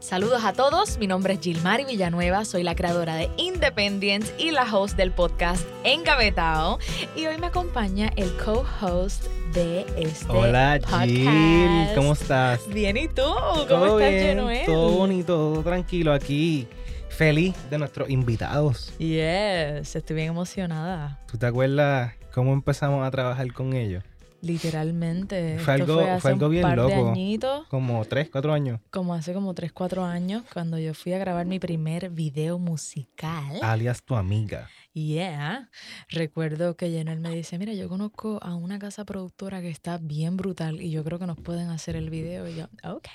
Saludos 0.00 0.44
a 0.44 0.54
todos, 0.54 0.96
mi 0.98 1.06
nombre 1.06 1.34
es 1.34 1.40
Gilmari 1.40 1.84
Villanueva, 1.84 2.46
soy 2.46 2.62
la 2.62 2.74
creadora 2.74 3.16
de 3.16 3.28
Independent 3.36 4.24
y 4.38 4.50
la 4.50 4.62
host 4.74 4.96
del 4.96 5.10
podcast 5.12 5.66
Engavetao. 5.84 6.78
Y 7.14 7.26
hoy 7.26 7.36
me 7.38 7.48
acompaña 7.48 8.10
el 8.16 8.34
co-host 8.38 9.26
de 9.52 9.84
este 9.98 10.26
Hola 10.30 10.78
podcast. 10.80 11.04
Gil, 11.04 11.88
¿cómo 11.94 12.14
estás? 12.14 12.66
Bien, 12.68 12.96
¿y 12.96 13.08
tú? 13.08 13.22
¿Cómo 13.22 13.66
Todo 13.66 14.00
estás, 14.00 14.10
bien, 14.14 14.36
Genoel? 14.38 14.66
todo 14.66 14.90
bonito, 14.90 15.26
todo 15.36 15.62
tranquilo 15.62 16.14
aquí. 16.14 16.66
Feliz 17.10 17.54
de 17.68 17.76
nuestros 17.76 18.08
invitados. 18.08 18.94
Yes, 18.98 19.94
estoy 19.94 20.16
bien 20.16 20.28
emocionada. 20.28 21.20
¿Tú 21.30 21.36
te 21.36 21.44
acuerdas 21.44 22.14
cómo 22.32 22.54
empezamos 22.54 23.06
a 23.06 23.10
trabajar 23.10 23.52
con 23.52 23.74
ellos? 23.74 24.02
Literalmente. 24.42 25.58
Fue 25.58 25.74
algo- 25.74 26.00
hace 26.00 26.20
fue 26.20 26.30
algo 26.32 26.46
un 26.46 26.52
bien 26.52 26.62
par 26.62 26.80
de 26.80 26.96
loco. 26.96 27.10
añitos, 27.10 27.66
Como 27.68 28.04
tres, 28.04 28.28
cuatro 28.30 28.52
años. 28.52 28.80
como 28.90 29.14
hace 29.14 29.32
como 29.34 29.54
3, 29.54 29.72
4 29.72 30.04
años, 30.04 30.42
cuando 30.52 30.78
yo 30.78 30.94
fui 30.94 31.12
a 31.12 31.18
grabar 31.18 31.46
mi 31.46 31.58
primer 31.58 32.10
video 32.10 32.58
musical. 32.58 33.58
Alias 33.62 34.02
tu 34.02 34.14
amiga. 34.16 34.68
Yeah. 34.92 35.70
Recuerdo 36.08 36.76
que 36.76 36.90
Jenel 36.90 37.20
me 37.20 37.30
dice, 37.30 37.58
mira, 37.58 37.72
yo 37.74 37.88
conozco 37.88 38.40
a 38.42 38.56
una 38.56 38.78
casa 38.80 39.04
productora 39.04 39.60
que 39.60 39.68
está 39.70 39.98
bien 39.98 40.36
brutal 40.36 40.80
y 40.80 40.90
yo 40.90 41.04
creo 41.04 41.18
que 41.20 41.26
nos 41.26 41.38
pueden 41.38 41.68
hacer 41.70 41.94
el 41.94 42.10
video. 42.10 42.48
Y 42.48 42.56
yo, 42.56 42.64
ok. 42.84 43.08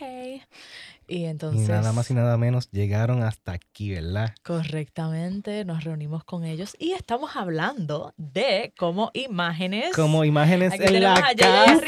Y 1.08 1.26
entonces, 1.26 1.68
Y 1.68 1.72
nada 1.72 1.92
más 1.92 2.10
y 2.10 2.14
nada 2.14 2.38
menos 2.38 2.70
llegaron 2.72 3.24
hasta 3.24 3.52
aquí, 3.54 3.92
¿verdad? 3.92 4.34
correctamente, 4.44 5.66
nos 5.66 5.84
reunimos 5.84 6.24
con 6.24 6.46
ellos 6.46 6.76
y 6.80 6.92
estamos 6.94 7.36
hablando 7.36 8.14
de 8.18 8.74
cómo 8.78 9.12
imágenes... 9.14 9.94
Como 9.96 10.24
imágenes 10.24 10.74
Aquí 10.74 10.84
en 10.84 10.88
tenemos 10.90 11.20
la 11.20 11.28
a 11.30 11.36
casa. 11.36 11.82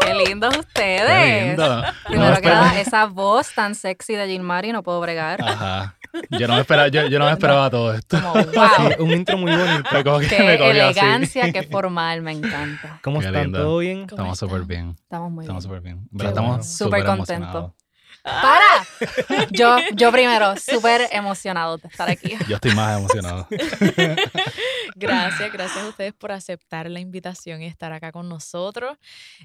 ¡Qué 0.00 0.14
lindos 0.26 0.56
ustedes! 0.58 1.08
Qué 1.08 1.46
lindo. 1.48 1.82
Primero 2.06 2.34
No, 2.34 2.40
que 2.40 2.48
nada, 2.48 2.80
esa 2.80 3.06
voz 3.06 3.54
tan 3.54 3.74
sexy 3.74 4.14
de 4.14 4.26
Gilmari 4.26 4.72
no 4.72 4.82
puedo 4.82 5.00
bregar. 5.00 5.40
Ajá. 5.42 5.96
Yo 6.30 6.46
no 6.48 6.54
me 6.54 6.60
esperaba, 6.60 6.88
yo, 6.88 7.06
yo 7.08 7.18
no 7.18 7.26
me 7.26 7.32
esperaba 7.32 7.70
todo 7.70 7.92
esto. 7.94 8.18
Como, 8.20 8.32
wow, 8.52 8.68
Sí, 8.88 8.94
un 9.02 9.10
intro 9.12 9.36
muy 9.38 9.52
bonito. 9.52 10.02
Como 10.04 10.18
que 10.20 10.28
qué 10.28 10.38
me 10.42 10.58
cogió 10.58 10.86
así. 10.86 10.98
elegancia, 11.00 11.52
qué 11.52 11.62
formal, 11.64 12.22
me 12.22 12.32
encanta. 12.32 13.00
¿Cómo 13.02 13.20
Qué 13.20 13.26
están? 13.26 13.42
lindo. 13.44 13.58
¿Todo 13.58 13.78
bien? 13.78 13.98
¿Cómo 14.06 14.10
Estamos 14.32 14.38
súper 14.38 14.62
bien. 14.62 14.96
Estamos 15.00 15.30
muy 15.30 15.44
Estamos 15.44 15.64
bien. 15.64 15.70
súper 15.70 15.80
bien. 15.82 16.08
¿Verdad? 16.10 16.32
Estamos 16.32 16.48
bueno. 16.50 16.62
Súper 16.64 17.00
súper 17.00 17.04
contento. 17.04 17.34
emocionados. 17.34 17.72
¡Para! 18.24 19.46
Yo, 19.50 19.76
yo 19.94 20.10
primero, 20.10 20.54
súper 20.56 21.08
emocionado 21.12 21.76
de 21.76 21.88
estar 21.88 22.08
aquí. 22.08 22.34
Yo 22.48 22.54
estoy 22.56 22.74
más 22.74 22.98
emocionado. 22.98 23.46
Gracias, 24.96 25.52
gracias 25.52 25.84
a 25.84 25.88
ustedes 25.88 26.12
por 26.14 26.32
aceptar 26.32 26.88
la 26.90 27.00
invitación 27.00 27.62
y 27.62 27.66
estar 27.66 27.92
acá 27.92 28.12
con 28.12 28.28
nosotros. 28.28 28.96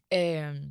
Eh, 0.09 0.61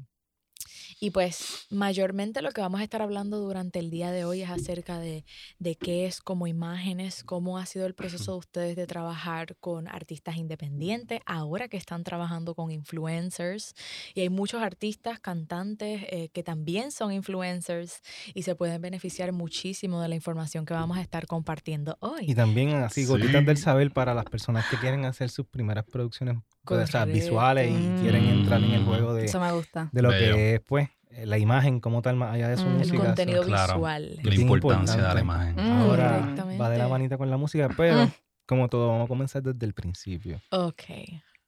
y 1.00 1.10
pues 1.10 1.66
mayormente 1.70 2.42
lo 2.42 2.50
que 2.50 2.60
vamos 2.60 2.80
a 2.80 2.84
estar 2.84 3.02
hablando 3.02 3.38
durante 3.38 3.78
el 3.78 3.90
día 3.90 4.10
de 4.10 4.24
hoy 4.24 4.42
es 4.42 4.50
acerca 4.50 4.98
de, 4.98 5.24
de 5.58 5.76
qué 5.76 6.06
es 6.06 6.20
como 6.20 6.46
imágenes, 6.46 7.22
cómo 7.24 7.58
ha 7.58 7.66
sido 7.66 7.86
el 7.86 7.94
proceso 7.94 8.32
de 8.32 8.38
ustedes 8.38 8.76
de 8.76 8.86
trabajar 8.86 9.56
con 9.60 9.86
artistas 9.88 10.36
independientes, 10.36 11.20
ahora 11.26 11.68
que 11.68 11.76
están 11.76 12.04
trabajando 12.04 12.54
con 12.54 12.70
influencers. 12.72 13.74
Y 14.14 14.20
hay 14.22 14.28
muchos 14.28 14.62
artistas, 14.62 15.20
cantantes 15.20 16.02
eh, 16.10 16.30
que 16.32 16.42
también 16.42 16.90
son 16.90 17.12
influencers 17.12 18.00
y 18.34 18.42
se 18.42 18.54
pueden 18.54 18.80
beneficiar 18.82 19.32
muchísimo 19.32 20.00
de 20.00 20.08
la 20.08 20.14
información 20.14 20.66
que 20.66 20.74
vamos 20.74 20.98
a 20.98 21.00
estar 21.00 21.26
compartiendo 21.26 21.96
hoy. 22.00 22.24
Y 22.26 22.34
también 22.34 22.70
así, 22.74 23.02
Sí. 23.02 23.06
gotitas 23.06 23.44
del 23.46 23.56
saber 23.56 23.92
para 23.92 24.14
las 24.14 24.24
personas 24.24 24.66
que 24.68 24.76
quieren 24.76 25.04
hacer 25.04 25.30
sus 25.30 25.46
primeras 25.46 25.84
producciones 25.84 26.36
o 26.74 26.86
sea, 26.86 27.00
Correcto. 27.00 27.20
visuales 27.20 27.70
y 27.70 28.00
quieren 28.02 28.24
entrar 28.24 28.62
en 28.62 28.70
el 28.72 28.84
juego 28.84 29.14
de, 29.14 29.24
Eso 29.26 29.40
me 29.40 29.52
gusta. 29.52 29.88
de 29.92 30.02
lo 30.02 30.08
Bello. 30.10 30.34
que 30.36 30.54
es, 30.56 30.60
pues, 30.60 30.88
eh, 31.10 31.26
la 31.26 31.38
imagen 31.38 31.80
como 31.80 32.02
tal, 32.02 32.16
más 32.16 32.34
allá 32.34 32.48
de 32.48 32.56
su 32.56 32.64
Mm, 32.64 32.66
el 32.66 32.72
el 32.72 32.78
música. 32.78 33.04
contenido 33.04 33.42
so- 33.42 33.48
claro. 33.48 33.74
visual. 33.74 34.18
La 34.22 34.34
importancia 34.34 34.96
de 35.08 35.14
la 35.14 35.20
imagen. 35.20 35.54
Mm. 35.56 35.60
Ahora 35.80 36.34
va 36.60 36.70
de 36.70 36.78
la 36.78 36.88
manita 36.88 37.16
con 37.18 37.30
la 37.30 37.36
música, 37.36 37.68
pero 37.76 38.04
Mm. 38.06 38.10
como 38.46 38.68
todo, 38.68 38.88
vamos 38.88 39.04
a 39.06 39.08
comenzar 39.08 39.42
desde 39.42 39.64
el 39.66 39.74
principio. 39.74 40.40
Ok. 40.50 40.82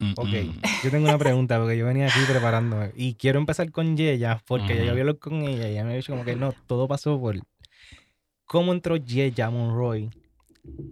Mm, 0.03 0.13
Ok, 0.17 0.29
mm. 0.29 0.61
yo 0.85 0.91
tengo 0.91 1.07
una 1.09 1.19
pregunta 1.19 1.59
porque 1.59 1.77
yo 1.77 1.85
venía 1.85 2.07
aquí 2.07 2.21
preparándome 2.27 2.91
y 2.97 3.15
quiero 3.17 3.39
empezar 3.39 3.71
con 3.71 3.99
Yeya 3.99 4.41
porque 4.47 4.69
ya 4.77 4.85
yo 4.85 4.91
había 4.93 5.03
hablado 5.03 5.19
con 5.21 5.43
ella 5.43 5.69
y 5.69 5.73
ella 5.73 5.85
me 5.85 5.93
ha 5.93 5.97
dicho 5.97 6.13
como 6.13 6.25
que 6.25 6.37
no, 6.37 6.55
todo 6.67 6.89
pasó 6.89 7.21
por 7.21 7.37
cómo 8.47 8.73
entró 8.73 8.97
Yeya 8.97 9.51
Monroy, 9.51 10.09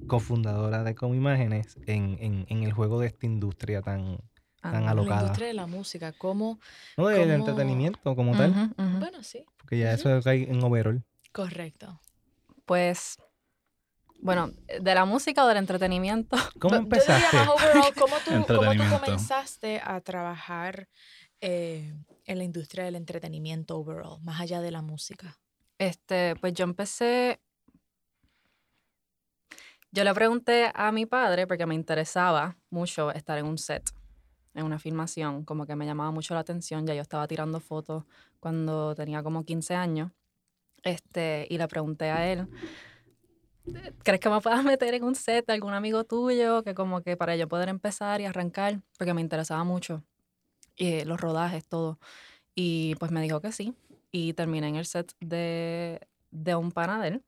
cofundadora 0.06 0.84
de 0.84 0.94
Como 0.94 1.14
Imágenes, 1.14 1.78
en, 1.86 2.18
en, 2.20 2.46
en 2.48 2.62
el 2.64 2.72
juego 2.72 3.00
de 3.00 3.06
esta 3.08 3.26
industria 3.26 3.80
tan, 3.82 4.18
tan 4.60 4.74
Ah, 4.76 4.80
La 4.86 4.90
alocada. 4.90 5.20
industria 5.22 5.48
de 5.48 5.54
la 5.54 5.66
música, 5.66 6.12
¿cómo? 6.12 6.58
No 6.96 7.06
del 7.08 7.20
¿Cómo? 7.28 7.34
entretenimiento 7.34 8.14
como 8.16 8.36
tal. 8.36 8.52
Bueno, 8.76 9.22
sí, 9.22 9.44
porque 9.56 9.78
ya 9.78 9.94
Ujú. 9.94 10.08
eso 10.08 10.22
cae 10.22 10.50
en 10.50 10.62
overall. 10.62 11.02
correcto. 11.32 12.00
Pues, 12.64 13.16
bueno, 14.20 14.50
¿de 14.80 14.94
la 14.94 15.04
música 15.04 15.44
o 15.44 15.48
del 15.48 15.58
entretenimiento? 15.58 16.36
¿Cómo 16.60 16.74
Bu- 16.76 16.78
Yo 16.78 16.80
diría 16.80 16.82
empezaste? 16.82 17.36
más 17.36 17.48
overall, 17.48 17.94
¿cómo 17.94 18.16
tú, 18.18 18.30
cómo 18.46 18.72
tú 18.74 18.82
comenzaste 18.90 19.80
a 19.82 20.00
trabajar 20.00 20.88
eh, 21.40 21.94
en 22.26 22.38
la 22.38 22.44
industria 22.44 22.84
del 22.84 22.96
entretenimiento 22.96 23.78
overall, 23.78 24.20
más 24.22 24.40
allá 24.40 24.60
de 24.60 24.70
la 24.72 24.82
música? 24.82 25.38
Este, 25.78 26.34
pues 26.36 26.52
yo 26.54 26.64
empecé. 26.64 27.40
Yo 29.90 30.04
le 30.04 30.12
pregunté 30.12 30.70
a 30.74 30.92
mi 30.92 31.06
padre 31.06 31.46
porque 31.46 31.64
me 31.64 31.74
interesaba 31.74 32.58
mucho 32.68 33.10
estar 33.12 33.38
en 33.38 33.46
un 33.46 33.56
set, 33.56 33.88
en 34.58 34.64
una 34.64 34.78
filmación, 34.78 35.44
como 35.44 35.66
que 35.66 35.76
me 35.76 35.86
llamaba 35.86 36.10
mucho 36.10 36.34
la 36.34 36.40
atención. 36.40 36.86
Ya 36.86 36.94
yo 36.94 37.02
estaba 37.02 37.26
tirando 37.26 37.60
fotos 37.60 38.04
cuando 38.40 38.94
tenía 38.94 39.22
como 39.22 39.44
15 39.44 39.74
años. 39.74 40.12
Este, 40.82 41.46
y 41.50 41.58
le 41.58 41.68
pregunté 41.68 42.10
a 42.10 42.30
él, 42.30 42.48
¿crees 44.04 44.20
que 44.20 44.28
me 44.28 44.40
puedas 44.40 44.64
meter 44.64 44.94
en 44.94 45.04
un 45.04 45.14
set 45.14 45.46
de 45.46 45.52
algún 45.52 45.74
amigo 45.74 46.04
tuyo? 46.04 46.62
Que 46.62 46.74
como 46.74 47.02
que 47.02 47.16
para 47.16 47.36
yo 47.36 47.48
poder 47.48 47.68
empezar 47.68 48.20
y 48.20 48.26
arrancar, 48.26 48.80
porque 48.96 49.14
me 49.14 49.20
interesaba 49.20 49.64
mucho. 49.64 50.02
Y 50.76 51.04
los 51.04 51.20
rodajes, 51.20 51.66
todo. 51.66 51.98
Y 52.54 52.94
pues 52.96 53.10
me 53.10 53.22
dijo 53.22 53.40
que 53.40 53.52
sí 53.52 53.74
y 54.10 54.32
terminé 54.32 54.68
en 54.68 54.76
el 54.76 54.86
set 54.86 55.12
de, 55.20 56.00
de 56.30 56.54
un 56.54 56.72
panadel 56.72 57.22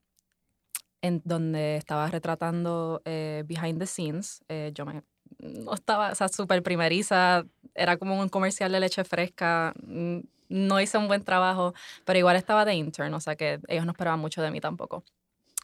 en 1.02 1.22
donde 1.24 1.76
estaba 1.76 2.08
retratando 2.08 3.02
eh, 3.04 3.44
behind 3.46 3.78
the 3.78 3.86
scenes. 3.86 4.44
Eh, 4.48 4.72
yo 4.74 4.84
me 4.84 5.02
no 5.40 5.74
estaba, 5.74 6.12
o 6.12 6.14
sea, 6.14 6.28
súper 6.28 6.62
primeriza, 6.62 7.44
era 7.74 7.96
como 7.96 8.20
un 8.20 8.28
comercial 8.28 8.72
de 8.72 8.80
leche 8.80 9.04
fresca, 9.04 9.74
mm, 9.86 10.18
no 10.48 10.80
hice 10.80 10.98
un 10.98 11.08
buen 11.08 11.24
trabajo, 11.24 11.74
pero 12.04 12.18
igual 12.18 12.36
estaba 12.36 12.64
de 12.64 12.74
intern, 12.74 13.14
o 13.14 13.20
sea 13.20 13.36
que 13.36 13.60
ellos 13.68 13.84
no 13.84 13.92
esperaban 13.92 14.20
mucho 14.20 14.42
de 14.42 14.50
mí 14.50 14.60
tampoco. 14.60 15.04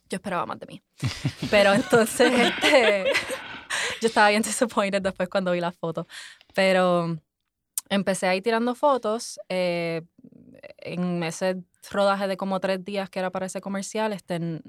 Yo 0.09 0.17
esperaba 0.17 0.47
más 0.47 0.61
de 0.61 0.67
mí. 0.67 0.83
Pero 1.51 1.75
entonces, 1.75 2.33
este, 2.33 3.07
yo 4.01 4.07
estaba 4.07 4.29
bien 4.29 4.43
disappointed 4.43 5.03
después 5.03 5.29
cuando 5.29 5.51
vi 5.51 5.59
las 5.59 5.75
fotos. 5.77 6.07
Pero 6.55 7.19
empecé 7.89 8.29
ahí 8.29 8.41
tirando 8.41 8.77
fotos. 8.77 9.41
eh, 9.49 10.03
en 10.79 11.23
ese 11.23 11.63
rodaje 11.91 12.29
de 12.29 12.37
como 12.37 12.61
tres 12.61 12.85
días 12.85 13.11
que 13.11 13.19
era 13.19 13.31
para 13.31 13.47
ese 13.47 13.61
comercial, 13.61 14.13
este, 14.13 14.61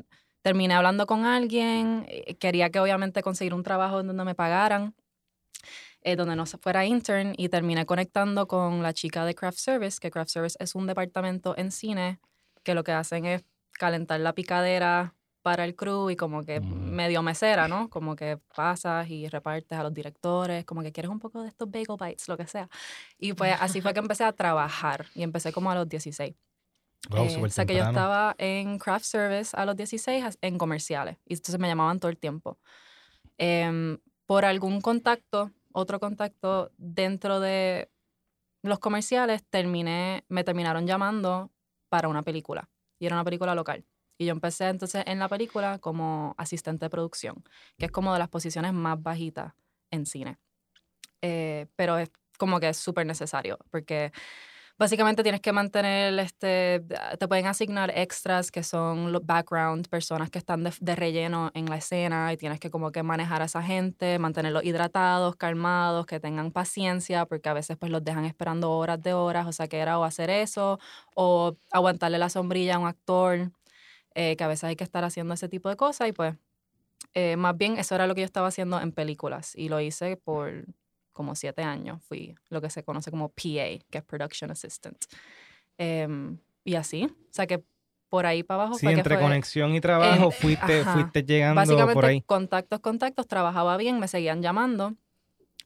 terminé 0.47 0.75
hablando 0.75 1.05
con 1.07 1.25
alguien. 1.25 2.05
eh, 2.07 2.35
Quería 2.35 2.69
que 2.69 2.79
obviamente 2.79 3.21
conseguir 3.21 3.53
un 3.53 3.63
trabajo 3.63 3.99
en 3.99 4.07
donde 4.07 4.23
me 4.23 4.33
pagaran, 4.33 4.95
eh, 6.01 6.15
donde 6.15 6.37
no 6.37 6.45
se 6.45 6.57
fuera 6.57 6.85
intern, 6.85 7.33
y 7.37 7.49
terminé 7.49 7.85
conectando 7.85 8.47
con 8.47 8.81
la 8.81 8.93
chica 8.93 9.25
de 9.25 9.35
Craft 9.35 9.57
Service, 9.57 9.99
que 9.99 10.09
Craft 10.09 10.29
Service 10.29 10.57
es 10.61 10.73
un 10.73 10.87
departamento 10.87 11.53
en 11.57 11.69
cine 11.71 12.19
que 12.63 12.73
lo 12.75 12.85
que 12.85 12.93
hacen 12.93 13.25
es 13.25 13.43
calentar 13.73 14.21
la 14.21 14.31
picadera 14.33 15.13
para 15.41 15.65
el 15.65 15.75
crew 15.75 16.09
y 16.09 16.15
como 16.15 16.43
que 16.45 16.61
medio 16.61 17.21
mesera, 17.23 17.67
¿no? 17.67 17.89
Como 17.89 18.15
que 18.15 18.37
pasas 18.55 19.09
y 19.09 19.27
repartes 19.27 19.77
a 19.77 19.83
los 19.83 19.93
directores, 19.93 20.63
como 20.63 20.81
que 20.81 20.93
quieres 20.93 21.11
un 21.11 21.19
poco 21.19 21.41
de 21.41 21.49
estos 21.49 21.69
bagel 21.69 21.97
bites, 21.99 22.29
lo 22.29 22.37
que 22.37 22.47
sea. 22.47 22.69
Y 23.17 23.33
pues 23.33 23.53
así 23.59 23.81
fue 23.81 23.93
que 23.93 23.99
empecé 23.99 24.23
a 24.23 24.31
trabajar 24.31 25.07
y 25.13 25.23
empecé 25.23 25.51
como 25.51 25.71
a 25.71 25.75
los 25.75 25.89
16. 25.89 26.35
Wow, 27.09 27.25
Eh, 27.25 27.37
o 27.43 27.49
sea 27.49 27.65
que 27.65 27.75
yo 27.75 27.83
estaba 27.99 28.35
en 28.37 28.79
craft 28.79 29.05
service 29.05 29.55
a 29.57 29.65
los 29.65 29.75
16 29.75 30.23
as- 30.23 30.37
en 30.41 30.57
comerciales 30.57 31.17
y 31.25 31.33
entonces 31.33 31.59
me 31.59 31.67
llamaban 31.67 31.99
todo 31.99 32.09
el 32.11 32.17
tiempo. 32.17 32.57
Em, 33.37 33.99
por 34.25 34.45
algún 34.45 34.81
contacto, 34.81 35.51
otro 35.73 35.99
contacto 35.99 36.71
dentro 36.77 37.39
de 37.39 37.89
los 38.63 38.79
comerciales, 38.79 39.43
terminé, 39.49 40.25
me 40.29 40.43
terminaron 40.43 40.87
llamando 40.87 41.51
para 41.89 42.07
una 42.09 42.23
película 42.23 42.69
y 42.99 43.05
era 43.05 43.15
una 43.15 43.23
película 43.23 43.55
local. 43.55 43.85
Y 44.17 44.25
yo 44.25 44.31
empecé 44.31 44.67
entonces 44.69 45.03
en 45.07 45.19
la 45.19 45.29
película 45.29 45.77
como 45.79 46.33
asistente 46.37 46.85
de 46.85 46.89
producción, 46.89 47.43
que 47.77 47.85
es 47.85 47.91
como 47.91 48.11
de 48.13 48.19
las 48.19 48.29
posiciones 48.29 48.73
más 48.73 49.01
bajitas 49.01 49.53
en 49.91 50.05
cine. 50.07 50.37
Eh, 51.21 51.67
pero 51.75 51.97
es 51.97 52.11
como 52.37 52.59
que 52.59 52.69
es 52.69 52.77
súper 52.77 53.05
necesario, 53.05 53.57
porque 53.71 54.11
Básicamente 54.79 55.23
tienes 55.23 55.41
que 55.41 55.51
mantener, 55.53 56.19
este, 56.19 56.83
te 57.17 57.27
pueden 57.27 57.47
asignar 57.47 57.91
extras 57.95 58.51
que 58.51 58.61
son 58.61 59.11
los 59.11 59.25
background, 59.25 59.87
personas 59.89 60.29
que 60.29 60.37
están 60.37 60.63
de, 60.63 60.95
relleno 60.95 61.49
en 61.55 61.65
la 61.65 61.77
escena 61.77 62.31
y 62.31 62.37
tienes 62.37 62.59
que 62.59 62.69
como 62.69 62.91
que 62.91 63.01
manejar 63.01 63.41
a 63.41 63.45
esa 63.45 63.63
gente, 63.63 64.19
mantenerlos 64.19 64.63
hidratados, 64.63 65.35
calmados, 65.35 66.05
que 66.05 66.19
tengan 66.19 66.51
paciencia, 66.51 67.25
porque 67.25 67.49
a 67.49 67.53
veces 67.53 67.75
pues 67.77 67.91
los 67.91 68.03
dejan 68.03 68.25
esperando 68.25 68.69
horas 68.71 69.01
de 69.01 69.13
horas, 69.15 69.47
o 69.47 69.51
sea 69.51 69.67
que 69.67 69.79
era 69.79 69.97
o 69.97 70.03
hacer 70.03 70.29
eso 70.29 70.79
o 71.15 71.55
aguantarle 71.71 72.19
la 72.19 72.29
sombrilla 72.29 72.75
a 72.75 72.79
un 72.79 72.85
actor, 72.85 73.51
eh, 74.13 74.35
que 74.35 74.43
a 74.43 74.47
veces 74.47 74.65
hay 74.65 74.75
que 74.75 74.83
estar 74.83 75.03
haciendo 75.03 75.33
ese 75.33 75.49
tipo 75.49 75.69
de 75.69 75.75
cosas 75.75 76.09
y 76.09 76.11
pues 76.11 76.35
eh, 77.15 77.35
más 77.37 77.57
bien 77.57 77.77
eso 77.77 77.95
era 77.95 78.07
lo 78.07 78.15
que 78.15 78.21
yo 78.21 78.25
estaba 78.25 78.47
haciendo 78.47 78.79
en 78.79 78.91
películas 78.91 79.55
y 79.55 79.69
lo 79.69 79.79
hice 79.81 80.17
por 80.17 80.65
como 81.17 81.35
siete 81.35 81.63
años. 81.63 82.01
Fui 82.03 82.33
lo 82.49 82.61
que 82.61 82.69
se 82.69 82.83
conoce 82.83 83.11
como 83.11 83.27
PA, 83.29 83.83
que 83.89 83.97
es 83.97 84.03
Production 84.03 84.51
Assistant. 84.51 85.03
Em, 85.77 86.37
y 86.63 86.75
así, 86.75 87.03
o 87.05 87.33
sea 87.33 87.45
que 87.47 87.61
por 88.09 88.25
ahí 88.25 88.41
para 88.43 88.61
abajo 88.63 88.77
Sí, 88.79 88.87
entre 88.87 89.15
fue- 89.15 89.23
conexión 89.25 89.75
y 89.75 89.81
trabajo 89.81 90.29
eh, 90.29 90.31
fuiste, 90.31 90.79
ajá. 90.81 90.93
fuiste 90.93 91.23
llegando 91.23 91.59
Básicamente, 91.59 91.93
por 91.93 92.05
ahí. 92.05 92.21
contactos, 92.25 92.79
contactos, 92.79 93.27
trabajaba 93.27 93.75
bien, 93.75 93.99
me 93.99 94.07
seguían 94.07 94.41
llamando 94.41 94.95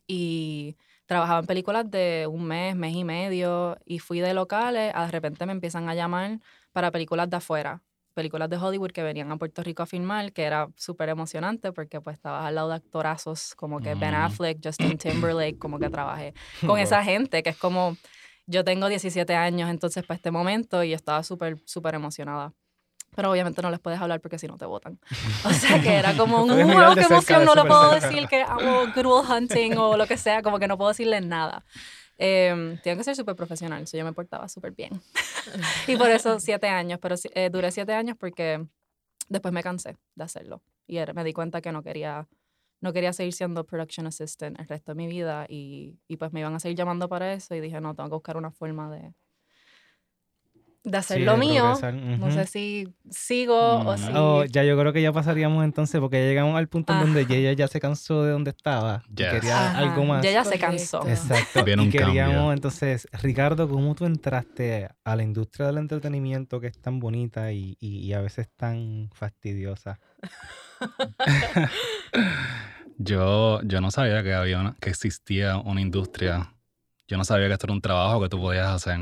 y 0.08 0.76
trabajaba 1.06 1.40
en 1.42 1.46
películas 1.46 1.90
de 1.90 2.28
un 2.30 2.46
mes, 2.46 2.76
mes 2.76 2.96
y 2.96 3.04
medio 3.04 3.78
y 3.86 4.00
fui 4.00 4.20
de 4.22 4.34
locales, 4.34 4.92
a 4.96 5.06
de 5.06 5.12
repente 5.12 5.46
me 5.46 5.52
empiezan 5.52 5.88
a 5.90 5.96
llamar 5.96 6.40
para 6.72 6.90
películas 6.92 7.30
de 7.30 7.38
afuera, 7.38 7.82
películas 8.22 8.50
de 8.52 8.58
Hollywood 8.58 8.92
que 8.92 9.02
venían 9.02 9.32
a 9.32 9.38
Puerto 9.38 9.64
Rico 9.64 9.82
a 9.82 9.88
filmar, 9.88 10.32
que 10.32 10.44
era 10.44 10.68
súper 10.76 11.10
emocionante 11.10 11.72
porque 11.72 12.00
pues 12.02 12.18
estabas 12.18 12.46
al 12.46 12.54
lado 12.54 12.70
de 12.70 12.76
actorazos 12.76 13.56
como 13.56 13.80
que 13.80 13.96
Ben 13.96 14.12
Mm. 14.12 14.26
Affleck, 14.26 14.60
Justin 14.64 14.96
Timberlake, 15.00 15.58
como 15.58 15.80
que 15.80 15.90
trabajé 15.90 16.36
con 16.68 16.78
esa 16.78 17.04
gente 17.04 17.42
que 17.42 17.50
es 17.50 17.58
como, 17.58 17.98
yo 18.46 18.64
tengo 18.64 18.88
17 18.88 19.34
años 19.36 19.72
entonces 19.72 20.06
para 20.06 20.18
este 20.18 20.30
momento 20.30 20.84
y 20.84 20.94
estaba 20.94 21.24
súper, 21.24 21.58
súper 21.66 21.96
emocionada. 21.96 22.54
Pero 23.16 23.32
obviamente 23.32 23.62
no 23.62 23.72
les 23.72 23.80
puedes 23.80 24.00
hablar 24.00 24.22
porque 24.22 24.38
si 24.38 24.48
no 24.48 24.58
te 24.58 24.66
votan. 24.66 25.00
O 25.46 25.52
sea 25.52 25.82
que 25.82 25.96
era 25.96 26.16
como 26.16 26.44
un 26.44 26.50
wow, 26.50 26.94
qué 26.94 27.02
emoción, 27.02 27.44
no 27.44 27.56
le 27.56 27.66
puedo 27.66 27.92
decir 27.92 28.28
que 28.28 28.44
hago 28.44 28.86
Good 28.96 29.06
Will 29.06 29.26
Hunting 29.30 29.78
o 29.78 29.98
lo 29.98 30.06
que 30.06 30.18
sea, 30.18 30.44
como 30.44 30.60
que 30.60 30.68
no 30.68 30.78
puedo 30.78 30.90
decirles 30.90 31.26
nada. 31.26 31.66
Eh, 32.24 32.78
tengo 32.84 32.98
que 32.98 33.04
ser 33.04 33.16
súper 33.16 33.36
profesional, 33.36 33.84
yo 33.84 34.06
me 34.06 34.14
portaba 34.14 34.48
súper 34.48 34.74
bien. 34.74 35.02
y 35.88 35.98
por 35.98 36.12
eso 36.12 36.40
siete 36.40 36.68
años, 36.68 37.00
pero 37.02 37.16
eh, 37.34 37.50
duré 37.50 37.72
siete 37.72 37.94
años 37.94 38.16
porque 38.16 38.64
después 39.28 39.52
me 39.52 39.64
cansé 39.64 39.98
de 40.14 40.24
hacerlo. 40.24 40.62
Y 40.86 41.00
me 41.16 41.24
di 41.24 41.34
cuenta 41.34 41.62
que 41.62 41.72
no 41.72 41.82
quería, 41.82 42.28
no 42.80 42.94
quería 42.94 43.12
seguir 43.12 43.34
siendo 43.34 43.66
production 43.66 44.06
assistant 44.06 44.60
el 44.60 44.68
resto 44.68 44.92
de 44.92 44.96
mi 44.98 45.08
vida 45.08 45.48
y, 45.50 45.98
y 46.08 46.18
pues 46.18 46.32
me 46.32 46.42
iban 46.42 46.54
a 46.54 46.60
seguir 46.60 46.78
llamando 46.78 47.10
para 47.10 47.34
eso 47.34 47.56
y 47.56 47.60
dije, 47.60 47.82
no, 47.82 47.96
tengo 47.96 48.10
que 48.10 48.16
buscar 48.16 48.38
una 48.38 48.52
forma 48.52 48.92
de, 48.92 49.16
de 50.84 50.98
hacer 50.98 51.18
Sí, 51.18 51.24
lo 51.24 51.34
de 51.34 51.38
mío. 51.38 51.78
No 52.20 52.32
sé 52.32 52.48
si 52.48 52.88
sigo 53.10 53.56
o 53.58 53.94
Mm. 53.94 53.98
si... 53.98 54.12
Oh, 54.16 54.44
ya 54.46 54.64
yo 54.64 54.76
creo 54.80 54.92
que 54.94 55.02
ya 55.02 55.12
pasaríamos 55.14 55.64
entonces, 55.64 56.02
porque 56.02 56.18
ya 56.22 56.28
llegamos 56.30 56.58
al 56.58 56.68
punto 56.68 56.92
en 56.94 57.00
donde 57.02 57.22
Ajá. 57.22 57.34
ella 57.36 57.54
ya 57.54 57.68
se 57.68 57.80
cansó 57.80 58.24
de 58.24 58.32
donde 58.32 58.50
estaba. 58.50 59.04
y 59.10 59.16
Yes. 59.16 59.28
quería 59.32 59.70
Ajá, 59.70 59.78
algo 59.80 60.06
más. 60.06 60.24
Ya 60.24 60.32
ella 60.32 60.44
se 60.44 60.58
cansó. 60.58 61.08
Exacto. 61.08 61.64
Viene 61.64 61.84
y 61.84 61.86
un 61.86 61.92
queríamos 61.92 62.34
cambio. 62.36 62.54
entonces, 62.54 63.08
Ricardo, 63.22 63.70
¿cómo 63.70 63.94
tú 63.94 64.06
entraste 64.06 64.90
a 65.04 65.16
la 65.16 65.22
industria 65.24 65.68
del 65.68 65.78
entretenimiento 65.78 66.60
que 66.60 66.68
es 66.68 66.80
tan 66.82 67.00
bonita 67.00 67.52
y, 67.52 67.78
y- 67.80 68.00
y 68.00 68.14
a 68.14 68.22
veces 68.22 68.50
tan 68.56 69.10
fastidiosa? 69.14 70.00
Yo, 72.98 73.62
yo 73.64 73.82
no 73.82 73.90
sabía 73.90 74.22
que 74.24 74.34
había 74.34 74.60
una- 74.60 74.76
que 74.80 74.90
existía 74.90 75.58
una 75.58 75.82
industria. 75.82 76.54
Yo 77.08 77.18
no 77.18 77.24
sabía 77.26 77.48
que 77.48 77.54
esto 77.54 77.66
era 77.66 77.74
un 77.74 77.82
trabajo 77.82 78.22
que 78.22 78.30
tú 78.30 78.40
podías 78.40 78.68
hacer. 78.70 79.00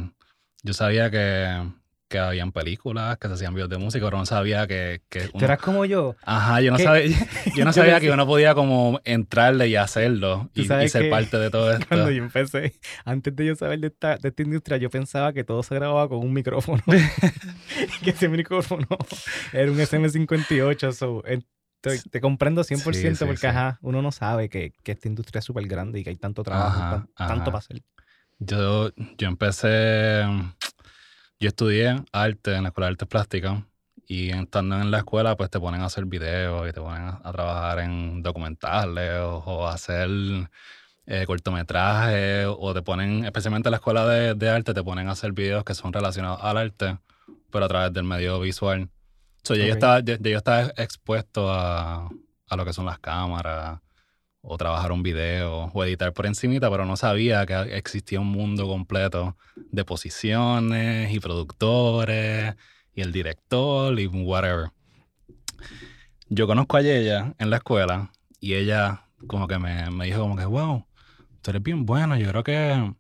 Yo 0.64 0.74
sabía 0.74 1.10
que, 1.10 1.72
que 2.10 2.20
habían 2.20 2.52
películas, 2.52 3.18
que 3.18 3.28
se 3.30 3.34
hacían 3.36 3.54
videos 3.54 3.70
de 3.70 3.78
música, 3.78 4.04
pero 4.06 4.18
no 4.18 4.26
sabía 4.26 4.68
que, 4.68 5.02
que 5.10 5.28
Tú 5.30 5.46
eras 5.46 5.60
como 5.60 5.86
yo. 5.86 6.16
Ajá, 6.24 6.60
yo 6.62 6.72
no 6.72 6.78
¿Qué? 6.78 6.84
sabía, 6.84 7.18
yo 7.56 7.66
no 7.66 7.72
sabía 7.74 8.00
que 8.00 8.12
uno 8.12 8.26
podía 8.26 8.54
como 8.56 9.00
entrarle 9.06 9.68
y 9.70 9.76
hacerlo 9.78 10.50
y, 10.54 10.66
ser 10.66 11.10
parte 11.10 11.38
de 11.38 11.50
todo 11.50 11.72
esto. 11.74 11.86
Cuando 11.88 12.12
yo 12.12 12.24
empecé, 12.24 12.74
antes 13.06 13.36
de 13.36 13.46
yo 13.46 13.56
saber 13.56 13.80
de 13.80 13.88
esta, 13.88 14.18
de 14.18 14.30
esta 14.30 14.42
industria, 14.44 14.78
yo 14.78 14.90
pensaba 14.90 15.32
que 15.32 15.44
todo 15.44 15.64
se 15.64 15.76
grababa 15.76 16.10
con 16.10 16.20
un 16.20 16.34
micrófono. 16.34 16.84
que 18.04 18.10
ese 18.10 18.28
micrófono 18.28 18.88
era 19.54 19.72
un 19.72 19.78
SM58. 19.80 20.92
So, 20.92 21.24
estoy- 21.26 22.10
te 22.10 22.20
comprendo 22.20 22.64
100% 22.64 22.84
Sí, 22.94 23.16
sí, 23.16 23.26
porque, 23.26 23.38
sí. 23.40 23.48
ajá, 23.48 23.80
uno 23.82 24.02
no 24.02 24.12
sabe 24.12 24.50
que, 24.50 24.74
que 24.84 24.92
esta 24.92 25.08
industria 25.08 25.40
es 25.40 25.46
súper 25.46 25.66
grande 25.68 26.00
y 26.00 26.04
que 26.04 26.10
hay 26.10 26.18
tanto 26.18 26.44
trabajo, 26.44 26.80
Ajá, 26.80 26.90
tan- 27.16 27.28
tanto 27.28 27.46
para 27.46 27.60
hacer. 27.60 27.82
Yo, 28.40 28.90
yo 29.18 29.28
empecé, 29.28 30.24
yo 31.42 31.48
estudié 31.50 32.04
arte 32.14 32.56
en 32.56 32.64
la 32.64 32.70
Escuela 32.70 32.88
de 32.88 32.92
Artes 32.92 33.08
Plásticas 33.10 33.64
y 34.08 34.30
estando 34.30 34.80
en 34.80 34.92
la 34.92 35.00
escuela 35.00 35.36
pues 35.36 35.50
te 35.50 35.60
ponen 35.60 35.82
a 35.82 35.88
hacer 35.88 36.06
videos 36.06 36.68
y 36.68 36.72
te 36.72 36.80
ponen 36.80 37.04
a, 37.04 37.22
a 37.22 37.32
trabajar 37.34 37.80
en 37.80 38.24
documentales 38.24 39.12
o, 39.22 39.68
hacer 39.68 40.10
eh, 41.06 41.26
cortometrajes 41.28 42.48
o 42.48 42.74
te 42.74 42.82
ponen, 42.82 43.26
especialmente 43.26 43.68
en 43.68 43.72
la 43.72 43.78
Escuela 43.78 44.08
de, 44.08 44.34
de 44.36 44.50
Arte, 44.50 44.74
te 44.74 44.84
ponen 44.84 45.10
a 45.10 45.12
hacer 45.12 45.34
videos 45.34 45.66
que 45.66 45.74
son 45.74 45.92
relacionados 45.92 46.40
al 46.42 46.58
arte 46.58 46.98
pero 47.52 47.66
a 47.66 47.68
través 47.68 47.92
del 47.92 48.04
medio 48.04 48.40
visual. 48.40 48.90
So, 49.44 49.56
ya, 49.56 49.66
yo 49.66 49.74
estaba, 49.74 50.00
ya, 50.00 50.18
ya 50.18 50.30
yo 50.30 50.38
estaba 50.38 50.72
expuesto 50.78 51.52
a, 51.52 52.10
a 52.48 52.56
lo 52.56 52.64
que 52.64 52.72
son 52.72 52.86
las 52.86 53.00
cámaras 53.00 53.82
o 54.42 54.58
trabajar 54.58 54.92
un 54.92 55.04
video 55.04 55.72
o 55.74 55.84
editar 55.84 56.14
por 56.14 56.26
encimita, 56.26 56.70
pero 56.70 56.86
no 56.86 56.96
sabía 56.96 57.46
que 57.46 57.76
existía 57.76 58.20
un 58.20 58.28
mundo 58.28 58.68
completo 58.68 59.38
de 59.56 59.84
posiciones 59.84 61.14
y 61.14 61.20
productores 61.20 62.56
y 62.96 63.02
el 63.02 63.12
director 63.12 64.00
y 64.00 64.08
whatever. 64.08 64.72
Yo 66.30 66.48
conozco 66.48 66.78
a 66.78 66.82
ella 66.82 67.34
en 67.38 67.50
la 67.50 67.58
escuela 67.58 68.12
y 68.40 68.54
ella 68.54 69.06
como 69.28 69.48
que 69.48 69.60
me, 69.60 69.90
me 69.92 70.06
dijo 70.06 70.22
como 70.22 70.36
que, 70.36 70.46
wow, 70.46 70.86
tú 71.42 71.52
eres 71.52 71.64
bien 71.64 71.86
bueno, 71.86 72.16
yo 72.18 72.30
creo 72.30 72.44
que 72.44 72.94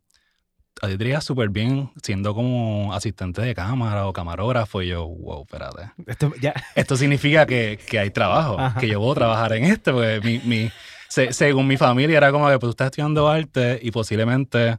a 0.81 0.87
ti 0.87 0.97
te 0.97 1.03
iría 1.03 1.21
súper 1.21 1.49
bien 1.49 1.91
siendo 2.01 2.33
como 2.33 2.93
asistente 2.93 3.41
de 3.41 3.53
cámara 3.53 4.07
o 4.07 4.13
camarógrafo. 4.13 4.81
Y 4.81 4.87
yo, 4.87 5.07
wow, 5.07 5.41
espérate. 5.41 5.91
Esto, 6.07 6.31
ya, 6.41 6.53
Esto 6.75 6.95
significa 6.95 7.45
que, 7.45 7.79
que 7.87 7.99
hay 7.99 8.11
trabajo, 8.11 8.55
Ajá. 8.59 8.79
que 8.79 8.87
yo 8.87 8.99
puedo 8.99 9.15
trabajar 9.15 9.53
en 9.53 9.65
esto, 9.65 9.93
porque 9.93 10.21
mi, 10.23 10.39
mi, 10.39 10.71
se- 11.09 11.33
según 11.33 11.67
mi 11.67 11.77
familia 11.77 12.17
era 12.17 12.31
como 12.31 12.47
que 12.49 12.53
pues, 12.59 12.61
tú 12.61 12.69
estás 12.71 12.85
estudiando 12.87 13.27
arte 13.27 13.79
y 13.81 13.91
posiblemente 13.91 14.77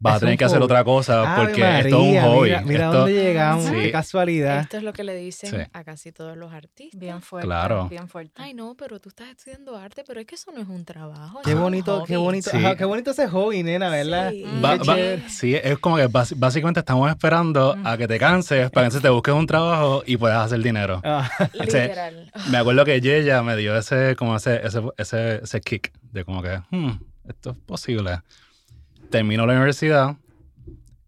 vas 0.00 0.16
a 0.16 0.20
tener 0.20 0.38
que 0.38 0.44
hacer 0.44 0.62
otra 0.62 0.84
cosa 0.84 1.34
Ave 1.34 1.44
porque 1.46 1.60
esto 1.80 1.88
es 1.88 1.92
un 1.94 2.00
María, 2.14 2.22
hobby. 2.24 2.48
Mira, 2.48 2.60
mira 2.62 2.84
Esto- 2.86 2.98
dónde 2.98 3.12
llegamos, 3.14 3.64
Sí. 3.66 3.72
qué 3.74 3.92
casualidad. 3.92 4.60
Esto 4.60 4.76
es 4.76 4.82
lo 4.82 4.92
que 4.92 5.04
le 5.04 5.14
dicen 5.16 5.50
Sí. 5.50 5.56
a 5.72 5.84
casi 5.84 6.12
todos 6.12 6.36
los 6.36 6.52
artistas. 6.52 7.00
Bien 7.00 7.20
fuerte. 7.22 7.46
Claro. 7.46 7.88
Bien 7.88 8.08
fuerte. 8.08 8.32
Ay, 8.36 8.54
no, 8.54 8.74
pero 8.76 9.00
tú 9.00 9.08
estás 9.08 9.28
estudiando 9.30 9.76
arte, 9.76 10.04
pero 10.06 10.20
es 10.20 10.26
que 10.26 10.34
eso 10.36 10.52
no 10.52 10.60
es 10.60 10.68
un 10.68 10.84
trabajo. 10.84 11.40
Qué 11.44 11.54
bonito, 11.54 12.04
qué 12.06 12.16
bonito, 12.16 12.50
Sí. 12.50 12.56
ajá, 12.58 12.76
qué 12.76 12.84
bonito 12.84 13.10
ese 13.10 13.26
hobby, 13.28 13.62
nena, 13.62 13.88
¿verdad? 13.90 14.30
Sí. 14.30 14.44
Va- 14.64 14.78
Qué 14.78 14.84
va- 14.88 14.94
chévere. 14.96 15.28
sí, 15.28 15.54
es 15.54 15.78
como 15.78 15.96
que 15.96 16.06
básicamente 16.36 16.80
estamos 16.80 17.10
esperando 17.10 17.76
a 17.84 17.96
que 17.96 18.06
te 18.06 18.18
canses 18.18 18.70
para 18.70 18.88
que 18.88 19.00
te 19.00 19.08
busques 19.08 19.34
un 19.34 19.46
trabajo 19.46 20.02
y 20.06 20.16
puedas 20.16 20.44
hacer 20.46 20.60
dinero. 20.62 21.00
Ah, 21.04 21.28
Literal. 21.54 22.30
Me 22.50 22.58
acuerdo 22.58 22.84
que 22.84 23.00
Yeya 23.00 23.42
me 23.42 23.56
dio 23.56 23.76
ese, 23.76 24.14
como 24.16 24.36
ese, 24.36 24.64
ese, 24.66 24.80
ese, 24.96 25.36
ese 25.42 25.60
kick 25.60 25.92
de 26.12 26.24
como 26.24 26.42
que, 26.42 26.60
"Hmm, 26.70 26.92
esto 27.28 27.50
es 27.50 27.56
posible. 27.66 28.20
Termino 29.10 29.46
la 29.46 29.54
universidad, 29.54 30.16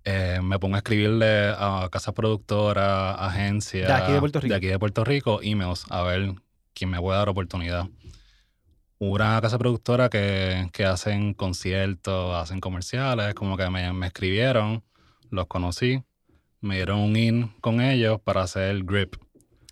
eh, 0.04 0.40
me 0.42 0.58
pongo 0.58 0.76
a 0.76 0.78
escribirle 0.78 1.50
a 1.50 1.88
casas 1.92 2.14
productoras, 2.14 3.16
agencias. 3.18 3.86
De 3.88 3.92
aquí 3.92 4.12
de 4.12 4.20
Puerto 4.20 4.40
Rico. 4.40 4.50
De 4.50 4.56
aquí 4.56 4.66
de 4.68 4.78
Puerto 4.78 5.04
Rico, 5.04 5.40
emails, 5.42 5.84
a 5.90 6.02
ver 6.02 6.34
quién 6.72 6.90
me 6.90 6.98
puede 6.98 7.18
dar 7.18 7.28
oportunidad. 7.28 7.88
Una 8.98 9.38
casa 9.42 9.58
productora 9.58 10.08
que, 10.08 10.68
que 10.72 10.84
hacen 10.86 11.34
conciertos, 11.34 12.34
hacen 12.36 12.60
comerciales, 12.60 13.34
como 13.34 13.56
que 13.56 13.68
me, 13.68 13.92
me 13.92 14.06
escribieron, 14.06 14.82
los 15.30 15.46
conocí, 15.46 16.02
me 16.60 16.76
dieron 16.76 17.00
un 17.00 17.16
in 17.16 17.48
con 17.60 17.80
ellos 17.82 18.20
para 18.22 18.42
hacer 18.42 18.82
grip. 18.84 19.16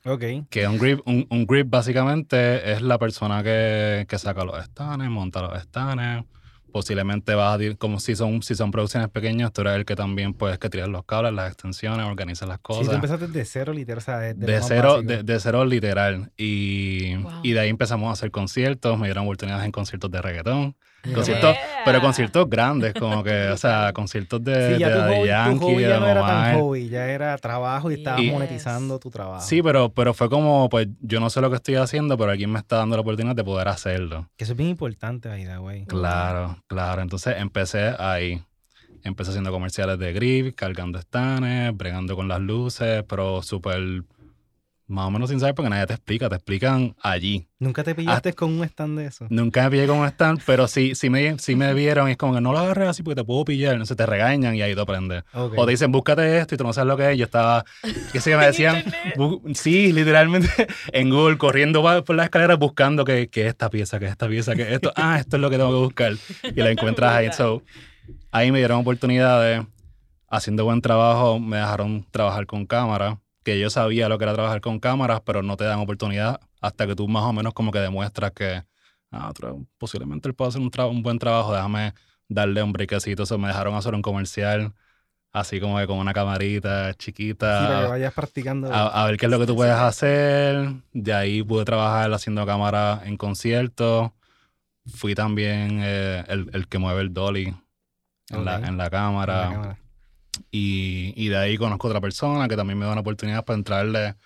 ok. 0.04 0.24
Que 0.50 0.66
un 0.68 0.78
grip, 0.78 1.00
un, 1.06 1.26
un 1.30 1.46
grip 1.46 1.68
básicamente 1.70 2.72
es 2.72 2.82
la 2.82 2.98
persona 2.98 3.42
que, 3.42 4.06
que 4.08 4.18
saca 4.18 4.44
los 4.44 4.62
estanes, 4.62 5.08
monta 5.08 5.40
los 5.42 5.58
estanes. 5.58 6.24
Posiblemente 6.70 7.34
vas 7.34 7.54
a 7.54 7.58
dir- 7.58 7.76
como 7.78 7.98
si 7.98 8.14
son, 8.14 8.42
si 8.42 8.54
son 8.54 8.70
producciones 8.70 9.08
pequeñas, 9.08 9.52
tú 9.52 9.62
eres 9.62 9.74
el 9.74 9.84
que 9.84 9.96
también 9.96 10.34
puedes 10.34 10.58
que 10.58 10.68
tiras 10.68 10.88
los 10.88 11.04
cables, 11.04 11.32
las 11.32 11.48
extensiones, 11.48 12.06
organizas 12.06 12.48
las 12.48 12.58
Sí, 12.58 12.62
cosas. 12.62 12.88
tú 12.88 12.94
empezaste 12.94 13.26
de 13.28 13.44
cero, 13.44 13.72
literal, 13.72 13.98
o 13.98 14.00
sea, 14.02 14.18
de, 14.18 14.34
de 14.34 14.46
de, 14.46 14.60
cero, 14.62 15.02
de, 15.02 15.22
de 15.22 15.40
cero 15.40 15.64
literal. 15.64 16.30
Y, 16.36 17.16
Wow. 17.16 17.32
y 17.42 17.52
de 17.52 17.60
ahí 17.60 17.68
empezamos 17.70 18.08
a 18.10 18.12
hacer 18.12 18.30
conciertos, 18.30 18.98
me 18.98 19.06
dieron 19.06 19.24
oportunidades 19.24 19.64
en 19.64 19.72
conciertos 19.72 20.10
de 20.10 20.20
reggaetón. 20.22 20.76
Conciertos- 21.14 21.54
Yeah. 21.54 21.82
Pero 21.84 22.00
conciertos 22.02 22.50
grandes, 22.50 22.92
como 22.94 23.22
que, 23.24 23.48
o 23.48 23.56
sea, 23.56 23.92
conciertos 23.94 24.42
de, 24.44 24.74
Sí, 24.74 24.80
ya 24.80 24.88
de 24.90 25.14
tu 25.14 25.20
tu 25.20 25.26
Yankee, 25.26 25.64
hobby 25.64 25.82
de 25.82 25.88
ya 25.88 26.00
no 26.00 26.06
era 26.08 26.26
tan 26.26 26.58
hobby, 26.60 26.88
ya 26.88 27.06
era 27.06 27.38
trabajo 27.38 27.90
y 27.90 27.94
estabas 27.94 28.20
Yes. 28.20 28.32
monetizando 28.32 28.98
tu 28.98 29.10
trabajo. 29.10 29.40
Sí, 29.46 29.62
pero, 29.62 29.88
pero 29.90 30.12
fue 30.12 30.28
como, 30.28 30.68
pues 30.68 30.88
yo 31.00 31.18
no 31.20 31.30
sé 31.30 31.40
lo 31.40 31.48
que 31.50 31.56
estoy 31.56 31.76
haciendo, 31.76 32.18
pero 32.18 32.30
alguien 32.32 32.50
me 32.52 32.58
está 32.58 32.76
dando 32.76 32.96
la 32.96 33.00
oportunidad 33.02 33.34
de 33.34 33.44
poder 33.44 33.68
hacerlo. 33.68 34.28
Que 34.36 34.44
eso 34.44 34.52
es 34.52 34.56
bien 34.58 34.70
importante, 34.70 35.30
Aida, 35.30 35.56
güey. 35.58 35.86
Claro, 35.86 36.58
claro. 36.66 37.00
Entonces 37.00 37.36
empecé 37.38 37.94
ahí. 37.98 38.42
Empecé 39.04 39.30
haciendo 39.30 39.50
comerciales 39.52 39.98
de 39.98 40.12
grip, 40.12 40.54
cargando 40.56 40.98
estanes, 40.98 41.74
bregando 41.74 42.16
con 42.16 42.28
las 42.28 42.40
luces, 42.40 43.04
pero 43.08 43.42
súper 43.42 44.02
más 44.88 45.06
o 45.06 45.10
menos 45.10 45.28
sin 45.28 45.38
saber 45.38 45.54
porque 45.54 45.68
nadie 45.68 45.86
te 45.86 45.92
explica, 45.92 46.28
te 46.28 46.36
explican 46.36 46.96
allí. 47.02 47.46
¿Nunca 47.58 47.84
te 47.84 47.94
pillaste 47.94 48.32
con 48.32 48.58
un 48.58 48.64
stand 48.64 48.98
de 48.98 49.06
eso? 49.06 49.26
Nunca 49.28 49.64
me 49.64 49.70
pillé 49.70 49.86
con 49.86 49.98
un 49.98 50.06
stand, 50.06 50.40
pero 50.46 50.66
sí, 50.66 50.94
sí, 50.94 51.10
me, 51.10 51.38
sí 51.38 51.56
me 51.56 51.74
vieron 51.74 52.08
y 52.08 52.12
es 52.12 52.16
como 52.16 52.34
que 52.34 52.40
no 52.40 52.52
lo 52.52 52.58
agarres 52.58 52.88
así 52.88 53.02
porque 53.02 53.20
te 53.20 53.24
puedo 53.24 53.44
pillar, 53.44 53.76
no 53.76 53.84
sé, 53.84 53.94
te 53.94 54.06
regañan 54.06 54.56
y 54.56 54.62
ahí 54.62 54.74
tú 54.74 54.80
aprendes. 54.80 55.24
Ok. 55.34 55.54
O 55.58 55.66
te 55.66 55.72
dicen, 55.72 55.92
búscate 55.92 56.38
esto 56.38 56.54
y 56.54 56.58
tú 56.58 56.64
no 56.64 56.72
sabes 56.72 56.88
lo 56.88 56.96
que 56.96 57.12
es. 57.12 57.18
Yo 57.18 57.26
estaba, 57.26 57.64
qué 58.12 58.20
sé, 58.20 58.34
me 58.36 58.46
decían, 58.46 58.82
sí, 59.54 59.92
literalmente 59.92 60.48
en 60.92 61.10
Google, 61.10 61.36
corriendo 61.36 61.82
por 62.04 62.16
las 62.16 62.24
escaleras 62.24 62.58
buscando 62.58 63.04
que, 63.04 63.28
que 63.28 63.46
esta 63.46 63.68
pieza, 63.68 63.98
que 63.98 64.06
esta 64.06 64.26
pieza, 64.26 64.54
que 64.54 64.74
esto, 64.74 64.90
ah, 64.96 65.18
esto 65.20 65.36
es 65.36 65.42
lo 65.42 65.50
que 65.50 65.58
tengo 65.58 65.70
que 65.70 65.84
buscar. 65.84 66.12
Y 66.44 66.60
la 66.62 66.70
encuentras 66.70 67.12
ahí. 67.14 67.32
So, 67.32 67.62
ahí 68.30 68.50
me 68.50 68.58
dieron 68.58 68.80
oportunidades, 68.80 69.62
haciendo 70.28 70.64
buen 70.64 70.80
trabajo, 70.80 71.38
me 71.38 71.58
dejaron 71.58 72.06
trabajar 72.10 72.46
con 72.46 72.64
cámara, 72.66 73.18
que 73.48 73.58
yo 73.58 73.70
sabía 73.70 74.08
lo 74.08 74.18
que 74.18 74.24
era 74.24 74.34
trabajar 74.34 74.60
con 74.60 74.78
cámaras, 74.78 75.22
pero 75.24 75.42
no 75.42 75.56
te 75.56 75.64
dan 75.64 75.78
oportunidad 75.78 76.40
hasta 76.60 76.86
que 76.86 76.94
tú 76.94 77.08
más 77.08 77.22
o 77.24 77.32
menos 77.32 77.54
como 77.54 77.70
que 77.72 77.78
demuestras 77.78 78.32
que, 78.32 78.62
ah, 79.10 79.32
posiblemente 79.78 80.28
él 80.28 80.34
puede 80.34 80.50
hacer 80.50 80.60
un, 80.60 80.70
un 80.90 81.02
buen 81.02 81.18
trabajo, 81.18 81.52
déjame 81.54 81.94
darle 82.28 82.62
un 82.62 82.72
brequecito. 82.72 83.24
So, 83.24 83.38
me 83.38 83.48
dejaron 83.48 83.74
hacer 83.74 83.94
un 83.94 84.02
comercial, 84.02 84.74
así 85.32 85.60
como 85.60 85.78
que 85.78 85.86
con 85.86 85.98
una 85.98 86.12
camarita 86.12 86.90
Sí, 86.92 86.98
chiquita. 86.98 87.68
para 87.68 87.80
que 87.82 87.88
vayas 87.88 88.12
practicando. 88.12 88.72
A, 88.72 89.02
a 89.02 89.06
ver 89.06 89.16
qué 89.16 89.26
es 89.26 89.32
lo 89.32 89.38
que 89.38 89.46
tú 89.46 89.56
puedes 89.56 89.74
hacer. 89.74 90.74
De 90.92 91.14
ahí 91.14 91.42
pude 91.42 91.64
trabajar 91.64 92.12
haciendo 92.12 92.44
cámara 92.44 93.00
en 93.04 93.16
conciertos. 93.16 94.10
Fui 94.94 95.14
también 95.14 95.80
eh, 95.82 96.24
el, 96.28 96.50
el 96.52 96.68
que 96.68 96.78
mueve 96.78 97.00
el 97.02 97.12
dolly 97.14 97.54
en, 98.30 98.44
la, 98.44 98.56
Ok. 98.58 98.64
en 98.64 98.76
la 98.76 98.84
en 98.84 98.90
cámara. 98.90 99.40
la 99.40 99.50
cámara. 99.52 99.78
Y, 100.50 101.12
y 101.16 101.28
de 101.28 101.36
ahí 101.36 101.56
conozco 101.56 101.88
otra 101.88 102.00
persona 102.00 102.48
que 102.48 102.56
también 102.56 102.78
me 102.78 102.86
da 102.86 102.92
una 102.92 103.00
oportunidad 103.00 103.44
para 103.44 103.58
entrarle 103.58 104.16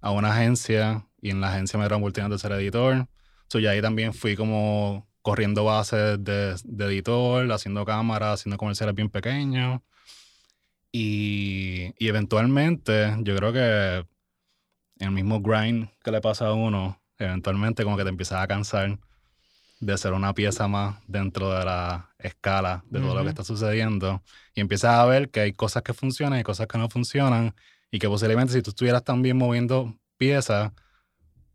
a 0.00 0.10
una 0.10 0.32
agencia. 0.32 1.06
Y 1.20 1.30
en 1.30 1.40
la 1.40 1.50
agencia 1.50 1.78
me 1.78 1.84
dieron 1.84 2.00
oportunidad 2.00 2.30
de 2.30 2.38
ser 2.38 2.52
editor. 2.52 3.08
So, 3.48 3.58
y 3.58 3.66
ahí 3.66 3.80
también 3.82 4.14
fui 4.14 4.36
como 4.36 5.08
corriendo 5.22 5.64
bases 5.64 6.22
de, 6.22 6.56
de 6.64 6.84
editor, 6.86 7.50
haciendo 7.52 7.84
cámara, 7.84 8.32
haciendo 8.32 8.56
comerciales 8.56 8.94
bien 8.94 9.08
pequeños. 9.10 9.80
Y, 10.90 11.94
y 11.98 12.08
eventualmente, 12.08 13.16
yo 13.20 13.34
creo 13.36 13.52
que 13.52 14.06
el 14.98 15.10
mismo 15.10 15.40
grind 15.40 15.88
que 16.02 16.10
le 16.10 16.20
pasa 16.20 16.48
a 16.48 16.52
uno, 16.54 17.00
eventualmente 17.18 17.84
como 17.84 17.96
que 17.96 18.02
te 18.04 18.10
empiezas 18.10 18.42
a 18.42 18.46
cansar 18.46 18.98
de 19.82 19.98
ser 19.98 20.12
una 20.12 20.32
pieza 20.32 20.68
más 20.68 20.96
dentro 21.08 21.52
de 21.52 21.64
la 21.64 22.14
escala 22.18 22.84
de 22.88 23.00
todo 23.00 23.16
lo 23.16 23.24
que 23.24 23.30
está 23.30 23.42
sucediendo. 23.42 24.22
Y 24.54 24.60
empiezas 24.60 24.94
a 24.94 25.04
ver 25.06 25.28
que 25.28 25.40
hay 25.40 25.52
cosas 25.52 25.82
que 25.82 25.92
funcionan 25.92 26.38
y 26.38 26.44
cosas 26.44 26.68
que 26.68 26.78
no 26.78 26.88
funcionan. 26.88 27.52
Y 27.90 27.98
que 27.98 28.08
posiblemente 28.08 28.52
si 28.52 28.62
tú 28.62 28.70
estuvieras 28.70 29.02
también 29.02 29.36
moviendo 29.36 29.98
piezas, 30.16 30.70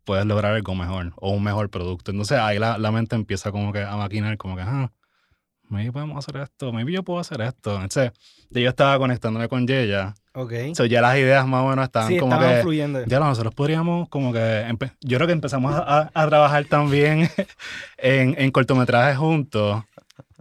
puedes 0.04 0.26
lograr 0.26 0.54
algo 0.54 0.74
mejor 0.74 1.14
o 1.16 1.30
un 1.30 1.42
mejor 1.42 1.70
producto. 1.70 2.10
Entonces 2.10 2.38
ahí 2.38 2.58
la, 2.58 2.76
la 2.76 2.92
mente 2.92 3.16
empieza 3.16 3.50
como 3.50 3.72
que 3.72 3.82
a 3.82 3.96
maquinar, 3.96 4.36
como 4.36 4.56
que, 4.56 4.62
ah, 4.62 4.92
maybe 5.70 5.90
podemos 5.90 6.18
hacer 6.18 6.42
esto, 6.42 6.70
maybe 6.70 6.92
yo 6.92 7.02
puedo 7.02 7.20
hacer 7.20 7.40
esto. 7.40 7.76
Entonces, 7.76 8.12
yo 8.50 8.68
estaba 8.68 8.98
conectándome 8.98 9.48
con 9.48 9.66
Yeya. 9.66 10.14
Ok. 10.40 10.52
So, 10.74 10.84
ya 10.86 11.00
las 11.00 11.16
ideas 11.16 11.44
más 11.48 11.64
o 11.64 11.68
menos 11.68 11.84
estaban 11.84 12.08
sí, 12.08 12.16
como 12.18 12.32
estaban 12.34 12.54
que... 12.56 12.62
fluyendo. 12.62 13.04
Ya 13.06 13.18
nosotros 13.18 13.52
podríamos 13.54 14.08
como 14.08 14.32
que... 14.32 14.64
Yo 15.00 15.16
creo 15.18 15.26
que 15.26 15.32
empezamos 15.32 15.74
a, 15.74 15.78
a- 16.02 16.10
a 16.14 16.26
trabajar 16.28 16.64
también 16.66 17.28
en, 17.98 18.36
en 18.38 18.50
cortometrajes 18.52 19.18
juntos. 19.18 19.82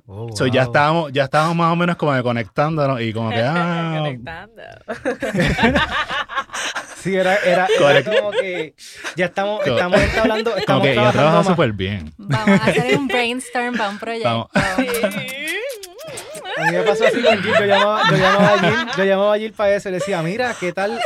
Oh, 0.05 0.29
So, 0.35 0.45
ya, 0.45 0.61
estábamos, 0.63 1.11
ya 1.11 1.23
estábamos 1.23 1.55
más 1.55 1.73
o 1.73 1.75
menos 1.75 1.95
como 1.95 2.13
que 2.13 2.21
conectándonos 2.21 3.01
y 3.01 3.11
como 3.11 3.31
que... 3.31 3.41
Ah, 3.43 3.95
Conectando. 3.97 4.61
Sí, 6.97 7.15
era, 7.15 7.35
era, 7.37 7.67
como 8.03 8.31
que 8.31 8.73
ya 9.15 9.25
estamos, 9.25 9.65
estamos 9.65 9.99
hablando, 10.19 10.51
como 10.51 10.83
estamos 10.83 11.13
trabajando 11.13 11.43
súper 11.43 11.71
bien. 11.71 12.11
Vamos 12.17 12.59
a 12.59 12.65
hacer 12.65 12.97
un 12.97 13.07
brainstorm 13.07 13.77
para 13.77 13.89
un 13.89 13.99
proyecto. 13.99 14.49
A 16.57 16.65
mí 16.71 16.77
me 16.77 16.83
pasó 16.83 17.05
así 17.05 17.21
con 17.21 17.41
Jill, 17.43 17.53
yo 17.59 17.65
llamaba, 17.65 18.01
yo 18.09 18.17
llamaba 18.17 18.53
a 18.53 18.59
Jill, 18.59 18.87
yo 18.97 19.03
llamaba 19.03 19.33
a 19.35 19.37
Jill 19.37 19.53
para 19.53 19.75
eso 19.75 19.89
y 19.89 19.91
le 19.91 19.97
decía, 19.99 20.21
mira, 20.21 20.55
¿qué 20.59 20.73
tal 20.73 20.99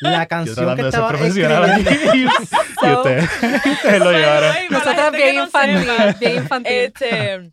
la 0.00 0.26
canción 0.26 0.74
que 0.76 0.82
de 0.82 0.88
estaba 0.88 1.08
profesional 1.08 1.64
escribiendo? 1.86 2.32
y, 2.82 2.86
y 2.86 2.92
ustedes, 2.92 3.98
lo 4.00 4.12
llevaron. 4.12 4.54
Nosotras 4.70 5.12
bien 5.12 5.36
no 5.36 5.44
infantil, 5.44 5.78
sepa, 5.80 6.12
bien 6.20 6.36
infantil. 6.36 6.72
Este, 6.72 7.52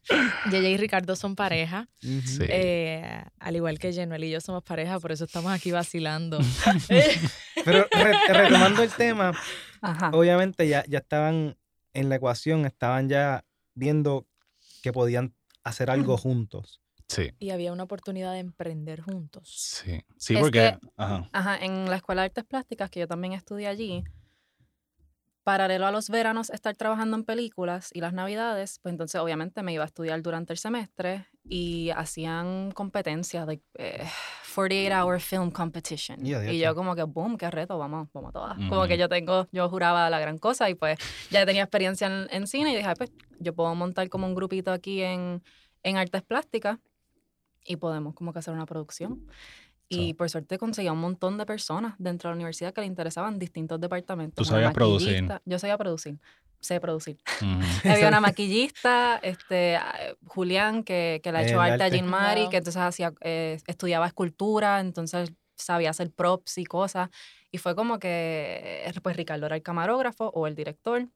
Yeye 0.50 0.70
y 0.72 0.78
Ricardo 0.78 1.16
son 1.16 1.36
pareja. 1.36 1.88
Sí. 2.00 2.40
eh, 2.48 3.24
al 3.40 3.56
igual 3.56 3.80
que 3.80 3.94
Jenuel 3.94 4.24
y 4.24 4.32
yo 4.32 4.42
somos 4.42 4.64
pareja, 4.64 5.00
por 5.00 5.12
eso 5.12 5.26
estamos 5.26 5.52
aquí 5.52 5.72
vacilando. 5.72 6.40
Pero 7.66 7.88
re- 7.92 8.18
retomando 8.34 8.84
el 8.84 8.90
tema, 8.92 9.32
Ajá. 9.82 10.10
obviamente 10.14 10.68
ya, 10.68 10.84
ya 10.88 11.00
estaban 11.00 11.58
en 11.94 12.10
la 12.10 12.16
ecuación, 12.16 12.66
estaban 12.66 13.10
ya 13.10 13.44
viendo 13.76 14.26
que 14.82 14.92
podían 14.92 15.34
hacer 15.64 15.90
algo 15.90 16.18
juntos. 16.18 16.82
Sí, 17.12 17.32
y 17.40 17.50
había 17.50 17.74
una 17.74 17.84
oportunidad 17.84 18.32
de 18.34 18.40
emprender 18.40 19.02
juntos. 19.02 19.50
sí. 19.84 20.02
Sí, 20.18 20.36
Es 20.36 20.40
porque... 20.42 20.78
que- 20.82 20.88
Ajá. 20.98 21.30
Ajá, 21.34 21.58
en 21.58 21.90
la 21.90 21.98
Escuela 21.98 22.22
de 22.22 22.28
Artes 22.28 22.46
Plásticas, 22.46 22.90
que 22.90 23.02
yo 23.02 23.08
también 23.08 23.34
estudié 23.34 23.68
allí, 23.68 24.04
paralelo 25.44 25.88
a 25.88 25.92
los 25.92 26.10
veranos 26.10 26.50
estar 26.52 26.76
trabajando 26.76 27.18
en 27.18 27.24
películas 27.24 27.90
y 27.94 28.00
las 28.00 28.14
navidades, 28.14 28.80
pues 28.82 28.94
entonces 28.94 29.20
obviamente 29.20 29.64
me 29.64 29.74
iba 29.74 29.84
a 29.84 29.88
estudiar 29.88 30.22
durante 30.22 30.54
el 30.54 30.60
semestre 30.60 31.26
y 31.50 31.90
hacían 31.90 32.72
competencias, 32.72 33.48
like, 33.48 33.64
eh, 33.80 34.08
48 34.54 34.94
hour 35.04 35.20
film 35.20 35.50
competition. 35.52 36.24
De 36.24 36.54
y 36.54 36.60
yo 36.60 36.76
como 36.76 36.96
que, 36.96 37.04
boom, 37.04 37.38
qué 37.38 37.50
reto, 37.50 37.78
vamos, 37.80 38.08
vamos 38.14 38.30
a 38.30 38.34
todas. 38.34 38.56
Como 38.70 38.82
Ujú. 38.82 38.88
que 38.90 38.98
yo 39.00 39.10
tengo, 39.10 39.48
yo 39.52 39.68
juraba 39.70 40.10
la 40.12 40.20
gran 40.20 40.38
cosa 40.38 40.70
y 40.70 40.76
pues 40.76 41.00
ya 41.32 41.44
tenía 41.46 41.64
experiencia 41.64 42.06
en, 42.08 42.28
en 42.30 42.46
cine 42.48 42.72
y 42.74 42.76
dije, 42.76 42.88
"Ay, 42.88 42.96
pues 42.98 43.12
yo 43.40 43.54
puedo 43.56 43.74
montar 43.74 44.08
como 44.10 44.28
un 44.28 44.36
grupito 44.36 44.72
aquí 44.72 45.02
en, 45.02 45.42
en 45.82 45.98
artes 45.98 46.22
plásticas 46.22 46.78
y 47.66 47.76
podemos 47.78 48.14
como 48.14 48.34
que 48.34 48.40
hacer 48.40 48.54
una 48.54 48.66
producción. 48.66 49.26
Y 49.88 50.12
So. 50.12 50.18
por 50.18 50.30
suerte 50.30 50.58
conseguí 50.58 50.88
a 50.88 50.94
un 50.94 51.02
montón 51.02 51.38
de 51.38 51.46
personas 51.46 51.96
dentro 51.98 52.30
de 52.30 52.34
la 52.34 52.36
universidad 52.36 52.74
que 52.74 52.82
le 52.82 52.88
interesaban 52.88 53.38
distintos 53.40 53.80
departamentos. 53.80 54.36
¿Tú 54.36 54.46
sabías 54.46 54.74
producir? 54.74 55.28
Yo 55.44 55.60
sabía 55.60 55.78
producir, 55.78 56.18
sé 56.62 56.80
producir. 56.80 57.18
Ujú. 57.42 57.60
Había 58.00 58.08
una 58.08 58.22
maquillista, 58.22 59.20
este, 59.22 59.76
ah, 59.76 59.94
Julián, 60.26 60.84
que, 60.84 61.20
que 61.22 61.32
le 61.34 61.40
ha 61.40 61.44
hecho 61.44 61.60
arte 61.60 61.84
a. 61.84 61.90
Jean 61.90 62.08
Mari, 62.08 62.48
que 62.48 62.58
entonces 62.58 62.82
hacía, 62.82 63.14
eh, 63.20 63.60
estudiaba 63.68 64.08
escultura, 64.08 64.80
entonces 64.80 65.34
sabía 65.56 65.90
hacer 65.90 66.10
props 66.12 66.58
y 66.58 66.66
cosas. 66.66 67.10
Y 67.52 67.58
fue 67.58 67.76
como 67.76 68.00
que, 68.00 68.84
eh, 68.86 68.94
pues 69.02 69.18
Ricardo 69.18 69.46
era 69.46 69.58
el 69.58 69.62
camarógrafo 69.62 70.28
o 70.34 70.48
el 70.48 70.56
director. 70.56 71.08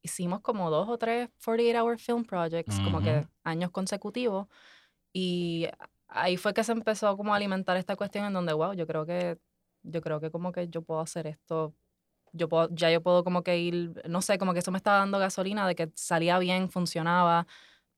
Hicimos 0.00 0.40
como 0.40 0.70
dos 0.70 0.88
o 0.88 0.96
tres 0.98 1.28
48 1.44 1.78
Hour 1.84 1.98
Film 1.98 2.24
Projects, 2.24 2.80
como 2.80 3.02
que 3.02 3.26
años 3.44 3.70
consecutivos. 3.70 4.48
Y 5.12 5.68
ahí 6.08 6.36
fue 6.36 6.54
que 6.54 6.64
se 6.64 6.72
empezó 6.72 7.16
como 7.16 7.32
a 7.32 7.36
alimentar 7.36 7.76
esta 7.76 7.96
cuestión 7.96 8.24
en 8.24 8.32
donde, 8.32 8.52
wow, 8.52 8.72
yo 8.74 8.86
creo 8.86 9.06
que, 9.06 9.38
yo 9.82 10.00
creo 10.00 10.20
que 10.20 10.30
como 10.30 10.52
que 10.52 10.68
yo 10.68 10.82
puedo 10.82 11.00
hacer 11.00 11.26
esto 11.26 11.74
yo 12.32 12.48
puedo, 12.48 12.68
ya 12.72 12.90
yo 12.90 13.02
puedo 13.02 13.24
como 13.24 13.42
que 13.42 13.58
ir, 13.58 14.02
no 14.08 14.22
sé, 14.22 14.38
como 14.38 14.52
que 14.52 14.60
eso 14.60 14.70
me 14.70 14.78
estaba 14.78 14.98
dando 14.98 15.18
gasolina 15.18 15.66
de 15.66 15.74
que 15.74 15.90
salía 15.94 16.38
bien, 16.38 16.70
funcionaba. 16.70 17.46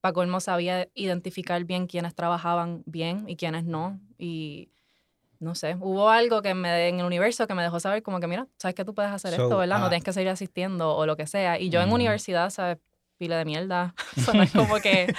Paco 0.00 0.21
Olmo 0.21 0.40
sabía 0.40 0.88
identificar 0.94 1.64
bien 1.64 1.87
quiénes 1.87 2.14
trabajaban 2.14 2.83
bien 2.85 3.25
y 3.28 3.37
quiénes 3.37 3.64
no. 3.64 4.00
Y 4.18 4.71
no 5.38 5.54
sé, 5.54 5.76
hubo 5.80 6.11
algo 6.11 6.42
que 6.42 6.54
me, 6.54 6.88
en 6.88 7.00
el 7.00 7.06
universo 7.06 7.47
que 7.47 7.54
me 7.54 7.62
dejó 7.62 7.80
saber 7.80 8.02
como 8.02 8.21
que, 8.21 8.26
mira, 8.26 8.49
sabes 8.56 8.75
que 8.75 8.85
tú 8.85 8.94
puedes 8.94 9.12
hacer 9.12 9.35
So, 9.35 9.44
esto, 9.44 9.56
¿verdad? 9.56 9.78
No 9.78 9.87
ah. 9.87 9.88
tienes 9.88 10.04
que 10.04 10.12
seguir 10.12 10.30
asistiendo 10.30 10.94
o 10.94 11.06
lo 11.06 11.16
que 11.16 11.26
sea. 11.26 11.59
Y 11.59 11.71
yo 11.71 11.80
en 11.80 11.92
universidad, 11.92 12.50
¿sabes? 12.50 12.78
Pile 13.16 13.37
de 13.37 13.44
mierda. 13.44 13.94
No 14.35 14.42
es 14.42 14.52
como 14.52 14.76
que 14.76 15.14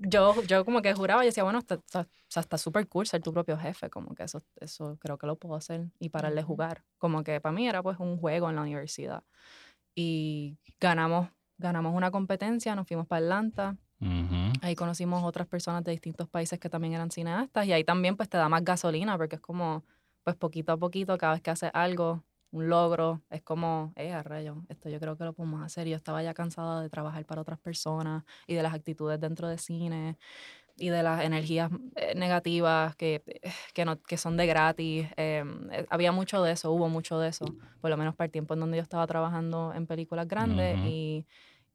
yo, 0.00 0.42
yo 0.44 0.64
como 0.64 0.82
que 0.82 0.94
juraba 0.94 1.22
y 1.22 1.26
decía, 1.26 1.44
bueno, 1.44 1.58
está, 1.58 1.74
está, 1.76 2.00
o 2.00 2.06
sea, 2.28 2.40
está 2.40 2.58
súper 2.58 2.88
cool 2.88 3.06
ser 3.06 3.22
tu 3.22 3.32
propio 3.32 3.56
jefe, 3.56 3.90
como 3.90 4.14
que 4.14 4.24
eso, 4.24 4.42
eso 4.60 4.98
creo 5.00 5.18
que 5.18 5.26
lo 5.26 5.36
puedo 5.36 5.54
hacer 5.54 5.90
y 5.98 6.08
parar 6.08 6.34
de 6.34 6.42
jugar. 6.42 6.84
Como 6.98 7.22
que 7.24 7.40
para 7.40 7.52
mí 7.52 7.68
era 7.68 7.82
pues 7.82 7.98
un 7.98 8.18
juego 8.18 8.50
en 8.50 8.56
la 8.56 8.62
universidad. 8.62 9.22
Y 9.94 10.58
ganamos, 10.80 11.28
ganamos 11.58 11.94
una 11.94 12.10
competencia, 12.10 12.74
nos 12.74 12.86
fuimos 12.86 13.06
para 13.06 13.24
Atlanta, 13.24 13.76
ahí 14.62 14.74
conocimos 14.74 15.22
otras 15.22 15.46
personas 15.46 15.84
de 15.84 15.92
distintos 15.92 16.28
países 16.28 16.58
que 16.58 16.68
también 16.68 16.94
eran 16.94 17.10
cineastas 17.10 17.66
y 17.66 17.72
ahí 17.72 17.84
también 17.84 18.16
pues 18.16 18.28
te 18.28 18.36
da 18.36 18.48
más 18.48 18.64
gasolina 18.64 19.16
porque 19.16 19.36
es 19.36 19.40
como 19.40 19.84
pues 20.24 20.36
poquito 20.36 20.72
a 20.72 20.76
poquito 20.76 21.16
cada 21.18 21.34
vez 21.34 21.42
que 21.42 21.50
haces 21.50 21.70
algo, 21.72 22.24
un 22.52 22.68
logro, 22.68 23.22
es 23.30 23.42
como, 23.42 23.92
eh, 23.96 24.12
a 24.12 24.22
rayo, 24.22 24.64
esto 24.68 24.88
yo 24.90 25.00
creo 25.00 25.16
que 25.18 25.24
lo 25.24 25.32
podemos 25.32 25.62
hacer. 25.64 25.88
Yo 25.88 25.96
estaba 25.96 26.22
ya 26.22 26.34
cansada 26.34 26.82
de 26.82 26.90
trabajar 26.90 27.24
para 27.26 27.40
otras 27.42 27.58
personas 27.58 28.24
y 28.46 28.54
de 28.54 28.62
las 28.62 28.74
actitudes 28.74 29.18
dentro 29.20 29.48
de 29.48 29.58
cine 29.58 30.18
y 30.76 30.88
de 30.90 31.02
las 31.02 31.24
energías 31.24 31.70
eh, 31.96 32.14
negativas 32.16 32.96
que, 32.96 33.22
que, 33.74 33.84
no, 33.84 34.00
que 34.02 34.16
son 34.16 34.36
de 34.36 34.46
gratis. 34.46 35.06
eh, 35.16 35.44
eh, 35.72 35.86
había 35.90 36.12
mucho 36.12 36.42
de 36.42 36.52
eso, 36.52 36.72
hubo 36.72 36.88
mucho 36.88 37.18
de 37.18 37.28
eso, 37.28 37.46
por 37.80 37.90
lo 37.90 37.96
menos 37.96 38.14
para 38.16 38.26
el 38.26 38.32
tiempo 38.32 38.54
en 38.54 38.60
donde 38.60 38.78
yo 38.78 38.82
estaba 38.82 39.06
trabajando 39.06 39.72
en 39.74 39.86
películas 39.86 40.26
grandes 40.28 40.78
Ujú. 40.78 40.88
y, 40.88 41.26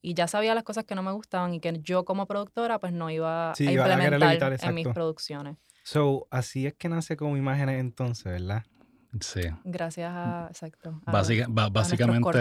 Y 0.01 0.13
ya 0.13 0.27
sabía 0.27 0.53
las 0.55 0.63
cosas 0.63 0.85
que 0.85 0.95
no 0.95 1.03
me 1.03 1.11
gustaban 1.11 1.53
y 1.53 1.59
que 1.59 1.79
yo 1.81 2.05
como 2.05 2.27
productora 2.27 2.79
pues 2.79 2.93
no 2.93 3.09
iba 3.09 3.53
Sí, 3.55 3.67
a 3.67 3.71
iba 3.71 3.85
a 3.85 3.89
implementar 3.89 4.31
evitar, 4.37 4.69
en 4.69 4.75
mis 4.75 4.87
producciones. 4.87 5.57
So, 5.83 6.27
así 6.31 6.67
es 6.67 6.73
que 6.75 6.87
nace 6.89 7.17
como 7.17 7.35
imágenes 7.37 7.79
entonces, 7.79 8.25
¿verdad? 8.25 8.63
Sí. 9.19 9.41
Gracias 9.63 10.11
a, 10.13 10.47
exacto, 10.49 11.01
a- 11.05 11.11
Básica- 11.11 11.45
ba- 11.49 11.63
a 11.65 11.69
nuestros 11.69 11.73
básicamente 11.73 12.39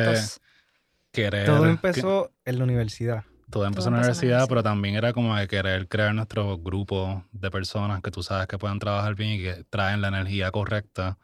querer... 1.13 1.47
Todo 1.47 1.63
que- 1.65 1.71
empezó 1.71 2.33
en 2.45 2.59
la 2.59 2.65
universidad. 2.65 3.25
todo 3.51 3.65
empezó 3.67 3.85
todo 3.85 3.89
en 3.89 3.95
la 3.95 3.99
en 4.01 4.05
universidad, 4.13 4.49
pero 4.49 4.63
también 4.63 4.95
era 4.97 5.13
como 5.13 5.35
de 5.37 5.47
querer 5.49 5.89
crear 5.89 6.15
nuestro 6.15 6.59
grupo 6.59 7.25
de 7.33 7.51
personas 7.51 8.03
que 8.03 8.11
tú 8.11 8.23
sabes 8.23 8.47
que 8.49 8.59
pueden 8.59 8.79
trabajar 8.79 9.15
bien 9.15 9.31
y 9.33 9.39
que 9.43 9.65
traen 9.71 10.01
la 10.01 10.09
energía 10.09 10.51
correcta 10.51 11.19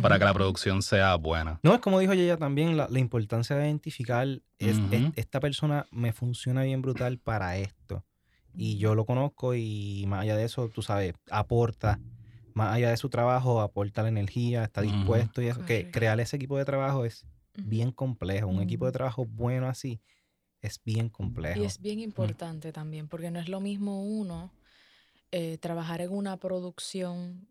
para 0.00 0.18
que 0.18 0.24
la 0.24 0.32
producción 0.32 0.80
sea 0.80 1.14
buena. 1.16 1.60
No, 1.62 1.74
es 1.74 1.80
como 1.80 1.98
dijo 1.98 2.12
ella 2.14 2.38
también, 2.38 2.74
la, 2.76 2.88
la 2.88 2.98
importancia 3.00 3.54
de 3.56 3.66
identificar, 3.66 4.26
es, 4.58 4.78
es- 4.90 5.12
esta 5.16 5.40
persona 5.40 5.86
me 5.90 6.12
funciona 6.14 6.62
bien 6.62 6.80
brutal 6.80 7.18
para 7.18 7.58
esto. 7.58 8.02
Y 8.56 8.78
yo 8.78 8.94
lo 8.94 9.04
conozco 9.04 9.54
y 9.54 10.04
más 10.06 10.22
allá 10.22 10.36
de 10.36 10.44
eso, 10.44 10.68
tú 10.70 10.80
sabes, 10.80 11.12
aporta, 11.30 11.98
más 12.54 12.74
allá 12.74 12.90
de 12.90 12.96
su 12.96 13.10
trabajo, 13.10 13.60
aporta 13.60 14.02
la 14.02 14.08
energía, 14.08 14.64
está 14.64 14.80
dispuesto 14.80 15.42
y 15.42 15.48
eso, 15.48 15.64
que 15.64 15.90
crear 15.90 16.18
ese 16.20 16.36
equipo 16.36 16.56
de 16.56 16.64
trabajo 16.64 17.04
es 17.04 17.26
bien 17.54 17.92
complejo. 17.92 18.48
Un 18.48 18.62
equipo 18.62 18.86
de 18.86 18.92
trabajo 18.92 19.26
bueno 19.26 19.68
así 19.68 20.00
es 20.60 20.80
bien 20.82 21.08
complejo. 21.08 21.60
Y 21.60 21.64
es 21.64 21.80
bien 21.80 22.00
importante 22.00 22.72
también, 22.72 23.08
porque 23.08 23.30
no 23.30 23.38
es 23.38 23.48
lo 23.48 23.60
mismo 23.60 24.02
uno 24.02 24.52
eh, 25.30 25.58
trabajar 25.58 26.00
en 26.00 26.12
una 26.12 26.38
producción 26.38 27.48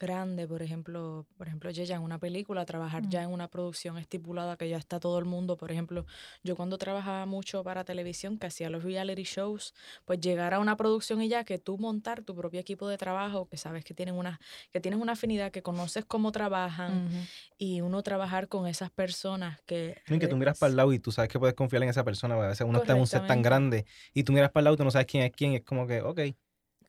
grande, 0.00 0.48
por 0.48 0.62
ejemplo, 0.62 1.26
por 1.36 1.46
ejemplo, 1.46 1.70
ya 1.70 1.94
en 1.94 2.02
una 2.02 2.18
película, 2.18 2.64
trabajar 2.64 3.08
ya 3.08 3.22
en 3.22 3.30
una 3.30 3.48
producción 3.48 3.98
estipulada 3.98 4.56
que 4.56 4.68
ya 4.68 4.78
está 4.78 4.98
todo 4.98 5.18
el 5.18 5.26
mundo. 5.26 5.56
Por 5.56 5.70
ejemplo, 5.70 6.06
yo 6.42 6.56
cuando 6.56 6.78
trabajaba 6.78 7.26
mucho 7.26 7.62
para 7.62 7.84
televisión, 7.84 8.38
que 8.38 8.46
hacía 8.46 8.70
los 8.70 8.82
reality 8.82 9.22
shows, 9.22 9.74
pues 10.06 10.18
llegar 10.20 10.54
a 10.54 10.58
una 10.58 10.76
producción 10.76 11.22
y 11.22 11.28
ya 11.28 11.44
que 11.44 11.58
tú 11.58 11.78
montar 11.78 12.22
tu 12.22 12.34
propio 12.34 12.58
equipo 12.58 12.88
de 12.88 12.96
trabajo, 12.96 13.46
que 13.48 13.58
sabes 13.58 13.84
que 13.84 13.94
tienen 13.94 14.14
una, 14.14 14.40
que 14.72 14.80
tienes 14.80 14.98
una 14.98 15.12
afinidad, 15.12 15.52
que 15.52 15.62
conoces 15.62 16.04
cómo 16.04 16.32
trabajan 16.32 17.10
y 17.58 17.82
uno 17.82 18.02
trabajar 18.02 18.48
con 18.48 18.66
esas 18.66 18.90
personas 18.90 19.60
que... 19.66 20.00
Y 20.08 20.18
que 20.18 20.26
tú 20.26 20.36
miras 20.36 20.58
para 20.58 20.70
el 20.70 20.76
lado 20.76 20.92
y 20.92 20.98
tú 20.98 21.12
sabes 21.12 21.30
que 21.30 21.38
puedes 21.38 21.54
confiar 21.54 21.82
en 21.82 21.90
esa 21.90 22.04
persona. 22.04 22.34
A 22.34 22.48
veces 22.48 22.66
uno 22.66 22.78
está 22.78 22.94
en 22.94 23.00
un 23.00 23.06
set 23.06 23.26
tan 23.26 23.42
grande 23.42 23.84
y 24.14 24.24
tú 24.24 24.32
miras 24.32 24.50
para 24.50 24.62
el 24.62 24.64
lado 24.64 24.74
y 24.74 24.78
tú 24.78 24.84
no 24.84 24.90
sabes 24.90 25.06
quién 25.06 25.24
es 25.24 25.32
quién. 25.32 25.52
Es 25.52 25.62
como 25.62 25.86
que, 25.86 26.00
ok, 26.00 26.20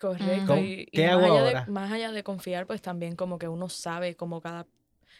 Correcto. 0.01 0.57
Y, 0.57 0.87
y 0.91 0.97
¿Qué 0.97 1.05
más, 1.05 1.13
hago 1.15 1.25
allá 1.25 1.39
ahora? 1.47 1.65
De, 1.65 1.71
más 1.71 1.91
allá 1.91 2.11
de 2.11 2.23
confiar, 2.23 2.65
pues 2.65 2.81
también 2.81 3.15
como 3.15 3.37
que 3.37 3.47
uno 3.47 3.69
sabe 3.69 4.15
cómo 4.15 4.41
cada, 4.41 4.65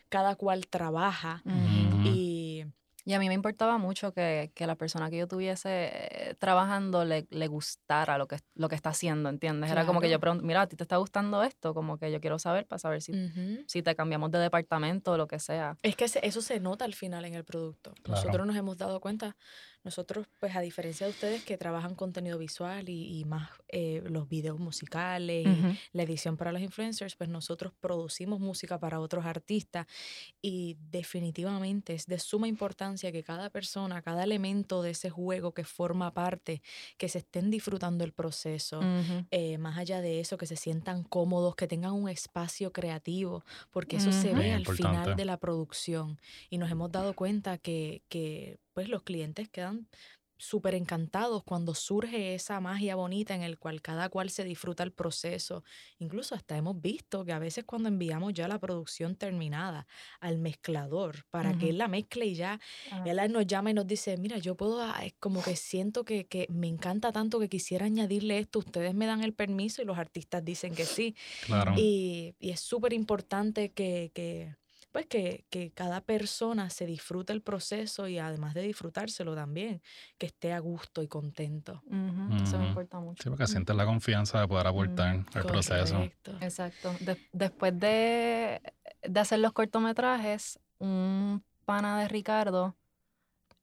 cada 0.09 0.35
cual 0.35 0.67
trabaja. 0.67 1.41
Ujú. 1.45 2.07
Y 2.09 2.65
Y 3.03 3.13
a 3.13 3.19
mí 3.19 3.27
me 3.27 3.33
importaba 3.33 3.79
mucho 3.79 4.13
que, 4.13 4.51
que 4.53 4.67
la 4.67 4.75
persona 4.75 5.09
que 5.09 5.17
yo 5.17 5.27
tuviese 5.27 5.69
eh, 5.91 6.35
trabajando 6.37 7.03
le, 7.03 7.25
le 7.31 7.47
gustara 7.47 8.17
lo 8.19 8.27
que, 8.27 8.37
lo 8.53 8.69
que 8.69 8.75
está 8.75 8.89
haciendo, 8.89 9.27
¿entiendes? 9.29 9.71
Era 9.71 9.85
como 9.87 10.01
que 10.01 10.09
yo 10.09 10.19
pregunto, 10.19 10.45
mira, 10.45 10.61
¿a 10.61 10.67
ti 10.67 10.75
te 10.75 10.83
está 10.83 10.97
gustando 10.97 11.41
esto? 11.43 11.73
Como 11.73 11.97
que 11.97 12.11
yo 12.11 12.21
quiero 12.21 12.37
saber 12.37 12.67
para 12.67 12.77
saber 12.79 13.01
si, 13.01 13.11
si 13.67 13.81
te 13.81 13.95
cambiamos 13.95 14.29
de 14.29 14.37
departamento 14.37 15.13
o 15.13 15.17
lo 15.17 15.25
que 15.27 15.39
sea. 15.39 15.77
es 15.81 15.95
que 15.95 16.07
se- 16.07 16.23
eso 16.25 16.41
se 16.43 16.59
nota 16.59 16.85
al 16.85 16.93
final 16.93 17.25
en 17.25 17.33
el 17.33 17.43
producto. 17.43 17.93
Claro. 18.03 18.21
Nosotros 18.21 18.45
nos 18.47 18.55
hemos 18.55 18.77
dado 18.77 18.99
cuenta, 18.99 19.35
nosotros, 19.83 20.27
pues 20.39 20.55
a 20.55 20.61
diferencia 20.61 21.07
de 21.07 21.11
ustedes 21.11 21.43
que 21.43 21.57
trabajan 21.57 21.95
contenido 21.95 22.37
visual 22.37 22.89
y, 22.89 23.19
y 23.19 23.25
más 23.25 23.49
eh, 23.69 24.03
los 24.05 24.27
videos 24.27 24.59
musicales 24.59 25.47
y 25.47 25.79
la 25.93 26.03
edición 26.03 26.37
para 26.37 26.51
los 26.51 26.61
influencers, 26.61 27.15
pues 27.15 27.29
nosotros 27.29 27.73
producimos 27.79 28.39
música 28.39 28.77
para 28.79 28.99
otros 28.99 29.25
artistas 29.25 29.87
y 30.41 30.77
definitivamente 30.91 31.93
es 31.93 32.05
de 32.05 32.19
suma 32.19 32.47
importancia 32.47 33.11
que 33.11 33.23
cada 33.23 33.49
persona, 33.49 34.01
cada 34.01 34.23
elemento 34.23 34.81
de 34.81 34.91
ese 34.91 35.09
juego 35.09 35.53
que 35.53 35.63
forma 35.63 36.13
parte, 36.13 36.61
que 36.97 37.09
se 37.09 37.19
estén 37.19 37.49
disfrutando 37.49 38.03
el 38.03 38.11
proceso. 38.11 38.81
Eh, 39.31 39.57
más 39.57 39.77
allá 39.77 40.01
de 40.01 40.19
eso, 40.19 40.37
que 40.37 40.45
se 40.45 40.55
sientan 40.55 41.03
cómodos, 41.03 41.55
que 41.55 41.67
tengan 41.67 41.93
un 41.93 42.09
espacio 42.09 42.71
creativo, 42.71 43.43
porque 43.71 43.97
eso 43.97 44.11
se 44.11 44.33
ve 44.33 44.51
al 44.51 44.65
final 44.65 45.15
de 45.15 45.25
la 45.25 45.37
producción. 45.37 46.19
Y 46.49 46.57
nos 46.57 46.69
hemos 46.69 46.91
dado 46.91 47.13
cuenta 47.13 47.57
que, 47.57 48.03
que 48.09 48.59
pues 48.73 48.89
los 48.89 49.03
clientes 49.03 49.49
quedan 49.49 49.87
súper 50.37 50.73
encantados 50.73 51.43
cuando 51.43 51.75
surge 51.75 52.33
esa 52.33 52.59
magia 52.59 52.95
bonita 52.95 53.35
en 53.35 53.43
el 53.43 53.59
cual 53.59 53.79
cada 53.83 54.09
cual 54.09 54.31
se 54.31 54.43
disfruta 54.43 54.81
el 54.81 54.91
proceso. 54.91 55.63
Incluso 55.99 56.33
hasta 56.33 56.57
hemos 56.57 56.81
visto 56.81 57.23
que 57.25 57.31
a 57.31 57.37
veces 57.37 57.63
cuando 57.63 57.89
enviamos 57.89 58.33
ya 58.33 58.47
la 58.47 58.57
producción 58.59 59.15
terminada 59.15 59.85
al 60.19 60.39
mezclador 60.39 61.25
para 61.29 61.53
que 61.53 61.69
él 61.69 61.77
la 61.77 61.87
mezcle 61.87 62.25
y 62.25 62.33
ya 62.35 62.59
Ah. 62.91 63.03
él 63.05 63.31
nos 63.31 63.45
llama 63.45 63.69
y 63.71 63.73
nos 63.75 63.85
dice, 63.85 64.17
mira, 64.17 64.37
yo 64.39 64.55
puedo, 64.57 64.81
ah, 64.81 65.01
es 65.05 65.13
como 65.19 65.43
que 65.43 65.55
siento 65.55 66.03
que, 66.05 66.27
que 66.27 66.47
me 66.49 66.67
encanta 66.67 67.11
tanto 67.11 67.39
que 67.39 67.47
quisiera 67.49 67.85
añadirle 67.85 68.39
esto, 68.39 68.59
ustedes 68.59 68.95
me 68.95 69.05
dan 69.05 69.21
el 69.23 69.33
permiso 69.35 69.81
y 69.81 69.85
los 69.85 69.97
artistas 69.99 70.43
dicen 70.43 70.73
que 70.73 70.87
sí. 70.87 71.15
Claro. 71.39 71.73
Y, 71.73 72.35
y 72.39 72.51
es 72.51 72.59
súper 72.61 72.93
importante 72.93 73.73
que, 73.73 74.11
que, 74.13 74.55
pues 74.91 75.05
que, 75.07 75.45
que 75.49 75.71
cada 75.71 76.01
persona 76.01 76.69
se 76.69 76.85
disfrute 76.85 77.31
el 77.33 77.41
proceso 77.41 78.07
y 78.07 78.19
además 78.19 78.53
de 78.53 78.61
disfrutárselo 78.61 79.33
también, 79.35 79.81
que 80.17 80.25
esté 80.25 80.51
a 80.53 80.59
gusto 80.59 81.01
y 81.01 81.07
contento. 81.07 81.81
Eso 82.43 82.59
me 82.59 82.67
importa 82.67 82.99
mucho. 82.99 83.23
Sí, 83.23 83.29
porque 83.29 83.47
sientes 83.47 83.75
la 83.75 83.85
confianza 83.85 84.41
de 84.41 84.47
poder 84.47 84.67
aportar 84.67 85.25
al 85.33 85.45
proceso. 85.45 85.95
Correcto. 85.95 86.37
Exacto. 86.41 86.95
De- 86.99 87.17
después 87.31 87.79
de, 87.79 88.61
de 89.03 89.19
hacer 89.19 89.39
los 89.39 89.53
cortometrajes, 89.53 90.59
un 90.79 91.43
pana 91.65 91.99
de 91.99 92.07
Ricardo 92.07 92.75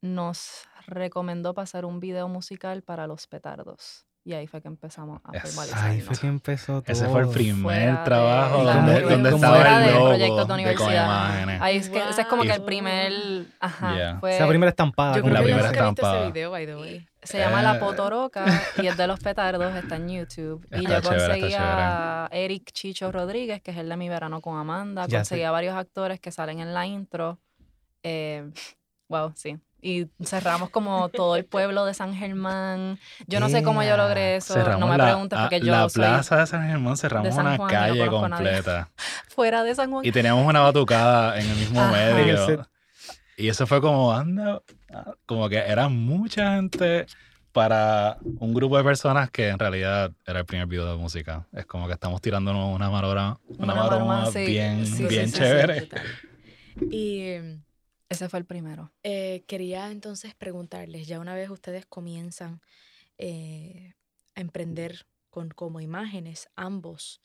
nos 0.01 0.67
recomendó 0.87 1.55
pasar 1.55 1.85
un 1.85 2.01
video 2.01 2.29
musical 2.29 2.83
para 2.83 3.07
los 3.07 3.27
petardos. 3.27 4.07
Y 4.29 4.35
ahí 4.35 4.47
fue 4.47 4.61
que 4.61 4.69
empezamos 4.69 5.23
a 5.25 5.33
formalizar. 5.41 5.89
Ahí 5.89 6.03
fue 6.03 6.15
que 6.19 6.27
empezó 6.27 6.83
todo. 6.83 6.93
Ese 6.93 7.09
fue 7.09 7.23
el 7.23 7.29
primer 7.31 7.63
Fuera 7.63 7.99
de 7.99 8.05
trabajo 8.05 8.63
la- 8.63 8.75
donde, 8.75 8.95
¿cómo- 9.03 9.11
donde 9.15 9.31
cómo 9.31 9.37
estaba 9.43 9.57
fuera 9.57 9.87
el 9.89 9.95
logo 9.95 10.09
proyecto 10.09 10.37
de 10.37 10.45
de 10.47 10.53
universidad. 10.53 11.07
Coimágenes. 11.07 11.63
Ahí 11.63 11.77
es 11.79 11.89
que 11.89 12.09
ese 12.11 12.21
es 12.21 12.27
como 12.27 12.43
que 12.43 12.51
el 12.53 12.59
Wow. 12.59 12.67
primer. 12.67 13.13
Ajá. 13.59 13.95
Yeah. 13.97 14.21
Fue, 14.21 14.35
Esa 14.37 14.47
primera 14.47 14.69
estampada. 14.69 15.15
Yo 15.17 15.23
como 15.23 15.33
creo 15.33 15.33
la 15.33 15.41
que 15.41 15.45
primera 15.47 15.69
visto 15.71 15.83
ese 15.83 15.89
estampada. 15.95 16.27
video, 16.31 16.51
by 16.51 16.67
the 16.67 16.77
way. 16.77 17.09
Se 17.23 17.39
llama 17.39 17.63
La 17.63 17.77
Eh. 17.77 17.79
Potoroca 17.79 18.45
y 18.83 18.87
es 18.87 18.97
de 18.99 19.07
los 19.07 19.19
petardos, 19.19 19.75
está 19.75 19.97
en 19.97 20.09
YouTube. 20.11 20.67
Y 20.73 20.85
Está 20.85 21.01
yo 21.01 21.01
chévere, 21.01 21.27
conseguí 21.41 21.55
a 21.59 22.29
Eric 22.31 22.71
Chicho 22.73 23.11
Rodríguez, 23.11 23.63
que 23.63 23.71
es 23.71 23.79
el 23.79 23.89
de 23.89 23.97
Mi 23.97 24.11
Verano 24.11 24.43
con 24.43 24.59
Amanda. 24.59 25.07
Ya 25.07 25.21
conseguí 25.21 25.41
sé. 25.41 25.47
a 25.47 25.51
varios 25.53 25.75
actores 25.75 26.21
que 26.21 26.31
salen 26.33 26.61
en 26.61 26.75
la 26.75 26.85
intro. 26.87 27.39
Eh, 28.03 28.51
wow, 29.09 29.33
sí. 29.35 29.59
Y 29.81 30.09
cerramos 30.25 30.71
como 30.71 31.09
todo 31.09 31.37
el 31.37 31.45
pueblo 31.45 31.85
de 31.85 31.95
San 31.95 32.15
Germán. 32.15 32.99
Yo 33.27 33.39
no 33.41 33.49
sé 33.49 33.63
cómo 33.63 33.83
yo 33.83 33.97
logré 33.97 34.37
eso. 34.37 34.55
Cerramos 34.55 34.81
no 34.81 34.89
me 34.89 34.99
la, 34.99 35.05
preguntes 35.05 35.39
a- 35.39 35.43
porque 35.43 35.61
yo 35.61 35.71
la 35.73 35.89
soy 35.89 36.03
plaza 36.03 36.37
de 36.39 36.47
San 36.47 36.67
Germán, 36.69 36.97
cerramos 36.97 37.35
San 37.35 37.47
una 37.47 37.57
Juan 37.57 37.71
y 37.71 37.73
no 37.75 37.79
calle 37.81 38.07
completa. 38.09 38.91
fuera 39.29 39.63
de 39.63 39.75
San 39.75 39.91
Juan. 39.91 40.05
Y 40.05 40.11
teníamos 40.13 40.45
una 40.47 40.61
batucada 40.61 41.39
en 41.41 41.49
el 41.49 41.57
mismo 41.57 41.81
Ajá. 41.81 41.93
medio. 41.93 42.67
Y 43.37 43.49
eso 43.49 43.69
fue 43.69 43.81
como, 43.81 44.13
anda, 44.13 44.63
como 45.27 45.49
que 45.49 45.59
era 45.59 45.89
mucha 45.89 46.57
gente 46.57 47.07
para 47.53 48.19
un 48.41 48.53
grupo 48.53 48.77
de 48.77 48.83
personas 48.85 49.31
que 49.31 49.49
en 49.49 49.59
realidad 49.61 50.11
era 50.27 50.41
el 50.41 50.45
primer 50.45 50.67
video 50.67 50.91
de 50.91 50.97
música. 50.99 51.47
Es 51.53 51.65
como 51.67 51.87
que 51.87 51.93
estamos 51.93 52.21
tirándonos 52.21 52.75
una 52.75 52.91
maroma, 52.91 53.39
una 53.47 53.65
Una 53.65 53.75
maroma, 53.75 54.07
maroma 54.07 54.33
sí, 54.33 54.45
bien, 54.45 54.85
sí, 54.87 55.05
bien 55.07 55.27
sí, 55.27 55.33
sí, 55.33 55.37
sí, 55.37 55.39
chévere. 55.39 55.89
Y 56.91 57.61
Ese 58.09 58.29
fue 58.29 58.39
el 58.39 58.47
primero. 58.47 58.91
Eh, 59.03 59.45
quería 59.47 59.91
entonces 59.91 60.35
preguntarles, 60.35 61.07
ya 61.07 61.21
una 61.21 61.35
vez 61.35 61.51
ustedes 61.51 61.85
comienzan 61.87 62.61
eh, 63.19 63.95
a 64.35 64.41
emprender 64.41 65.07
con 65.31 65.51
como 65.51 65.81
imágenes, 65.81 66.49
ambos, 66.57 67.21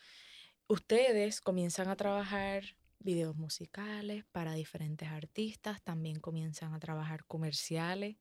ustedes 0.68 1.40
comienzan 1.40 1.88
a 1.88 1.96
trabajar 1.96 2.76
videos 3.00 3.36
musicales 3.36 4.26
para 4.32 4.54
diferentes 4.54 5.10
artistas, 5.10 5.82
también 5.82 6.20
comienzan 6.20 6.74
a 6.74 6.80
trabajar 6.80 7.26
comerciales. 7.26 8.18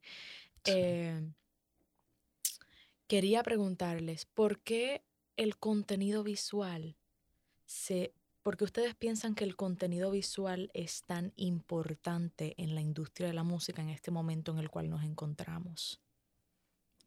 Sí. 0.65 0.73
Eh, 0.75 1.29
quería 3.07 3.43
preguntarles, 3.43 4.27
¿por 4.27 4.61
qué 4.61 5.05
el 5.37 5.57
contenido 5.57 6.23
visual 6.23 6.97
se... 7.65 8.15
¿Por 8.43 8.57
qué 8.57 8.65
ustedes 8.65 8.97
piensan 8.97 9.37
que 9.37 9.45
el 9.45 9.55
contenido 9.55 10.11
visual 10.11 10.71
es 10.75 11.05
tan 11.05 11.33
importante 11.37 12.55
en 12.57 12.75
la 12.75 12.81
industria 12.81 13.29
de 13.29 13.35
la 13.35 13.45
música 13.45 13.83
en 13.83 13.91
este 13.91 14.11
momento 14.11 14.51
en 14.51 14.59
el 14.59 14.69
cual 14.69 14.91
nos 14.91 15.05
encontramos? 15.05 16.01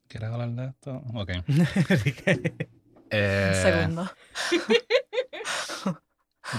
¿Quieres 0.08 0.30
hablar 0.30 0.50
de 0.50 0.66
esto? 0.66 1.02
Ok. 1.14 1.30
Eh, 3.08 3.52
Segundo. 3.62 4.10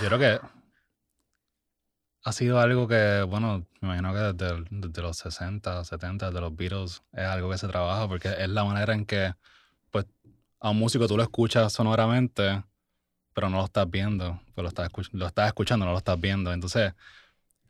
Yo 0.02 0.08
creo 0.08 0.18
que 0.18 0.40
ha 2.24 2.32
sido 2.32 2.62
algo 2.62 2.88
que, 2.88 3.22
bueno, 3.24 3.66
me 3.82 3.98
imagino 3.98 4.14
que 4.14 4.20
desde, 4.20 4.66
desde 4.70 5.02
los 5.02 5.18
60, 5.18 5.84
70, 5.84 6.32
de 6.32 6.40
los 6.40 6.56
Beatles, 6.56 7.04
es 7.12 7.26
algo 7.26 7.50
que 7.50 7.58
se 7.58 7.68
trabaja 7.68 8.08
porque 8.08 8.30
es 8.30 8.48
la 8.48 8.64
manera 8.64 8.94
en 8.94 9.06
que, 9.06 9.34
pues, 9.92 10.06
a 10.62 10.70
un 10.70 10.80
músico 10.80 11.06
tú 11.06 11.18
lo 11.18 11.24
escuchas 11.24 11.74
sonoramente, 11.74 12.64
pero 13.38 13.52
no 13.52 13.58
lo 13.58 13.66
estás 13.66 13.88
viendo, 13.88 14.40
pues 14.56 14.64
lo 14.64 14.70
estás, 14.70 14.90
escuch- 14.92 15.10
lo 15.12 15.28
estás 15.28 15.46
escuchando, 15.46 15.86
no 15.86 15.92
lo 15.92 16.00
estás 16.00 16.20
viendo. 16.20 16.52
Entonces, 16.52 16.94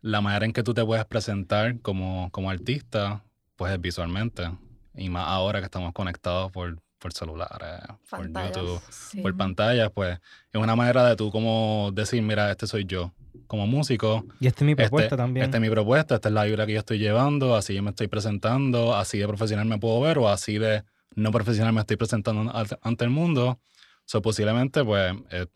la 0.01 0.21
manera 0.21 0.45
en 0.45 0.53
que 0.53 0.63
tú 0.63 0.73
te 0.73 0.85
puedes 0.85 1.03
presentar 1.03 1.81
como, 1.81 2.29
como 2.31 2.49
artista, 2.49 3.21
pues 3.57 3.73
es 3.73 3.81
visualmente. 3.81 4.49
Y 4.95 5.09
más 5.09 5.27
ahora 5.27 5.59
que 5.59 5.65
estamos 5.65 5.91
conectados 5.91 6.53
por, 6.53 6.77
por 6.99 7.11
celulares, 7.11 7.81
por. 8.09 8.27
YouTube, 8.55 8.81
Sí. 8.89 9.19
por 9.21 9.35
pantallas, 9.35 9.91
pues 9.93 10.17
es 10.53 10.61
una 10.61 10.73
manera 10.77 11.03
de 11.05 11.17
tú 11.17 11.31
como 11.31 11.91
decir, 11.93 12.21
mira, 12.21 12.49
este 12.49 12.65
soy 12.65 12.85
yo. 12.85 13.11
Como 13.47 13.67
músico, 13.67 14.25
Y 14.39 14.47
esta 14.47 14.59
es 14.63 14.65
mi 14.67 14.73
propuesta 14.75 15.05
este, 15.07 15.17
también. 15.17 15.43
esta 15.43 15.57
es 15.57 15.61
mi 15.61 15.69
propuesta, 15.69 16.15
esta 16.15 16.29
es 16.29 16.33
la 16.33 16.45
vibra 16.45 16.65
que 16.65 16.73
yo 16.73 16.79
estoy 16.79 16.97
llevando, 16.97 17.57
así 17.57 17.73
yo 17.73 17.83
me 17.83 17.89
estoy 17.89 18.07
presentando, 18.07 18.95
así 18.95 19.17
de 19.17 19.27
profesional 19.27 19.65
me 19.65 19.77
puedo 19.79 19.99
ver 19.99 20.17
o 20.17 20.29
así 20.29 20.57
de 20.59 20.83
no 21.15 21.29
profesional 21.31 21.73
me 21.73 21.81
estoy 21.81 21.97
presentando 21.97 22.49
an- 22.53 22.67
ante 22.81 23.03
el 23.03 23.09
mundo. 23.09 23.59
So, 24.07 24.21
posiblemente, 24.21 24.85
pues, 24.85 25.13
eh, 25.31 25.47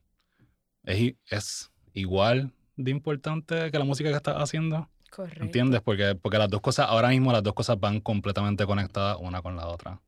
es, 0.84 1.16
es 1.30 1.72
igual 1.94 2.54
de 2.76 2.92
importante 2.92 3.72
que 3.72 3.80
la 3.80 3.86
música 3.86 4.10
que 4.10 4.18
estás 4.18 4.36
haciendo, 4.36 4.90
Correcto. 5.10 5.42
¿entiendes? 5.42 5.82
Porque, 5.82 6.16
porque 6.16 6.38
las 6.38 6.50
dos 6.50 6.60
cosas, 6.60 6.88
ahora 6.90 7.08
mismo 7.08 7.32
las 7.32 7.44
dos 7.44 7.54
cosas 7.54 7.80
van 7.80 8.02
completamente 8.02 8.66
conectadas 8.66 9.18
una 9.22 9.42
con 9.42 9.56
la 9.56 9.68
otra. 9.68 10.02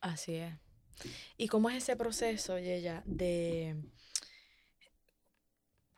Así 0.00 0.36
es. 0.36 0.54
¿Y 1.36 1.48
cómo 1.48 1.68
es 1.68 1.78
ese 1.78 1.96
proceso, 1.96 2.60
Yeya, 2.60 3.02
de 3.06 3.76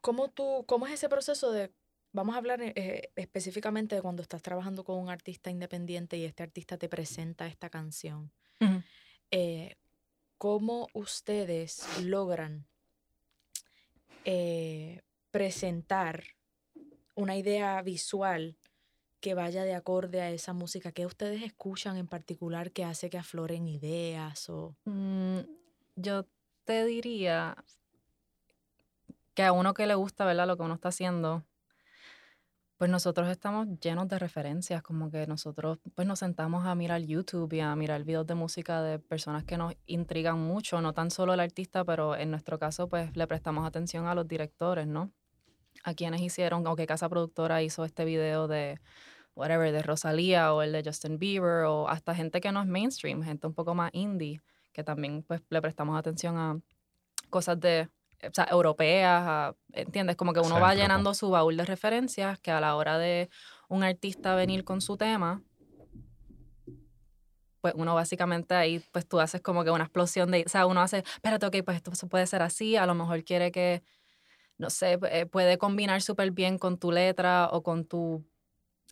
cómo 0.00 0.30
tú, 0.30 0.64
cómo 0.66 0.86
es 0.86 0.94
ese 0.94 1.10
proceso 1.10 1.52
de, 1.52 1.74
vamos 2.12 2.36
a 2.36 2.38
hablar 2.38 2.62
eh, 2.62 3.10
específicamente 3.16 3.96
de 3.96 4.02
cuando 4.02 4.22
estás 4.22 4.40
trabajando 4.40 4.82
con 4.82 4.98
un 4.98 5.10
artista 5.10 5.50
independiente 5.50 6.16
y 6.16 6.24
este 6.24 6.42
artista 6.42 6.78
te 6.78 6.88
presenta 6.88 7.46
esta 7.48 7.68
canción? 7.68 8.32
Ujú. 8.62 8.82
eh, 9.30 9.76
¿Cómo 10.42 10.88
ustedes 10.92 11.86
logran 12.02 12.66
eh, 14.24 15.00
presentar 15.30 16.24
una 17.14 17.36
idea 17.36 17.80
visual 17.82 18.56
que 19.20 19.34
vaya 19.34 19.62
de 19.62 19.76
acorde 19.76 20.20
a 20.20 20.32
esa 20.32 20.52
música? 20.52 20.90
¿Qué 20.90 21.06
ustedes 21.06 21.44
escuchan 21.44 21.96
en 21.96 22.08
particular 22.08 22.72
que 22.72 22.82
hace 22.82 23.08
que 23.08 23.18
afloren 23.18 23.68
ideas? 23.68 24.50
O... 24.50 24.74
Mm, 24.84 25.42
yo 25.94 26.26
te 26.64 26.86
diría 26.86 27.56
que 29.34 29.44
a 29.44 29.52
uno 29.52 29.74
que 29.74 29.86
le 29.86 29.94
gusta, 29.94 30.24
¿verdad? 30.24 30.48
Lo 30.48 30.56
que 30.56 30.64
uno 30.64 30.74
está 30.74 30.88
haciendo, 30.88 31.44
pues 32.82 32.90
nosotros 32.90 33.28
estamos 33.28 33.68
llenos 33.78 34.08
de 34.08 34.18
referencias, 34.18 34.82
como 34.82 35.08
que 35.08 35.24
nosotros 35.28 35.78
pues 35.94 36.08
nos 36.08 36.18
sentamos 36.18 36.66
a 36.66 36.74
mirar 36.74 37.00
YouTube 37.00 37.52
y 37.52 37.60
a 37.60 37.76
mirar 37.76 38.02
videos 38.02 38.26
de 38.26 38.34
música 38.34 38.82
de 38.82 38.98
personas 38.98 39.44
que 39.44 39.56
nos 39.56 39.74
intrigan 39.86 40.40
mucho, 40.40 40.80
no 40.80 40.92
tan 40.92 41.12
solo 41.12 41.32
el 41.32 41.38
artista, 41.38 41.84
pero 41.84 42.16
en 42.16 42.32
nuestro 42.32 42.58
caso 42.58 42.88
pues 42.88 43.16
le 43.16 43.24
prestamos 43.28 43.64
atención 43.68 44.06
a 44.06 44.16
los 44.16 44.26
directores, 44.26 44.88
¿no? 44.88 45.12
A 45.84 45.94
quienes 45.94 46.22
hicieron, 46.22 46.66
o 46.66 46.74
qué 46.74 46.88
casa 46.88 47.08
productora 47.08 47.62
hizo 47.62 47.84
este 47.84 48.04
video 48.04 48.48
de 48.48 48.80
whatever, 49.36 49.70
de 49.70 49.82
Rosalía 49.82 50.52
o 50.52 50.62
el 50.62 50.72
de 50.72 50.82
Justin 50.84 51.20
Bieber 51.20 51.66
o 51.66 51.88
hasta 51.88 52.16
gente 52.16 52.40
que 52.40 52.50
no 52.50 52.62
es 52.62 52.66
mainstream, 52.66 53.22
gente 53.22 53.46
un 53.46 53.54
poco 53.54 53.76
más 53.76 53.90
indie, 53.94 54.40
que 54.72 54.82
también 54.82 55.22
pues 55.22 55.40
le 55.50 55.62
prestamos 55.62 55.96
atención 55.96 56.36
a 56.36 56.58
cosas 57.30 57.60
de, 57.60 57.88
o 58.28 58.32
sea, 58.32 58.46
europeas, 58.50 59.22
a- 59.26 59.54
¿entiendes? 59.72 60.16
Como 60.16 60.32
que 60.32 60.40
uno 60.40 60.60
va 60.60 60.74
llenando 60.74 61.14
su 61.14 61.30
baúl 61.30 61.56
de 61.56 61.64
referencias 61.64 62.38
que 62.40 62.50
a 62.50 62.60
la 62.60 62.76
hora 62.76 62.98
de 62.98 63.28
un 63.68 63.82
artista 63.82 64.34
venir 64.34 64.64
con 64.64 64.80
su 64.80 64.96
tema, 64.96 65.42
pues 67.60 67.74
uno 67.76 67.94
básicamente 67.94 68.54
ahí, 68.54 68.82
pues 68.90 69.06
tú 69.06 69.20
haces 69.20 69.40
como 69.40 69.62
que 69.62 69.70
una 69.70 69.84
explosión 69.84 70.30
de, 70.32 70.42
o 70.44 70.48
sea, 70.48 70.66
uno 70.66 70.80
hace, 70.80 70.98
espérate, 70.98 71.46
ok, 71.46 71.56
pues 71.64 71.76
esto 71.76 72.08
puede 72.08 72.26
ser 72.26 72.42
así, 72.42 72.76
a 72.76 72.86
lo 72.86 72.94
mejor 72.94 73.22
quiere 73.24 73.52
que, 73.52 73.82
no 74.58 74.68
sé, 74.68 74.98
eh, 75.10 75.26
puede 75.26 75.58
combinar 75.58 76.02
súper 76.02 76.32
bien 76.32 76.58
con 76.58 76.76
tu 76.78 76.90
letra 76.90 77.48
o 77.52 77.62
con 77.62 77.84
tu, 77.84 78.24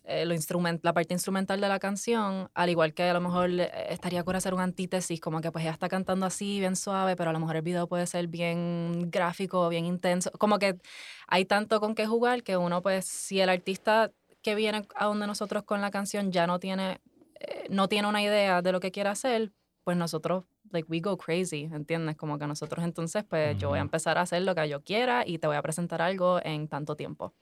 eh, 0.03 0.25
lo 0.25 0.33
instrument, 0.33 0.83
la 0.83 0.93
parte 0.93 1.13
instrumental 1.13 1.61
de 1.61 1.67
la 1.67 1.79
canción, 1.79 2.49
al 2.53 2.69
igual 2.69 2.93
que 2.93 3.03
a 3.03 3.13
lo 3.13 3.21
mejor 3.21 3.49
eh, 3.51 3.69
estaría 3.89 4.23
cool 4.23 4.35
hacer 4.35 4.53
un 4.53 4.61
antítesis, 4.61 5.19
como 5.19 5.41
que 5.41 5.51
pues 5.51 5.63
ella 5.63 5.73
está 5.73 5.89
cantando 5.89 6.25
así, 6.25 6.59
bien 6.59 6.75
suave, 6.75 7.15
pero 7.15 7.29
a 7.29 7.33
lo 7.33 7.39
mejor 7.39 7.55
el 7.55 7.61
video 7.61 7.87
puede 7.87 8.07
ser 8.07 8.27
bien 8.27 9.09
gráfico, 9.11 9.69
bien 9.69 9.85
intenso, 9.85 10.31
como 10.31 10.57
que 10.59 10.79
hay 11.27 11.45
tanto 11.45 11.79
con 11.79 11.95
qué 11.95 12.07
jugar 12.07 12.43
que 12.43 12.57
uno 12.57 12.81
pues, 12.81 13.05
si 13.05 13.39
el 13.39 13.49
artista 13.49 14.11
que 14.41 14.55
viene 14.55 14.87
a 14.95 15.05
donde 15.05 15.27
nosotros 15.27 15.63
con 15.63 15.81
la 15.81 15.91
canción 15.91 16.31
ya 16.31 16.47
no 16.47 16.59
tiene, 16.59 16.99
eh, 17.39 17.67
no 17.69 17.87
tiene 17.87 18.07
una 18.07 18.23
idea 18.23 18.61
de 18.61 18.71
lo 18.71 18.79
que 18.79 18.91
quiere 18.91 19.09
hacer, 19.09 19.51
pues 19.83 19.97
nosotros, 19.97 20.45
like, 20.71 20.87
we 20.89 20.99
go 20.99 21.17
crazy, 21.17 21.69
¿entiendes? 21.71 22.15
Como 22.15 22.37
que 22.37 22.47
nosotros 22.47 22.83
entonces, 22.83 23.23
pues 23.23 23.57
yo 23.57 23.69
voy 23.69 23.79
a 23.79 23.81
empezar 23.81 24.17
a 24.17 24.21
hacer 24.21 24.41
lo 24.43 24.55
que 24.55 24.67
yo 24.69 24.81
quiera 24.83 25.23
y 25.25 25.37
te 25.37 25.47
voy 25.47 25.55
a 25.55 25.61
presentar 25.61 26.01
algo 26.01 26.39
en 26.43 26.67
tanto 26.67 26.95
tiempo. 26.95 27.33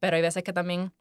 Pero 0.00 0.16
hay 0.16 0.22
veces 0.22 0.42
que 0.42 0.52
también, 0.52 0.92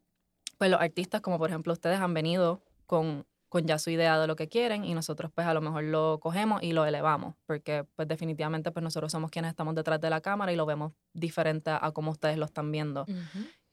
pues 0.57 0.71
los 0.71 0.79
artistas, 0.81 1.21
como 1.21 1.37
por 1.37 1.49
ejemplo 1.49 1.73
ustedes, 1.73 1.99
han 1.99 2.13
venido 2.13 2.61
con, 2.85 3.25
con 3.49 3.65
ya 3.67 3.77
su 3.79 3.89
idea 3.89 4.19
de 4.19 4.27
lo 4.27 4.35
que 4.35 4.47
quieren 4.49 4.83
y 4.83 4.93
nosotros 4.93 5.31
pues 5.33 5.45
a 5.47 5.53
lo 5.53 5.61
mejor 5.61 5.83
lo 5.83 6.19
cogemos 6.19 6.61
y 6.63 6.73
lo 6.73 6.85
elevamos, 6.85 7.35
porque 7.45 7.85
pues 7.95 8.07
definitivamente 8.07 8.71
pues 8.71 8.83
nosotros 8.83 9.11
somos 9.11 9.29
quienes 9.31 9.49
estamos 9.49 9.75
detrás 9.75 9.99
de 10.01 10.09
la 10.09 10.21
cámara 10.21 10.51
y 10.51 10.55
lo 10.55 10.65
vemos 10.65 10.93
diferente 11.13 11.69
a, 11.69 11.85
a 11.85 11.91
como 11.91 12.11
ustedes 12.11 12.37
lo 12.37 12.45
están 12.45 12.71
viendo. 12.71 13.05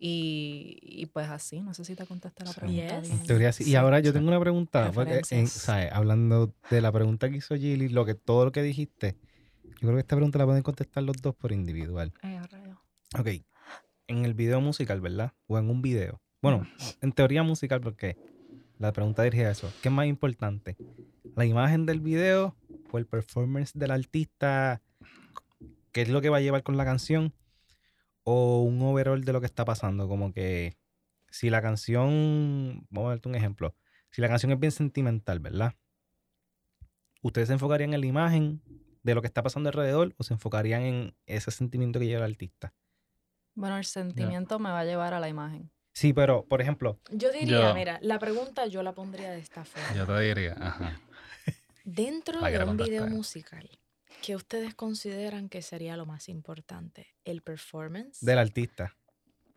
Y, 0.03 0.79
y 0.83 1.07
pues 1.07 1.29
así, 1.29 1.61
no 1.61 1.75
sé 1.75 1.85
si 1.85 1.95
te 1.95 2.07
contesté 2.07 2.45
la 2.45 2.53
Sí. 2.53 2.61
pregunta. 2.61 3.01
Bien. 3.01 3.53
Sí. 3.53 3.71
Y 3.71 3.75
ahora 3.75 4.01
yo 4.01 4.13
tengo 4.15 4.29
una 4.29 4.41
pregunta. 4.41 4.91
porque, 4.95 5.21
en-. 5.31 5.47
¿sabes? 5.47 5.93
Hablando 5.93 6.55
de 6.71 6.81
la 6.81 6.91
pregunta 6.91 7.29
que 7.29 7.37
hizo 7.37 7.55
Gilly, 7.55 7.89
lo 7.91 8.07
que, 8.07 8.15
todo 8.15 8.47
lo 8.47 8.53
que 8.53 8.63
dijiste, 8.63 9.17
yo 9.63 9.79
creo 9.89 9.95
que 9.95 10.01
esta 10.01 10.17
pregunta 10.17 10.39
la 10.39 10.47
pueden 10.47 10.63
contestar 10.63 11.03
los 11.03 11.17
dos 11.21 11.35
por 11.35 11.53
individual. 11.53 12.13
Ay. 12.23 12.39
Ok. 13.19 13.29
En 14.07 14.25
el 14.25 14.33
video 14.35 14.61
musical, 14.63 15.01
¿verdad? 15.03 15.33
O 15.47 15.59
en 15.59 15.69
un 15.69 15.83
video. 15.83 16.21
Bueno, 16.43 16.67
en 17.03 17.13
teoría 17.13 17.43
musical, 17.43 17.83
porque 17.83 18.17
la 18.79 18.93
pregunta 18.93 19.23
dirigida 19.23 19.49
a 19.49 19.53
eso. 19.53 19.71
¿Qué 19.83 19.89
es 19.89 19.95
más 19.95 20.07
importante? 20.07 20.77
¿La 21.37 21.45
imagen 21.45 21.85
del 21.85 22.01
video 22.01 22.57
o 22.91 22.99
el 22.99 23.07
performance 23.07 23.73
del 23.75 23.91
artista? 23.91 24.81
¿Qué 25.93 26.01
es 26.03 26.09
lo 26.09 26.23
que 26.23 26.31
va 26.31 26.39
a 26.39 26.41
llevar 26.41 26.63
con 26.63 26.79
la 26.79 26.87
canción? 26.87 27.35
¿O 28.25 28.63
un 28.63 28.81
overall 28.81 29.23
de 29.23 29.33
lo 29.35 29.41
que 29.41 29.47
está 29.47 29.67
pasando? 29.67 30.09
Como 30.09 30.33
que 30.33 30.79
si 31.31 31.51
la 31.51 31.61
canción, 31.61 32.87
vamos 32.89 33.09
a 33.09 33.11
darte 33.11 33.29
un 33.29 33.35
ejemplo. 33.35 33.75
Si 34.11 34.23
la 34.23 34.29
canción 34.29 34.51
es 34.53 34.59
bien 34.59 34.73
sentimental, 34.73 35.41
¿verdad? 35.41 35.75
¿Ustedes 37.21 37.49
se 37.49 37.55
enfocarían 37.55 37.93
en 37.93 38.01
la 38.01 38.07
imagen 38.07 38.63
de 39.03 39.15
lo 39.15 39.21
que 39.21 39.27
está 39.27 39.43
pasando 39.43 39.69
alrededor 39.69 40.15
o 40.17 40.23
se 40.23 40.33
enfocarían 40.33 40.83
en 40.83 41.17
ese 41.27 41.51
sentimiento 41.51 41.99
que 41.99 42.07
lleva 42.07 42.25
el 42.25 42.33
artista? 42.33 42.73
Bueno, 43.55 43.77
el 43.77 43.85
sentimiento 43.85 44.59
me 44.59 44.71
va 44.71 44.81
a 44.81 44.85
llevar 44.87 45.13
a 45.13 45.21
la 45.21 45.29
imagen. 45.29 45.71
Sí, 45.93 46.13
pero, 46.13 46.45
por 46.47 46.61
ejemplo, 46.63 47.01
Yo 47.11 47.31
diría, 47.33 47.69
Yo- 47.69 47.75
mira, 47.75 47.99
la 48.03 48.19
pregunta 48.19 48.67
yo 48.67 48.83
la 48.83 48.95
pondría 48.95 49.31
de 49.33 49.39
esta 49.41 49.65
forma. 49.65 49.95
Yo 49.95 50.07
te 50.07 50.21
diría, 50.21 50.57
ajá. 50.59 51.01
Dentro 51.85 52.41
de 52.41 52.65
un 52.65 52.77
video 52.77 53.07
musical, 53.07 53.69
¿qué 54.23 54.37
ustedes 54.37 54.75
consideran 54.75 55.49
que 55.49 55.63
sería 55.63 55.97
lo 55.97 56.07
más 56.07 56.29
importante? 56.29 57.09
¿El 57.25 57.43
performance? 57.43 58.25
del 58.25 58.39
artista. 58.39 58.97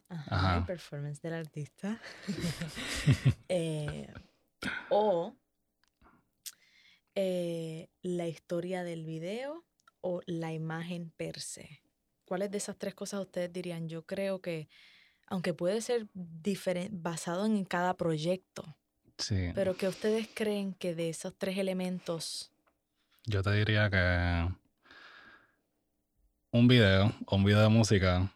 Ajá, 0.10 0.36
Ajá. 0.36 0.58
el 0.60 0.66
performance 0.66 1.22
del 1.22 1.34
artista. 1.34 2.00
Eh, 3.50 4.08
o 4.90 5.36
eh, 7.16 7.90
la 8.02 8.28
historia 8.28 8.84
del 8.84 9.06
video 9.06 9.66
o 10.02 10.22
la 10.26 10.52
imagen 10.54 11.12
per 11.12 11.40
se. 11.40 11.82
¿Cuáles 12.26 12.50
de 12.52 12.58
esas 12.58 12.78
tres 12.78 12.96
cosas 12.96 13.22
ustedes 13.22 13.52
dirían? 13.54 13.88
Yo 13.88 14.06
creo 14.06 14.42
que, 14.42 14.70
aunque 15.28 15.54
puede 15.54 15.82
ser 15.82 16.08
diferente, 16.14 16.92
basado 16.94 17.46
en 17.46 17.64
cada 17.66 17.96
proyecto, 17.96 18.64
Sí. 19.18 19.52
pero 19.56 19.76
que 19.78 19.88
ustedes 19.88 20.28
creen 20.34 20.74
que 20.74 20.96
de 20.96 21.10
esos 21.10 21.34
tres 21.38 21.58
elementos 21.58 22.52
Yo 23.26 23.42
te 23.44 23.52
diría 23.52 23.90
que 23.90 24.54
un 26.52 26.68
video 26.68 27.14
un 27.30 27.44
video 27.44 27.62
de 27.62 27.70
música, 27.70 28.34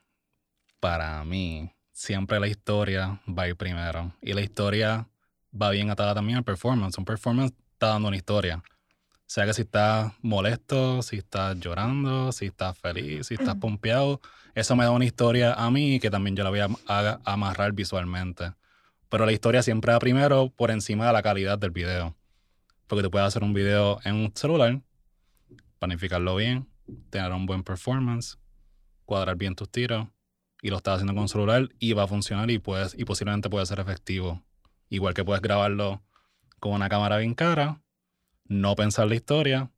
para 0.80 1.24
mí, 1.24 1.72
siempre 1.92 2.40
la 2.40 2.48
historia 2.48 3.20
va 3.28 3.44
a 3.44 3.48
ir 3.50 3.56
primero. 3.56 4.14
Y 4.22 4.34
la 4.34 4.42
historia 4.42 5.08
va 5.60 5.72
bien 5.72 5.90
atada 5.90 6.14
también 6.14 6.38
al 6.38 6.44
performance. 6.44 6.98
Un 6.98 7.06
performance 7.06 7.54
está 7.74 7.88
dando 7.88 8.08
una 8.08 8.18
historia. 8.18 8.62
Sea 9.28 9.46
que 9.46 9.54
si 9.54 9.64
estás 9.64 10.14
molesto, 10.22 11.02
si 11.02 11.18
estás 11.18 11.60
llorando, 11.60 12.32
si 12.32 12.46
estás 12.46 12.78
feliz, 12.78 13.28
si 13.28 13.34
estás 13.34 13.56
pompeado, 13.56 14.22
eso 14.56 14.76
me 14.78 14.86
da 14.86 14.92
una 14.92 15.04
historia 15.06 15.54
a 15.54 15.70
mí 15.70 16.00
que 16.00 16.10
también 16.10 16.36
yo 16.36 16.44
la 16.46 16.50
voy 16.50 16.60
a, 16.60 16.68
a- 16.88 17.20
a 17.24 17.34
amarrar 17.34 17.74
visualmente. 17.74 18.54
Pero 19.10 19.26
la 19.26 19.34
historia 19.34 19.62
siempre 19.62 19.92
va 19.92 20.00
primero 20.00 20.50
por 20.50 20.72
encima 20.72 21.06
de 21.08 21.14
la 21.14 21.22
calidad 21.22 21.60
del 21.60 21.72
video. 21.72 22.16
Porque 22.88 23.04
tú 23.04 23.12
puedes 23.12 23.28
hacer 23.28 23.44
un 23.44 23.54
video 23.54 24.00
en 24.06 24.16
un 24.16 24.32
celular, 24.34 24.82
planificarlo 25.80 26.36
bien, 26.38 26.68
tener 27.10 27.32
un 27.34 27.46
buen 27.46 27.64
performance, 27.64 28.38
cuadrar 29.06 29.36
bien 29.36 29.56
tus 29.56 29.70
tiros, 29.70 30.08
y 30.62 30.70
lo 30.70 30.78
estás 30.78 30.96
haciendo 30.96 31.14
con 31.14 31.24
un 31.24 31.30
celular 31.30 31.70
y 31.80 31.94
va 31.94 32.04
a 32.04 32.08
funcionar 32.08 32.50
y, 32.50 32.60
puedes, 32.60 32.96
y 32.98 33.04
posiblemente 33.04 33.50
puede 33.50 33.66
ser 33.66 33.80
efectivo. 33.82 34.42
Igual 34.90 35.14
que 35.14 35.26
puedes 35.26 35.42
grabarlo 35.42 36.02
con 36.60 36.72
una 36.74 36.88
cámara 36.90 37.18
bien 37.18 37.36
cara, 37.36 37.82
no 38.50 38.76
pensar 38.76 39.08
la 39.08 39.16
historia, 39.16 39.72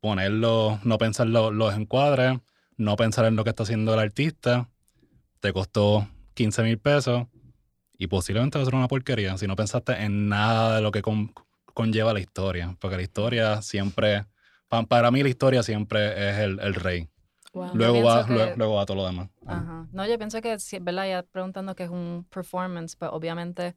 ponerlo, 0.00 0.78
no 0.84 0.98
pensar 0.98 1.26
lo- 1.26 1.50
los 1.50 1.74
encuadres, 1.74 2.38
no 2.76 2.96
pensar 2.96 3.24
en 3.26 3.36
lo 3.36 3.44
que 3.44 3.50
está 3.50 3.62
haciendo 3.62 3.94
el 3.94 4.00
artista, 4.00 4.68
te 5.40 5.52
costó 5.52 6.08
15 6.34 6.62
mil 6.62 6.78
pesos 6.78 7.26
y 7.98 8.06
posiblemente 8.08 8.58
va 8.58 8.62
a 8.62 8.64
ser 8.66 8.74
una 8.74 8.88
porquería 8.88 9.36
si 9.38 9.46
no 9.46 9.56
pensaste 9.56 9.92
en 10.02 10.28
nada 10.28 10.76
de 10.76 10.82
lo 10.82 10.90
que 10.92 11.02
con- 11.02 11.32
conlleva 11.74 12.12
la 12.12 12.20
historia, 12.20 12.76
porque 12.80 12.96
la 12.96 13.02
historia 13.02 13.62
siempre, 13.62 14.26
pa- 14.68 14.84
para 14.84 15.10
mí 15.10 15.22
la 15.22 15.28
historia 15.28 15.62
siempre 15.62 16.30
es 16.30 16.38
el, 16.38 16.60
el 16.60 16.74
rey. 16.74 17.08
Wow. 17.54 17.70
Luego 17.74 18.02
va, 18.02 18.26
que- 18.26 18.32
luego, 18.34 18.52
luego 18.56 18.74
va 18.74 18.86
todo 18.86 18.96
lo 18.98 19.06
demás. 19.06 19.30
Ajá. 19.46 19.86
No, 19.92 20.06
yo 20.06 20.18
pienso 20.18 20.40
que, 20.42 20.56
¿verdad? 20.80 21.08
Ya 21.08 21.22
preguntando 21.22 21.74
que 21.74 21.84
es 21.84 21.90
un 21.90 22.26
performance, 22.28 22.96
pues 22.96 23.10
obviamente 23.14 23.76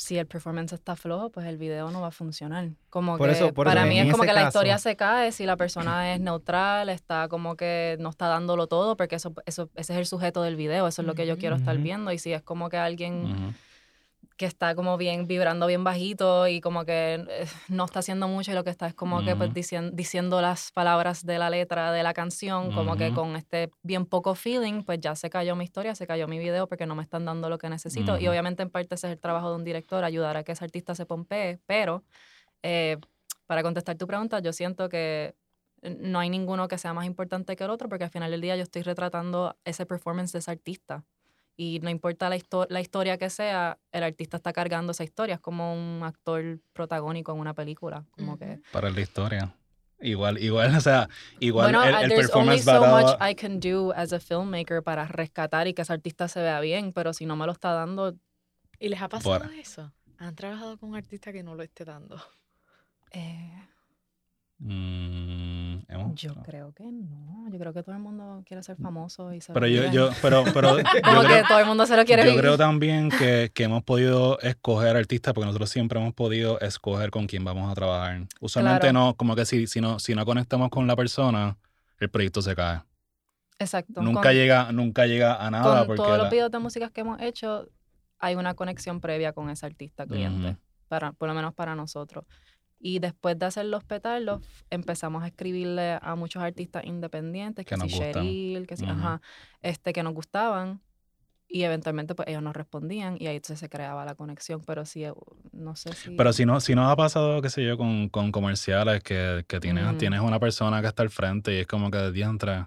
si 0.00 0.16
el 0.16 0.26
performance 0.26 0.72
está 0.72 0.96
flojo, 0.96 1.28
pues 1.28 1.44
el 1.46 1.58
video 1.58 1.90
no 1.90 2.00
va 2.00 2.06
a 2.08 2.10
funcionar. 2.10 2.70
Como 2.88 3.18
Por 3.18 3.28
que 3.28 3.34
eso- 3.34 3.52
por 3.52 3.66
para 3.66 3.82
eso, 3.82 3.88
mí 3.90 3.98
en 3.98 4.06
es 4.06 4.12
como 4.12 4.24
que 4.24 4.32
la 4.32 4.44
historia 4.44 4.78
se 4.78 4.96
cae 4.96 5.30
si 5.30 5.44
la 5.44 5.58
persona 5.58 6.14
es 6.14 6.20
neutral, 6.20 6.88
está 6.88 7.28
como 7.28 7.54
que 7.54 7.96
no 8.00 8.08
está 8.08 8.26
dándolo 8.28 8.66
todo, 8.66 8.96
porque 8.96 9.16
eso, 9.16 9.34
eso, 9.44 9.68
ese 9.74 9.92
es 9.92 9.98
el 9.98 10.06
sujeto 10.06 10.40
del 10.42 10.56
video, 10.56 10.86
eso 10.86 11.02
es 11.02 11.06
lo 11.06 11.14
que 11.14 11.26
yo 11.26 11.36
quiero 11.36 11.56
estar 11.56 11.76
viendo. 11.76 12.10
Y 12.12 12.18
si 12.18 12.32
es 12.32 12.40
como 12.40 12.70
que 12.70 12.78
alguien. 12.78 13.54
Que 14.40 14.46
está 14.46 14.74
como 14.74 14.96
bien 14.96 15.26
vibrando 15.26 15.66
bien 15.66 15.84
bajito 15.84 16.48
y 16.48 16.62
como 16.62 16.86
que 16.86 17.22
eh, 17.28 17.46
no 17.68 17.84
está 17.84 17.98
haciendo 17.98 18.26
mucho 18.26 18.50
y 18.50 18.54
lo 18.54 18.64
que 18.64 18.70
está 18.70 18.86
es 18.86 18.94
como 18.94 19.22
que 19.22 19.36
pues 19.36 19.50
Ujú. 19.50 19.90
diciendo, 19.92 20.40
las 20.40 20.72
palabras 20.72 21.26
de 21.26 21.38
la 21.38 21.50
letra 21.50 21.92
de 21.92 22.02
la 22.02 22.14
canción, 22.14 22.72
como 22.72 22.96
que 22.96 23.12
con 23.12 23.36
este 23.36 23.70
bien 23.82 24.06
poco 24.06 24.34
feeling, 24.34 24.82
pues 24.82 24.98
ya 24.98 25.14
se 25.14 25.28
cayó 25.28 25.56
mi 25.56 25.64
historia, 25.64 25.94
se 25.94 26.06
cayó 26.06 26.26
mi 26.26 26.38
video 26.38 26.66
porque 26.68 26.86
no 26.86 26.94
me 26.94 27.02
están 27.02 27.26
dando 27.26 27.50
lo 27.50 27.58
que 27.58 27.68
necesito. 27.68 28.16
Y 28.16 28.22
Ujú. 28.22 28.30
obviamente 28.30 28.62
en 28.62 28.70
parte 28.70 28.94
ese 28.94 29.08
es 29.08 29.12
el 29.12 29.20
trabajo 29.20 29.50
de 29.50 29.56
un 29.56 29.64
director, 29.64 30.02
ayudar 30.04 30.38
a 30.38 30.42
que 30.42 30.52
ese 30.52 30.64
artista 30.64 30.94
se 30.94 31.04
pompee, 31.04 31.58
pero 31.66 32.02
eh, 32.62 32.96
para 33.46 33.62
contestar 33.62 33.98
tu 33.98 34.06
pregunta, 34.06 34.38
yo 34.38 34.54
siento 34.54 34.88
que 34.88 35.34
no 35.82 36.18
hay 36.18 36.30
ninguno 36.30 36.66
que 36.66 36.78
sea 36.78 36.94
más 36.94 37.04
importante 37.04 37.56
que 37.56 37.64
el 37.64 37.70
otro 37.70 37.90
porque 37.90 38.04
al 38.04 38.10
final 38.10 38.30
del 38.30 38.40
día 38.40 38.56
yo 38.56 38.62
estoy 38.62 38.80
retratando 38.80 39.58
ese 39.66 39.84
performance 39.84 40.32
de 40.32 40.38
ese 40.38 40.50
artista. 40.50 41.04
Y 41.62 41.78
no 41.80 41.90
importa 41.90 42.30
la, 42.30 42.36
histo- 42.38 42.66
la 42.70 42.80
historia 42.80 43.18
que 43.18 43.28
sea, 43.28 43.76
el 43.92 44.02
artista 44.02 44.38
está 44.38 44.50
cargando 44.54 44.92
esa 44.92 45.04
historia. 45.04 45.34
Es 45.34 45.40
como 45.42 45.74
un 45.74 46.02
actor 46.02 46.58
protagónico 46.72 47.32
en 47.34 47.38
una 47.38 47.52
película. 47.52 48.06
Como 48.12 48.38
que. 48.38 48.60
Para 48.72 48.88
la 48.90 48.98
historia. 49.02 49.54
Igual, 50.00 50.38
igual, 50.42 50.74
o 50.76 50.80
sea, 50.80 51.10
igual 51.38 51.66
bueno, 51.66 51.84
el, 51.84 51.94
uh, 51.94 51.98
el 51.98 52.08
there's 52.08 52.34
only 52.34 52.56
performance 52.56 52.66
va 52.66 52.78
so 52.78 53.12
much 53.18 53.30
I 53.30 53.34
can 53.34 53.60
do 53.60 53.92
as 53.94 54.14
a 54.14 54.20
filmmaker 54.20 54.82
para 54.82 55.04
rescatar 55.06 55.68
y 55.68 55.74
que 55.74 55.82
ese 55.82 55.92
artista 55.92 56.28
se 56.28 56.40
vea 56.40 56.60
bien, 56.60 56.94
pero 56.94 57.12
si 57.12 57.26
no 57.26 57.36
me 57.36 57.44
lo 57.44 57.52
está 57.52 57.74
dando, 57.74 58.16
¿Y 58.78 58.88
les 58.88 59.02
ha 59.02 59.10
pasado 59.10 59.40
Por- 59.40 59.52
eso? 59.52 59.92
¿Han 60.16 60.34
trabajado 60.34 60.78
con 60.78 60.88
un 60.88 60.96
artista 60.96 61.30
que 61.30 61.42
no 61.42 61.54
lo 61.54 61.62
esté 61.62 61.84
dando? 61.84 62.16
eh, 63.12 63.52
Mm, 64.60 65.78
yo 66.14 66.34
creo 66.42 66.72
que 66.72 66.84
no. 66.84 67.48
Yo 67.50 67.58
creo 67.58 67.72
que 67.72 67.82
todo 67.82 67.94
el 67.94 68.00
mundo 68.00 68.42
quiere 68.46 68.62
ser 68.62 68.76
famoso 68.76 69.32
y 69.32 69.40
se 69.40 69.52
Pero 69.52 69.66
yo, 69.66 69.90
yo, 69.90 70.10
pero, 70.22 70.44
pero 70.52 70.78
yo 70.78 70.84
Como 71.02 71.20
que 71.22 71.26
creo, 71.28 71.44
todo 71.48 71.58
el 71.60 71.66
mundo 71.66 71.86
se 71.86 71.96
lo 71.96 72.04
quiere 72.04 72.22
yo 72.22 72.28
vivir. 72.28 72.40
creo 72.42 72.58
también 72.58 73.08
que, 73.10 73.50
que 73.54 73.64
hemos 73.64 73.82
podido 73.82 74.38
escoger 74.40 74.96
artistas 74.96 75.32
porque 75.34 75.46
nosotros 75.46 75.70
siempre 75.70 75.98
hemos 75.98 76.12
podido 76.14 76.60
escoger 76.60 77.10
con 77.10 77.26
quién 77.26 77.44
vamos 77.44 77.70
a 77.70 77.74
trabajar. 77.74 78.26
Usualmente 78.40 78.80
Claro. 78.90 78.92
no, 79.06 79.14
como 79.14 79.34
que 79.34 79.44
si, 79.46 79.66
si 79.66 79.80
no, 79.80 79.98
si 79.98 80.14
no 80.14 80.24
conectamos 80.26 80.68
con 80.70 80.86
la 80.86 80.94
persona, 80.96 81.56
el 81.98 82.10
proyecto 82.10 82.42
se 82.42 82.54
cae. 82.54 82.80
Exacto. 83.58 84.00
Nunca 84.02 84.22
Con- 84.22 84.32
llega, 84.32 84.72
nunca 84.72 85.06
llega 85.06 85.44
a 85.44 85.50
nada 85.50 85.78
con 85.80 85.86
porque 85.88 85.96
todos 86.02 86.10
la- 86.12 86.24
los 86.24 86.30
videos 86.30 86.50
de 86.50 86.58
música 86.58 86.90
que 86.90 87.00
hemos 87.00 87.20
hecho, 87.20 87.66
hay 88.18 88.34
una 88.34 88.54
conexión 88.54 89.00
previa 89.00 89.32
con 89.32 89.48
ese 89.50 89.64
artista 89.66 90.06
cliente, 90.06 90.56
para, 90.88 91.12
por 91.12 91.28
lo 91.28 91.34
menos 91.34 91.54
para 91.54 91.74
nosotros. 91.74 92.24
Y 92.82 92.98
después 92.98 93.38
de 93.38 93.44
hacer 93.44 93.66
los 93.66 93.84
petardos, 93.84 94.40
empezamos 94.70 95.22
a 95.22 95.26
escribirle 95.26 95.98
a 96.00 96.14
muchos 96.16 96.42
artistas 96.42 96.82
independientes, 96.86 97.66
que, 97.66 97.74
Que 97.74 97.80
si. 97.82 97.88
Cheryl, 97.88 98.66
que 98.66 98.76
si, 98.78 98.84
Ujú. 98.84 98.92
ajá, 98.94 99.20
este, 99.60 99.92
que 99.92 100.02
nos 100.02 100.14
gustaban. 100.14 100.80
Y 101.46 101.64
eventualmente 101.64 102.14
pues 102.14 102.28
ellos 102.28 102.42
nos 102.42 102.54
respondían 102.56 103.16
y 103.20 103.26
ahí 103.26 103.36
entonces 103.36 103.58
se 103.58 103.68
creaba 103.68 104.04
la 104.04 104.14
conexión. 104.14 104.62
Pero 104.64 104.86
sí, 104.86 105.04
eh, 105.04 105.12
no 105.52 105.76
sé 105.76 105.92
si... 105.94 106.10
Pero 106.16 106.32
si 106.32 106.46
no, 106.46 106.58
si 106.60 106.74
nos 106.74 106.90
ha 106.90 106.96
pasado, 106.96 107.42
qué 107.42 107.50
sé 107.50 107.64
yo, 107.66 107.76
con, 107.76 108.08
con 108.08 108.32
comerciales 108.32 109.02
que, 109.02 109.44
que 109.46 109.60
tienes, 109.60 109.84
Ujú. 109.86 109.96
tienes 109.98 110.20
una 110.20 110.38
persona 110.40 110.80
que 110.80 110.86
está 110.86 111.02
al 111.02 111.10
frente 111.10 111.52
y 111.54 111.58
es 111.58 111.66
como 111.66 111.90
que 111.90 111.98
de 111.98 112.12
diantre, 112.12 112.66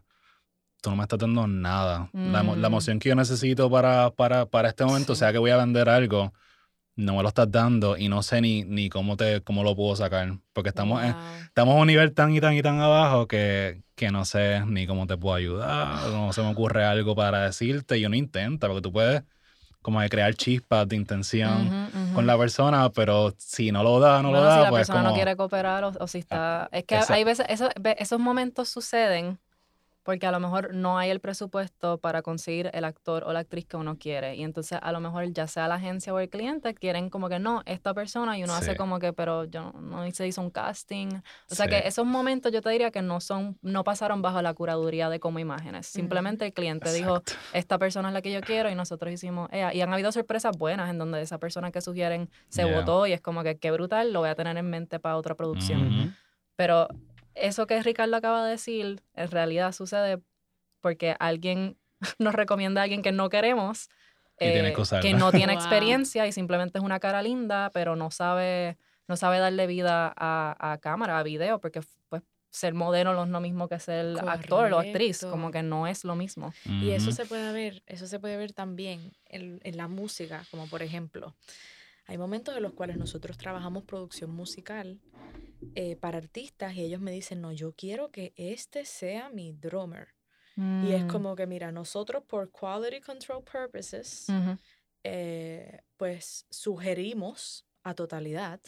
tú 0.81 0.89
no 0.91 0.97
me 0.97 1.03
estás 1.03 1.17
dando 1.17 1.47
nada. 1.47 2.09
La, 2.13 2.43
la 2.43 2.67
emoción 2.67 2.99
que 2.99 3.09
yo 3.09 3.15
necesito 3.15 3.71
para, 3.71 4.11
para, 4.11 4.45
para 4.45 4.67
este 4.69 4.83
momento, 4.85 5.15
Sí. 5.15 5.19
sea 5.19 5.31
que 5.31 5.37
voy 5.39 5.51
a 5.51 5.57
vender 5.57 5.87
algo, 5.89 6.33
no 6.95 7.15
me 7.15 7.23
lo 7.23 7.29
estás 7.29 7.51
dando 7.51 7.97
y 7.97 8.07
no 8.09 8.21
sé 8.23 8.41
ni, 8.41 8.63
ni 8.63 8.89
cómo, 8.89 9.17
te, 9.17 9.41
cómo 9.41 9.63
lo 9.63 9.75
puedo 9.75 9.95
sacar. 9.95 10.37
Porque 10.53 10.69
estamos, 10.69 11.03
en, 11.03 11.15
estamos 11.47 11.75
a 11.75 11.79
un 11.79 11.87
nivel 11.87 12.13
tan 12.13 12.33
y 12.35 12.41
tan 12.41 12.53
y 12.53 12.61
tan 12.61 12.79
abajo 12.79 13.27
que, 13.27 13.81
que 13.95 14.11
no 14.11 14.25
sé 14.25 14.61
ni 14.65 14.85
cómo 14.87 15.07
te 15.07 15.17
puedo 15.17 15.35
ayudar, 15.35 16.07
no 16.09 16.33
se 16.33 16.41
me 16.41 16.49
ocurre 16.51 16.85
algo 16.85 17.15
para 17.15 17.45
decirte 17.45 17.97
y 17.97 18.05
uno 18.05 18.15
intenta, 18.15 18.67
porque 18.67 18.81
tú 18.81 18.91
puedes 18.91 19.23
como 19.81 19.99
de 19.99 20.09
crear 20.09 20.33
chispas 20.35 20.87
de 20.87 20.95
intención 20.95 21.89
con 22.15 22.25
la 22.25 22.37
persona, 22.37 22.89
pero 22.91 23.33
si 23.37 23.71
no 23.71 23.83
lo 23.83 23.99
da, 23.99 24.21
no 24.21 24.29
bueno, 24.29 24.43
lo 24.43 24.49
da, 24.49 24.57
si 24.59 24.63
la 24.63 24.69
pues 24.69 24.79
persona 24.81 24.99
como... 24.99 25.09
no 25.09 25.15
quiere 25.15 25.35
cooperar 25.35 25.83
o, 25.83 25.91
o 25.99 26.07
si 26.07 26.19
está... 26.19 26.69
es 26.71 26.85
que 26.85 26.95
exacto. 26.95 27.13
hay 27.15 27.23
veces, 27.25 27.45
eso- 27.49 27.69
esos 27.97 28.19
momentos 28.19 28.69
suceden 28.69 29.39
porque 30.03 30.27
a 30.27 30.31
lo 30.31 30.39
mejor 30.39 30.73
no 30.73 30.97
hay 30.97 31.09
el 31.09 31.19
presupuesto 31.19 31.97
para 31.97 32.21
conseguir 32.21 32.69
el 32.73 32.83
actor 32.83 33.23
o 33.25 33.33
la 33.33 33.39
actriz 33.39 33.65
que 33.65 33.77
uno 33.77 33.97
quiere. 33.97 34.35
Y 34.35 34.43
entonces 34.43 34.77
a 34.81 34.91
lo 34.91 34.99
mejor 34.99 35.25
ya 35.31 35.47
sea 35.47 35.67
la 35.67 35.75
agencia 35.75 36.13
o 36.13 36.19
el 36.19 36.29
cliente 36.29 36.73
quieren 36.75 37.09
como 37.09 37.29
que 37.29 37.39
no, 37.39 37.61
esta 37.65 37.93
persona 37.93 38.37
y 38.37 38.43
uno 38.43 38.53
hace 38.53 38.71
Sí. 38.71 38.77
como 38.77 38.99
que, 38.99 39.13
pero 39.13 39.45
yo 39.45 39.71
no 39.79 40.09
se 40.11 40.27
hizo 40.27 40.41
un 40.41 40.49
casting. 40.49 41.07
O 41.49 41.55
sea 41.55 41.65
Sí. 41.65 41.71
que 41.71 41.87
esos 41.87 42.05
momentos 42.05 42.51
yo 42.51 42.61
te 42.61 42.69
diría 42.69 42.91
que 42.91 43.01
no 43.01 43.19
son, 43.21 43.57
no 43.61 43.83
pasaron 43.83 44.21
bajo 44.21 44.41
la 44.41 44.53
curaduría 44.53 45.09
de 45.09 45.19
como 45.19 45.39
imágenes. 45.39 45.87
Simplemente 45.87 46.45
el 46.45 46.53
cliente 46.53 46.91
dijo, 46.91 47.17
Exacto. 47.17 47.33
esta 47.53 47.77
persona 47.77 48.09
es 48.09 48.13
la 48.13 48.21
que 48.21 48.31
yo 48.31 48.41
quiero 48.41 48.69
y 48.69 48.75
nosotros 48.75 49.11
hicimos 49.13 49.49
ella. 49.51 49.73
Y 49.73 49.81
han 49.81 49.93
habido 49.93 50.11
sorpresas 50.11 50.57
buenas 50.57 50.89
en 50.89 50.97
donde 50.97 51.21
esa 51.21 51.37
persona 51.37 51.71
que 51.71 51.81
sugieren 51.81 52.29
se 52.49 52.63
Yeah. 52.65 52.79
votó 52.79 53.07
y 53.07 53.13
es 53.13 53.21
como 53.21 53.43
que 53.43 53.57
qué 53.57 53.71
brutal, 53.71 54.11
lo 54.13 54.19
voy 54.19 54.29
a 54.29 54.35
tener 54.35 54.57
en 54.57 54.69
mente 54.69 54.99
para 54.99 55.15
otra 55.17 55.35
producción. 55.35 55.87
Ujú. 55.87 55.99
Ujú. 56.01 56.09
Pero 56.55 56.87
eso 57.35 57.67
que 57.67 57.81
Ricardo 57.81 58.15
acaba 58.15 58.45
de 58.45 58.51
decir, 58.51 59.01
en 59.15 59.31
realidad 59.31 59.71
sucede 59.71 60.19
porque 60.81 61.15
alguien 61.19 61.77
nos 62.19 62.33
recomienda 62.35 62.81
a 62.81 62.83
alguien 62.83 63.01
que 63.01 63.11
no 63.11 63.29
queremos, 63.29 63.89
eh, 64.37 64.73
que 64.75 64.99
que 65.01 65.13
no 65.13 65.31
tiene 65.31 65.53
Wow. 65.53 65.61
experiencia 65.61 66.27
y 66.27 66.31
simplemente 66.31 66.77
es 66.79 66.83
una 66.83 66.99
cara 66.99 67.21
linda, 67.21 67.69
pero 67.73 67.95
no 67.95 68.11
sabe, 68.11 68.77
no 69.07 69.15
sabe 69.15 69.39
darle 69.39 69.67
vida 69.67 70.13
a, 70.15 70.71
a 70.73 70.77
cámara, 70.79 71.19
a 71.19 71.23
video, 71.23 71.59
porque 71.59 71.81
pues 72.09 72.23
ser 72.49 72.73
modelo 72.73 73.13
no 73.13 73.23
es 73.23 73.29
lo 73.29 73.39
mismo 73.39 73.67
que 73.67 73.79
ser 73.79 74.15
actor 74.27 74.71
o 74.73 74.79
actriz, 74.79 75.25
como 75.29 75.49
que 75.49 75.63
no 75.63 75.87
es 75.87 76.03
lo 76.03 76.15
mismo. 76.15 76.53
Y 76.81 76.91
eso 76.91 77.11
se 77.11 77.25
puede 77.25 77.51
ver, 77.51 77.81
eso 77.87 78.05
se 78.05 78.19
puede 78.19 78.37
ver 78.37 78.53
también 78.53 79.11
en, 79.25 79.59
en 79.63 79.77
la 79.77 79.87
música, 79.87 80.43
como 80.51 80.67
por 80.67 80.83
ejemplo, 80.83 81.33
hay 82.05 82.17
momentos 82.17 82.55
en 82.55 82.63
los 82.63 82.73
cuales 82.73 82.97
nosotros 82.97 83.37
trabajamos 83.37 83.83
producción 83.83 84.31
musical 84.31 84.99
eh, 85.75 85.95
para 85.95 86.17
artistas 86.17 86.75
y 86.75 86.81
ellos 86.81 86.99
me 87.01 87.11
dicen, 87.11 87.41
no, 87.41 87.51
yo 87.51 87.73
quiero 87.73 88.11
que 88.11 88.33
este 88.35 88.85
sea 88.85 89.29
mi 89.29 89.53
drummer. 89.53 90.09
Y 90.55 90.91
es 90.91 91.05
Mm, 91.05 91.07
como 91.07 91.35
que, 91.35 91.47
mira, 91.47 91.71
nosotros 91.71 92.23
por 92.27 92.51
quality 92.51 93.01
control 93.01 93.43
purposes, 93.43 94.27
eh, 95.03 95.81
pues 95.97 96.45
sugerimos 96.49 97.65
a 97.83 97.95
totalidad 97.95 98.61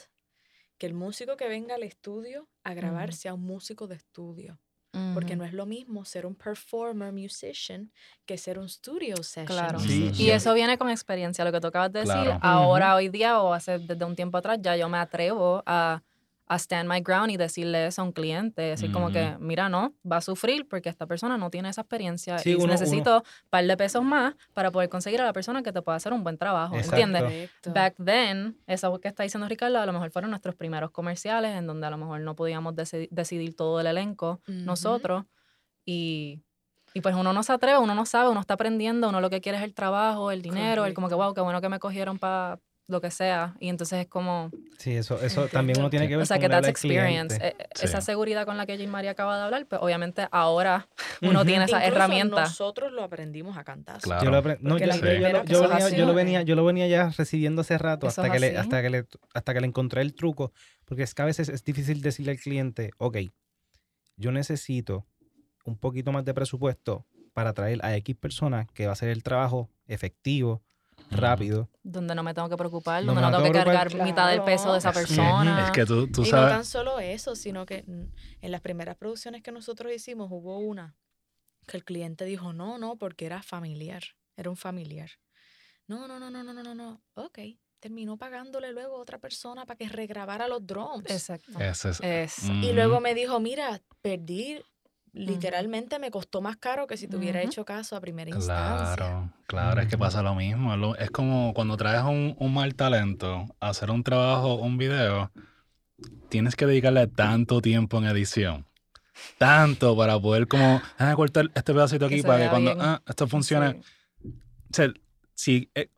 que 0.77 0.87
el 0.87 0.93
músico 0.93 1.37
que 1.37 1.47
venga 1.47 1.75
al 1.75 1.83
estudio 1.83 2.49
a 2.63 2.73
grabar 2.73 3.13
sea 3.13 3.33
un 3.33 3.43
músico 3.43 3.87
de 3.87 3.95
estudio. 3.95 4.59
Porque 5.13 5.35
no 5.35 5.43
es 5.43 5.53
lo 5.53 5.65
mismo 5.65 6.05
ser 6.05 6.25
un 6.25 6.35
performer, 6.35 7.11
musician, 7.11 7.91
que 8.25 8.37
ser 8.37 8.57
un 8.59 8.69
studio 8.69 9.17
session. 9.17 9.45
Claro. 9.45 9.79
Sí. 9.79 10.11
Y 10.17 10.29
eso 10.29 10.53
viene 10.53 10.77
con 10.77 10.89
experiencia, 10.89 11.43
lo 11.43 11.51
que 11.51 11.59
tú 11.59 11.67
acabas 11.67 11.91
de 11.91 12.01
decir. 12.01 12.33
Ahora, 12.41 12.95
hoy 12.95 13.09
día, 13.09 13.41
o 13.41 13.53
hace 13.53 13.79
desde 13.79 14.05
un 14.05 14.15
tiempo 14.15 14.37
atrás, 14.37 14.59
ya 14.61 14.75
yo 14.75 14.87
me 14.89 14.97
atrevo 14.97 15.63
a, 15.65 16.01
a 16.47 16.55
stand 16.59 16.87
my 16.87 16.99
ground 17.01 17.31
y 17.31 17.37
decirle 17.37 17.87
eso 17.87 18.01
a 18.01 18.05
un 18.05 18.11
cliente. 18.11 18.61
Decir 18.61 18.91
como 18.91 19.11
que, 19.11 19.31
Ujú. 19.31 19.39
mira, 19.43 19.67
no, 19.67 19.95
va 20.09 20.17
a 20.17 20.21
sufrir 20.21 20.67
porque 20.67 20.89
esta 20.89 21.07
persona 21.07 21.37
no 21.39 21.49
tiene 21.49 21.69
esa 21.69 21.81
experiencia 21.81 22.37
Sí, 22.37 22.51
y 22.51 22.55
uno- 22.55 22.67
necesito 22.67 23.17
un 23.17 23.49
par 23.49 23.65
de 23.65 23.75
pesos 23.77 24.03
más 24.03 24.35
para 24.53 24.71
poder 24.71 24.89
conseguir 24.89 25.21
a 25.21 25.25
la 25.25 25.33
persona 25.33 25.63
que 25.63 25.71
te 25.71 25.81
pueda 25.81 25.95
hacer 25.95 26.13
un 26.13 26.23
buen 26.23 26.37
trabajo. 26.37 26.75
Exacto. 26.75 26.95
¿Entiendes? 26.97 27.23
Correcto. 27.23 27.73
Back 27.73 27.95
then, 28.05 28.57
eso 28.67 28.99
que 28.99 29.07
está 29.07 29.23
diciendo 29.23 29.47
Ricardo, 29.47 29.79
a 29.79 29.85
lo 29.87 29.93
mejor 29.93 30.11
fueron 30.11 30.29
nuestros 30.29 30.53
primeros 30.55 30.91
comerciales 30.91 31.55
en 31.57 31.65
donde 31.65 31.87
a 31.87 31.89
lo 31.89 31.97
mejor 31.97 32.21
no 32.21 32.35
podíamos 32.35 32.75
deci- 32.75 33.07
decidir 33.09 33.55
todo 33.55 33.79
el 33.79 33.87
elenco 33.87 34.39
Ujú. 34.47 34.51
nosotros. 34.59 35.25
Y, 35.83 36.41
y 36.93 37.01
pues 37.01 37.15
uno 37.15 37.33
no 37.33 37.43
se 37.43 37.53
atreve, 37.53 37.77
uno 37.79 37.95
no 37.95 38.05
sabe, 38.05 38.29
uno 38.29 38.39
está 38.39 38.53
aprendiendo, 38.55 39.09
uno 39.09 39.19
lo 39.21 39.29
que 39.29 39.41
quiere 39.41 39.57
es 39.57 39.63
el 39.63 39.73
trabajo, 39.73 40.31
el 40.31 40.41
dinero, 40.41 40.85
el 40.85 40.93
como 40.93 41.07
que, 41.07 41.15
Correcto. 41.15 41.25
wow, 41.27 41.33
qué 41.33 41.41
bueno 41.41 41.61
que 41.61 41.69
me 41.69 41.79
cogieron 41.79 42.17
para 42.19 42.59
lo 42.87 43.01
que 43.01 43.09
sea. 43.09 43.55
Y 43.59 43.69
entonces 43.69 43.99
es 43.99 44.07
como, 44.07 44.51
Sí, 44.77 44.91
eso, 44.91 45.19
eso 45.21 45.47
también 45.47 45.79
uno 45.79 45.89
tiene 45.89 46.07
que 46.07 46.15
ver 46.17 46.23
o 46.23 46.25
sea, 46.25 46.37
que 46.37 46.47
that's 46.49 46.67
experience. 46.67 47.35
Eh, 47.41 47.55
Sí. 47.75 47.85
Esa 47.85 47.99
seguridad 48.01 48.45
con 48.45 48.57
la 48.57 48.65
que 48.65 48.77
Jim 48.77 48.89
María 48.89 49.11
acaba 49.11 49.37
de 49.37 49.43
hablar, 49.43 49.65
pues 49.67 49.81
obviamente 49.81 50.27
ahora 50.31 50.87
uno 51.21 51.43
tiene 51.45 51.65
esa 51.65 51.77
Incluso 51.77 51.95
herramienta. 51.95 52.41
Nosotros 52.41 52.91
lo 52.93 53.03
aprendimos 53.03 53.57
a 53.57 53.63
cantar. 53.63 53.99
Claro. 54.01 54.23
Yo 54.23 54.29
lo, 54.31 54.41
no, 54.61 54.77
yo, 54.77 54.85
yo- 54.85 55.43
yo 55.45 55.61
venía, 55.67 55.89
yo 55.89 56.05
lo 56.05 56.13
venía, 56.13 56.39
es- 56.41 56.45
yo 56.45 56.55
lo 56.55 56.63
venía 56.65 56.87
ya 56.87 57.09
recibiendo 57.17 57.61
hace 57.61 57.77
rato 57.77 58.07
hasta 58.07 58.29
que, 58.31 58.39
le, 58.39 58.57
hasta, 58.57 58.81
que 58.81 58.89
le, 58.89 59.05
hasta 59.33 59.53
que 59.53 59.61
le 59.61 59.67
encontré 59.67 60.01
el 60.01 60.13
truco. 60.13 60.51
Porque 60.85 61.03
es 61.03 61.13
que 61.15 61.21
a 61.23 61.25
veces 61.25 61.49
es 61.49 61.63
difícil 61.63 62.01
decirle 62.01 62.33
al 62.33 62.39
cliente, 62.39 62.91
ok, 62.97 63.17
yo 64.17 64.31
necesito 64.31 65.05
un 65.65 65.77
poquito 65.77 66.11
más 66.11 66.23
de 66.23 66.33
presupuesto 66.33 67.05
para 67.33 67.53
traer 67.53 67.83
a 67.83 67.95
X 67.97 68.15
personas 68.15 68.67
que 68.73 68.85
va 68.85 68.91
a 68.91 68.93
hacer 68.93 69.09
el 69.09 69.23
trabajo 69.23 69.69
efectivo 69.87 70.61
rápido. 71.09 71.69
Donde 71.83 72.15
no 72.15 72.23
me 72.23 72.33
tengo 72.33 72.49
que 72.49 72.57
preocupar, 72.57 73.03
Donde 73.05 73.21
donde 73.21 73.21
no 73.21 73.29
no 73.31 73.37
tengo 73.37 73.51
que 73.53 73.59
tengo 73.59 73.63
que 73.63 73.69
cargar 73.69 73.87
preocupar. 73.87 74.07
mitad 74.07 74.29
del 74.29 74.43
peso 74.43 74.71
de 74.71 74.79
esa 74.79 74.91
Claro. 74.91 75.07
persona. 75.07 75.63
Es 75.63 75.71
que 75.71 75.85
tú, 75.85 76.07
tú 76.11 76.21
y 76.21 76.25
no 76.25 76.31
sabes. 76.31 76.49
tan 76.49 76.65
solo 76.65 76.99
eso, 76.99 77.35
sino 77.35 77.65
que 77.65 77.83
mm, 77.85 78.03
en 78.41 78.51
las 78.51 78.61
primeras 78.61 78.95
producciones 78.97 79.41
que 79.43 79.51
nosotros 79.51 79.91
hicimos 79.93 80.29
hubo 80.31 80.57
una 80.59 80.95
que 81.67 81.77
el 81.77 81.83
cliente 81.83 82.25
dijo, 82.25 82.53
no, 82.53 82.77
no, 82.77 82.95
porque 82.97 83.25
era 83.25 83.41
familiar, 83.41 84.03
era 84.37 84.49
un 84.49 84.57
familiar. 84.57 85.09
No, 85.87 86.07
no, 86.07 86.19
no, 86.19 86.29
no, 86.29 86.43
no, 86.43 86.53
no, 86.53 86.63
no, 86.63 86.75
no. 86.75 87.01
Ok, 87.15 87.39
terminó 87.79 88.17
pagándole 88.17 88.71
luego 88.71 88.97
a 88.97 88.99
otra 88.99 89.19
persona 89.19 89.65
para 89.65 89.77
que 89.77 89.87
regrabara 89.89 90.47
los 90.47 90.65
drums. 90.65 91.09
Exacto. 91.09 91.59
Es. 91.59 91.85
Es, 92.01 92.43
Y 92.43 92.65
Ujú. 92.67 92.73
luego 92.75 92.99
me 92.99 93.13
dijo, 93.15 93.39
mira, 93.39 93.81
perdí, 94.01 94.61
literalmente 95.15 95.97
me 95.97 96.11
costó 96.11 96.41
más 96.41 96.57
caro 96.57 96.87
que 96.87 96.97
si 96.97 97.07
te 97.07 97.15
hubiera 97.17 97.41
hecho 97.41 97.63
caso 97.65 97.95
a 97.95 98.01
primera 98.01 98.29
instancia. 98.29 98.95
Claro, 98.95 99.31
claro, 99.47 99.81
es 99.81 99.87
que 99.87 99.97
pasa 99.97 100.21
lo 100.21 100.35
mismo. 100.35 100.95
es 100.95 101.09
como 101.09 101.53
cuando 101.53 101.77
traes 101.77 102.03
un, 102.03 102.35
un 102.37 102.53
mal 102.53 102.75
talento 102.75 103.45
a 103.59 103.69
hacer 103.69 103.89
un 103.91 104.03
trabajo, 104.03 104.55
un 104.55 104.77
video, 104.77 105.31
tienes 106.29 106.55
que 106.55 106.65
dedicarle 106.65 107.07
tanto 107.07 107.61
tiempo 107.61 107.97
en 107.97 108.05
edición. 108.05 108.65
Tanto 109.37 109.95
para 109.95 110.19
poder 110.19 110.47
como, 110.47 110.81
ah, 110.97 111.13
cortar 111.15 111.49
este 111.55 111.73
pedacito 111.73 112.05
aquí 112.05 112.21
para 112.21 112.43
que 112.43 112.49
cuando 112.49 112.75
ah, 112.79 113.01
esto 113.07 113.27
funcione. 113.27 113.81
sí. 114.21 114.29
O 114.71 114.73
sea, 114.75 114.93
si 115.33 115.69
eh, 115.75 115.89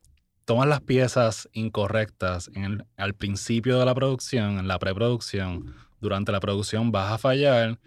tomas 0.46 0.68
las 0.68 0.82
piezas 0.82 1.50
incorrectas 1.54 2.50
en 2.54 2.64
el- 2.64 2.86
al 2.96 3.16
principio 3.16 3.80
de 3.80 3.86
la 3.86 3.96
producción, 3.96 4.60
en 4.60 4.68
la 4.68 4.78
preproducción, 4.80 5.76
durante 6.00 6.32
la 6.32 6.40
producción 6.40 6.92
vas 6.92 7.12
a 7.12 7.18
fallar 7.18 7.80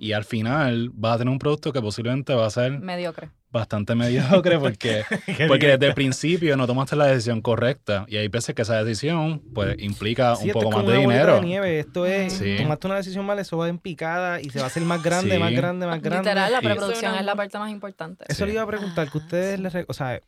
y 0.00 0.12
al 0.12 0.24
final 0.24 0.90
vas 0.94 1.16
a 1.16 1.18
tener 1.18 1.32
un 1.32 1.38
producto 1.40 1.72
que 1.72 1.80
posiblemente 1.82 2.32
va 2.32 2.46
a 2.46 2.50
ser 2.50 2.78
mediocre. 2.78 3.30
bastante 3.50 3.94
mediocre 3.96 4.58
porque, 4.60 5.02
porque 5.48 5.66
desde 5.66 5.86
el 5.88 5.94
principio 5.94 6.56
no 6.56 6.66
tomaste 6.68 6.94
la 6.94 7.06
decisión 7.06 7.40
correcta 7.42 8.04
y 8.06 8.16
hay 8.16 8.28
veces 8.28 8.54
que 8.54 8.62
esa 8.62 8.82
decisión 8.84 9.42
pues 9.52 9.74
implica 9.80 10.36
Sí, 10.36 10.46
un 10.46 10.52
poco 10.52 10.66
es 10.68 10.70
más 10.76 10.80
como 10.84 10.90
de 10.92 10.98
una 10.98 11.14
dinero. 11.14 11.34
de 11.34 11.40
nieve. 11.42 11.80
Esto 11.80 12.06
es, 12.06 12.32
Sí. 12.34 12.56
tomaste 12.58 12.86
una 12.86 12.96
decisión 12.96 13.26
mal, 13.26 13.38
eso 13.40 13.56
va 13.58 13.68
en 13.68 13.78
picada 13.78 14.40
y 14.40 14.50
se 14.50 14.60
va 14.60 14.66
a 14.66 14.68
hacer 14.68 14.84
más 14.84 15.02
grande, 15.02 15.34
Sí. 15.34 15.38
más 15.40 15.52
grande, 15.52 15.86
más 15.86 16.00
grande. 16.00 16.30
Literal, 16.30 16.52
la 16.52 16.60
preproducción 16.60 17.14
es 17.16 17.24
la 17.24 17.34
parte 17.34 17.58
más 17.58 17.70
importante. 17.72 18.24
Eso 18.28 18.46
le 18.46 18.52
iba 18.52 18.62
a 18.62 18.66
preguntar, 18.66 19.10
que 19.10 19.18
ustedes 19.18 19.56
sí. 19.56 19.62
les... 19.62 19.74
O 19.88 19.92
sea, 19.94 20.20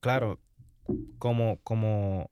claro, 0.00 0.40
como, 1.18 1.58
como 1.62 2.30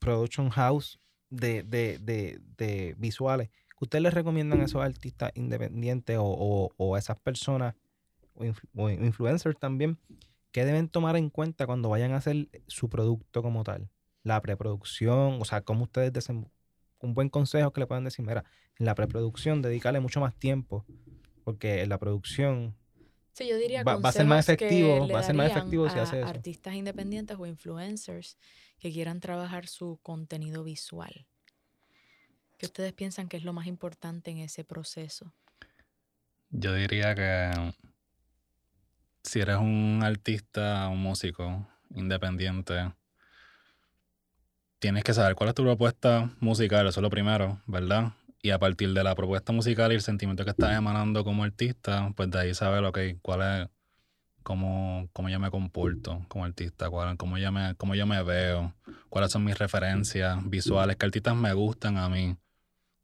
production 0.00 0.50
house 0.50 0.98
de, 1.30 1.62
de, 1.62 1.98
de, 2.00 2.40
de 2.56 2.94
visuales, 2.98 3.50
ustedes 3.84 4.02
les 4.02 4.14
recomiendan 4.14 4.60
a 4.60 4.64
esos 4.64 4.82
artistas 4.82 5.32
independientes 5.34 6.16
o, 6.18 6.24
o, 6.24 6.70
o 6.76 6.94
a 6.94 6.98
esas 6.98 7.18
personas 7.20 7.74
o, 8.34 8.44
influ- 8.44 8.68
o 8.74 8.90
influencers 8.90 9.58
también, 9.58 9.98
que 10.52 10.64
deben 10.64 10.88
tomar 10.88 11.16
en 11.16 11.30
cuenta 11.30 11.66
cuando 11.66 11.88
vayan 11.88 12.12
a 12.12 12.16
hacer 12.16 12.48
su 12.66 12.88
producto 12.88 13.42
como 13.42 13.64
tal? 13.64 13.90
La 14.22 14.40
preproducción, 14.40 15.40
o 15.40 15.44
sea, 15.44 15.60
cómo 15.60 15.84
ustedes 15.84 16.28
un 16.28 17.14
buen 17.14 17.28
consejo 17.28 17.72
que 17.72 17.80
le 17.80 17.86
puedan 17.86 18.04
decir, 18.04 18.24
mira, 18.24 18.44
en 18.78 18.86
la 18.86 18.94
preproducción 18.94 19.62
dedicarle 19.62 20.00
mucho 20.00 20.20
más 20.20 20.34
tiempo, 20.34 20.84
porque 21.44 21.82
en 21.82 21.88
la 21.88 21.98
producción 21.98 22.74
Sí, 23.32 23.46
yo 23.46 23.58
diría 23.58 23.84
Va- 23.84 23.96
va 23.96 24.08
a 24.08 24.12
ser 24.12 24.24
más 24.24 24.48
efectivo, 24.48 25.06
va 25.08 25.18
a 25.18 25.22
ser 25.22 25.34
más 25.34 25.50
efectivo 25.50 25.90
si 25.90 25.98
hace 25.98 26.20
eso. 26.20 26.28
Artistas 26.30 26.74
independientes 26.74 27.36
o 27.38 27.44
influencers 27.44 28.38
que 28.78 28.90
quieran 28.90 29.20
trabajar 29.20 29.66
su 29.66 29.98
contenido 30.02 30.64
visual. 30.64 31.26
¿Qué 32.58 32.66
ustedes 32.66 32.92
piensan 32.92 33.28
que 33.28 33.36
es 33.36 33.44
lo 33.44 33.52
más 33.52 33.66
importante 33.66 34.30
en 34.30 34.38
ese 34.38 34.64
proceso? 34.64 35.32
Yo 36.50 36.72
diría 36.72 37.14
que 37.14 37.50
si 39.22 39.40
eres 39.40 39.56
un 39.56 40.00
artista, 40.02 40.88
un 40.88 41.02
músico 41.02 41.68
independiente, 41.94 42.92
tienes 44.78 45.04
que 45.04 45.12
saber 45.12 45.34
cuál 45.34 45.50
es 45.50 45.54
tu 45.54 45.64
propuesta 45.64 46.30
musical, 46.40 46.86
eso 46.86 47.00
es 47.00 47.02
lo 47.02 47.10
primero, 47.10 47.60
¿verdad? 47.66 48.12
Y 48.40 48.50
a 48.50 48.58
partir 48.58 48.92
de 48.94 49.02
la 49.02 49.14
propuesta 49.14 49.52
musical 49.52 49.92
y 49.92 49.96
el 49.96 50.02
sentimiento 50.02 50.44
que 50.44 50.50
estás 50.50 50.76
emanando 50.76 51.24
como 51.24 51.42
artista, 51.44 52.12
pues 52.16 52.30
de 52.30 52.38
ahí 52.38 52.54
saber, 52.54 52.84
ok, 52.84 52.98
cuál 53.20 53.42
es, 53.42 53.68
cómo, 54.42 55.08
cómo 55.12 55.28
yo 55.28 55.40
me 55.40 55.50
comporto 55.50 56.24
como 56.28 56.44
artista, 56.44 56.88
cuál, 56.88 57.16
cómo, 57.16 57.36
yo 57.36 57.50
me, 57.50 57.74
cómo 57.74 57.94
yo 57.96 58.06
me 58.06 58.22
veo, 58.22 58.72
cuáles 59.08 59.32
son 59.32 59.44
mis 59.44 59.58
referencias 59.58 60.38
visuales, 60.48 60.96
qué 60.96 61.06
artistas 61.06 61.34
me 61.34 61.52
gustan 61.52 61.98
a 61.98 62.08
mí, 62.08 62.36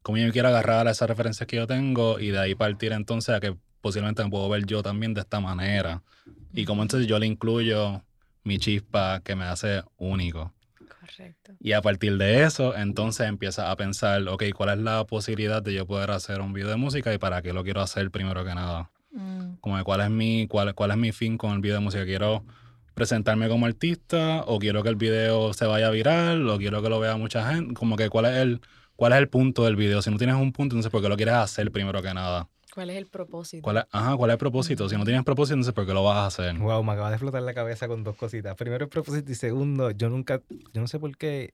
cómo 0.02 0.18
yo 0.18 0.26
me 0.26 0.32
quiero 0.32 0.48
agarrar 0.48 0.86
a 0.88 0.90
esas 0.90 1.08
referencias 1.08 1.46
que 1.46 1.56
yo 1.56 1.66
tengo 1.66 2.18
y 2.18 2.30
de 2.30 2.38
ahí 2.38 2.54
partir 2.54 2.92
entonces 2.92 3.34
a 3.34 3.40
que 3.40 3.56
posiblemente 3.80 4.22
me 4.24 4.30
puedo 4.30 4.48
ver 4.48 4.64
yo 4.66 4.82
también 4.82 5.14
de 5.14 5.20
esta 5.20 5.40
manera. 5.40 6.02
Y 6.52 6.64
cómo 6.64 6.82
entonces 6.82 7.08
yo 7.08 7.18
le 7.18 7.26
incluyo 7.26 8.02
mi 8.44 8.58
chispa 8.58 9.20
que 9.24 9.34
me 9.36 9.44
hace 9.44 9.82
único. 9.96 10.52
Correcto. 11.00 11.52
Y 11.60 11.72
a 11.72 11.82
partir 11.82 12.16
de 12.16 12.44
eso, 12.44 12.76
entonces 12.76 13.26
empiezas 13.26 13.68
a 13.68 13.76
pensar, 13.76 14.26
ok, 14.28 14.44
¿cuál 14.54 14.70
es 14.70 14.78
la 14.78 15.04
posibilidad 15.04 15.62
de 15.62 15.74
yo 15.74 15.86
poder 15.86 16.10
hacer 16.10 16.40
un 16.40 16.52
video 16.52 16.68
de 16.68 16.76
música 16.76 17.12
y 17.12 17.18
para 17.18 17.42
qué 17.42 17.52
lo 17.52 17.64
quiero 17.64 17.80
hacer 17.80 18.10
primero 18.10 18.44
que 18.44 18.54
nada? 18.54 18.90
Mm, 19.12 19.54
Como 19.60 19.76
de 19.76 19.84
cuál 19.84 20.00
es 20.00 20.10
mi, 20.10 20.46
cuál, 20.46 20.74
cuál 20.74 20.92
es 20.92 20.96
mi 20.96 21.12
fin 21.12 21.36
con 21.36 21.52
el 21.52 21.60
video 21.60 21.76
de 21.78 21.84
música. 21.84 22.04
¿Quiero 22.04 22.44
presentarme 22.94 23.48
como 23.48 23.66
artista 23.66 24.42
o 24.46 24.58
quiero 24.58 24.82
que 24.82 24.90
el 24.90 24.96
video 24.96 25.52
se 25.54 25.66
vaya 25.66 25.90
viral 25.90 26.48
o 26.48 26.58
quiero 26.58 26.82
que 26.82 26.88
lo 26.88 27.00
vea 27.00 27.16
mucha 27.16 27.52
gente? 27.52 27.74
Como 27.74 27.96
que 27.96 28.08
cuál 28.08 28.26
es 28.26 28.36
el, 28.36 28.60
cuál 28.96 29.12
es 29.12 29.18
el 29.18 29.28
punto 29.28 29.64
del 29.64 29.76
video. 29.76 30.02
Si 30.02 30.10
no 30.10 30.18
tienes 30.18 30.36
un 30.36 30.52
punto, 30.52 30.74
entonces 30.74 30.90
¿por 30.90 31.02
qué 31.02 31.08
lo 31.08 31.16
quieres 31.16 31.34
hacer 31.34 31.70
primero 31.70 32.02
que 32.02 32.12
nada? 32.14 32.48
¿Cuál 32.74 32.88
es 32.88 32.96
el 32.96 33.06
propósito? 33.06 33.62
¿Cuál 33.62 33.78
es, 33.78 33.84
ajá, 33.90 34.16
¿cuál 34.16 34.30
es 34.30 34.34
el 34.34 34.38
propósito? 34.38 34.88
Si 34.88 34.96
no 34.96 35.04
tienes 35.04 35.22
propósito, 35.24 35.54
entonces 35.54 35.74
¿por 35.74 35.84
qué 35.84 35.92
lo 35.92 36.04
vas 36.04 36.16
a 36.16 36.26
hacer? 36.26 36.58
Wow, 36.58 36.82
me 36.82 36.92
acaba 36.92 37.10
de 37.10 37.16
explotar 37.16 37.42
la 37.42 37.52
cabeza 37.52 37.86
con 37.86 38.02
dos 38.02 38.16
cositas. 38.16 38.56
Primero 38.56 38.84
el 38.84 38.88
propósito 38.88 39.30
y 39.30 39.34
segundo, 39.34 39.90
yo 39.90 40.08
nunca, 40.08 40.40
yo 40.72 40.80
no 40.80 40.88
sé 40.88 40.98
por 40.98 41.14
qué, 41.18 41.52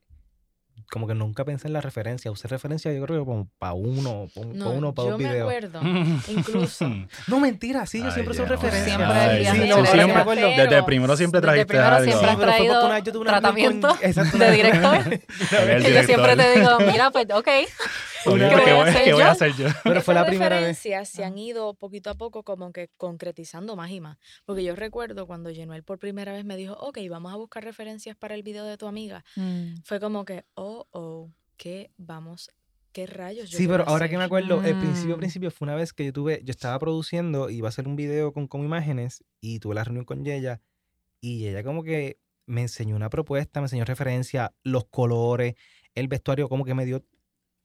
como 0.91 1.07
que 1.07 1.15
nunca 1.15 1.45
pensé 1.45 1.67
en 1.67 1.73
la 1.75 1.81
referencia. 1.81 2.31
Usé 2.31 2.49
referencia 2.49 2.93
yo 2.93 3.05
creo 3.05 3.21
que 3.21 3.25
como 3.27 3.49
para 3.59 3.73
uno, 3.75 4.27
para 4.35 4.47
No, 4.49 4.71
uno, 4.71 4.95
para 4.95 5.07
yo 5.07 5.13
dos 5.13 5.21
me 5.23 5.29
videos. 5.29 5.49
acuerdo, 5.51 5.81
incluso. 6.29 6.91
No, 7.27 7.41
mentira, 7.41 7.87
sí, 7.87 7.99
yo 8.01 8.07
Ay, 8.07 8.13
siempre 8.13 8.33
uso 8.33 8.45
Dios. 8.47 8.51
referencia. 8.61 8.97
Siempre 8.97 9.15
sí, 9.15 9.29
de 9.29 9.63
siempre- 9.63 9.83
referencia. 9.83 10.63
Desde 10.65 10.77
el 10.79 10.85
primero 10.85 11.17
siempre 11.17 11.41
Desde 11.41 11.51
trajiste 11.53 11.67
primero 11.67 11.89
algo. 11.97 12.05
siempre 12.05 12.27
Sí, 12.29 12.33
has 12.33 12.37
pero 12.39 12.53
fue 12.53 12.57
traído 12.67 12.87
una 12.87 12.99
yo 13.01 13.13
tuve 13.13 13.23
una 13.23 13.31
tratamiento 13.33 13.89
con- 14.31 14.39
de 14.39 14.53
director. 14.53 14.99
Y 15.89 15.93
yo 15.95 16.03
siempre 16.05 16.37
te 16.37 16.59
digo, 16.59 16.79
mira, 16.81 17.11
pues, 17.11 17.27
ok. 17.33 17.49
Obviamente, 18.27 18.65
¿Qué 18.65 18.65
¿qué 18.65 18.73
voy 18.73 18.83
a 18.83 18.91
hacer 18.91 19.05
qué 19.05 19.13
voy 19.13 19.23
a 19.23 19.25
yo? 19.27 19.31
hacer 19.31 19.53
yo? 19.55 19.67
Pero 19.85 20.03
fue 20.03 20.15
la 20.15 20.27
primera 20.27 20.57
vez. 20.57 20.77
referencias 20.77 21.09
se 21.09 21.25
han 21.25 21.39
ido 21.39 21.75
poquito 21.75 22.11
a 22.11 22.15
poco 22.15 22.43
como 22.43 22.73
que 22.73 22.89
concretizando 22.97 23.77
más 23.77 23.91
y 23.91 24.01
más. 24.01 24.19
Porque 24.45 24.65
yo 24.65 24.75
recuerdo 24.77 25.27
cuando 25.27 25.51
Genuel 25.53 25.83
por 25.85 25.99
primera 25.99 26.33
vez 26.33 26.45
me 26.45 26.57
dijo, 26.57 26.75
ok, 26.75 26.99
vamos 27.11 27.33
a 27.33 27.37
buscar 27.37 27.65
referencias 27.65 28.17
para 28.17 28.35
el 28.35 28.43
video 28.43 28.65
de 28.65 28.77
tu 28.77 28.87
amiga. 28.87 29.25
Mm, 29.37 29.77
Fue 29.85 30.01
como 30.01 30.25
que, 30.25 30.45
oh, 30.55 30.87
oh, 30.91 31.31
¿qué 31.57 31.91
vamos? 31.97 32.51
¿Qué 32.93 33.07
rayos? 33.07 33.51
yo 33.51 33.59
Sí, 33.59 33.69
pero 33.69 33.85
ahora 33.87 34.09
que 34.09 34.17
me 34.17 34.25
hacer? 34.25 34.27
acuerdo, 34.27 34.63
el 34.65 34.77
principio, 34.79 35.17
Mm. 35.17 35.21
principio 35.21 35.51
fue 35.51 35.67
una 35.67 35.75
vez 35.77 35.93
que 35.93 36.07
yo 36.07 36.13
tuve, 36.13 36.41
yo 36.45 36.51
estaba 36.51 36.79
produciendo, 36.79 37.51
iba 37.51 37.69
a 37.69 37.71
hacer 37.71 37.87
un 37.87 37.97
video 37.97 38.33
con, 38.33 38.49
con 38.49 38.65
imágenes 38.65 39.23
y 39.41 39.61
tuve 39.61 39.75
la 39.75 39.85
reunión 39.85 40.05
con 40.05 40.27
ella 40.27 40.61
y 41.21 41.47
ella 41.47 41.63
como 41.63 41.83
que 41.83 42.19
me 42.47 42.63
enseñó 42.63 42.97
una 42.97 43.11
propuesta, 43.11 43.61
me 43.61 43.67
enseñó 43.67 43.85
referencia, 43.85 44.55
los 44.63 44.87
colores, 44.87 45.55
el 45.95 46.09
vestuario, 46.09 46.49
como 46.49 46.65
que 46.65 46.75
me 46.75 46.87
dio 46.87 47.05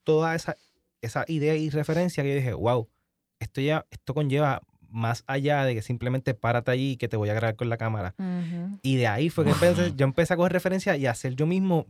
toda 0.04 0.36
esa, 0.36 0.56
esa 1.02 1.26
idea 1.28 1.56
y 1.56 1.70
referencia 1.70 2.24
que 2.24 2.30
yo 2.30 2.36
dije, 2.36 2.54
wow, 2.54 2.88
esto 3.40 3.62
ya, 3.62 3.86
esto 3.92 4.14
conlleva 4.14 4.62
más 4.90 5.24
allá 5.28 5.66
de 5.66 5.74
que 5.74 5.82
simplemente 5.82 6.34
párate 6.36 6.72
allí 6.72 6.92
y 6.92 6.98
que 6.98 7.08
te 7.08 7.18
voy 7.18 7.30
a 7.30 7.34
grabar 7.34 7.56
con 7.56 7.68
la 7.70 7.78
cámara. 7.78 8.14
ujú. 8.20 8.80
Y 8.84 8.96
de 8.98 9.08
ahí 9.08 9.30
fue 9.30 9.44
que 9.44 9.52
empecé- 9.52 9.94
yo 9.96 10.04
empecé 10.06 10.34
a 10.34 10.38
coger 10.38 10.54
referencia 10.54 10.96
y 10.98 11.06
a 11.08 11.12
hacer 11.12 11.36
yo 11.36 11.46
mismo. 11.48 11.86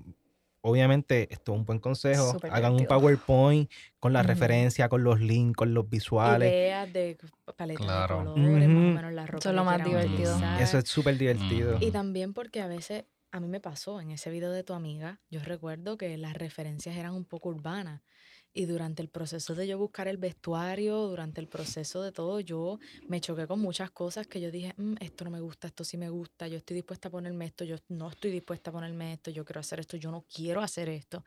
Obviamente, 0.65 1.27
esto 1.29 1.51
es 1.51 1.59
un 1.59 1.65
buen 1.65 1.79
consejo. 1.79 2.31
Súper 2.31 2.49
Hagan 2.53 2.71
un 2.71 2.77
divertido. 2.77 2.99
PowerPoint 3.01 3.69
con 3.99 4.13
la 4.13 4.19
Ujú. 4.21 4.29
referencia, 4.29 4.87
con 4.87 5.03
los 5.03 5.19
links, 5.19 5.57
con 5.57 5.73
los 5.73 5.89
visuales. 5.89 6.49
Ideas 6.49 6.93
de 6.93 7.17
paletas 7.57 7.85
Claro. 7.85 8.19
de 8.19 8.25
colores, 8.25 8.69
más 8.69 8.77
o 8.77 8.95
menos 8.95 9.11
la 9.13 9.25
ropa 9.25 9.39
Eso 9.39 9.49
es 9.49 9.55
lo 9.55 9.65
más 9.65 9.83
divertido. 9.83 10.39
Eso 10.61 10.77
es 10.77 10.87
súper 10.87 11.17
divertido. 11.17 11.77
Y 11.81 11.91
también 11.91 12.33
porque 12.33 12.61
a 12.61 12.67
veces, 12.67 13.03
a 13.33 13.39
mí 13.39 13.47
me 13.47 13.59
pasó 13.59 13.99
en 13.99 14.11
ese 14.11 14.29
video 14.29 14.51
de 14.51 14.63
tu 14.63 14.73
amiga, 14.73 15.19
yo 15.31 15.39
recuerdo 15.39 15.97
que 15.97 16.15
las 16.19 16.35
referencias 16.35 16.95
eran 16.95 17.15
un 17.15 17.25
poco 17.25 17.49
urbanas. 17.49 18.03
Y 18.53 18.65
durante 18.65 19.01
el 19.01 19.09
proceso 19.09 19.55
de 19.55 19.67
yo 19.67 19.77
buscar 19.77 20.07
el 20.07 20.17
vestuario, 20.17 21.07
durante 21.07 21.41
el 21.41 21.47
proceso 21.47 22.03
de 22.03 22.11
todo, 22.11 22.39
yo 22.39 22.79
me 23.07 23.19
choqué 23.19 23.47
con 23.47 23.59
muchas 23.59 23.89
cosas 23.89 24.27
que 24.27 24.39
yo 24.39 24.51
dije, 24.51 24.73
"Mm, 24.77 24.95
esto 24.99 25.25
no 25.25 25.31
me 25.31 25.39
gusta, 25.39 25.67
esto 25.67 25.83
sí 25.83 25.97
me 25.97 26.09
gusta, 26.09 26.47
yo 26.47 26.57
estoy 26.57 26.75
dispuesta 26.75 27.07
a 27.07 27.11
ponerme 27.11 27.45
esto, 27.45 27.63
yo 27.63 27.77
no 27.89 28.09
estoy 28.09 28.31
dispuesta 28.31 28.69
a 28.69 28.73
ponerme 28.73 29.13
esto, 29.13 29.31
yo 29.31 29.43
quiero 29.43 29.59
hacer 29.59 29.79
esto, 29.79 29.97
yo 29.97 30.11
no 30.11 30.23
quiero 30.31 30.61
hacer 30.61 30.87
esto. 30.89 31.23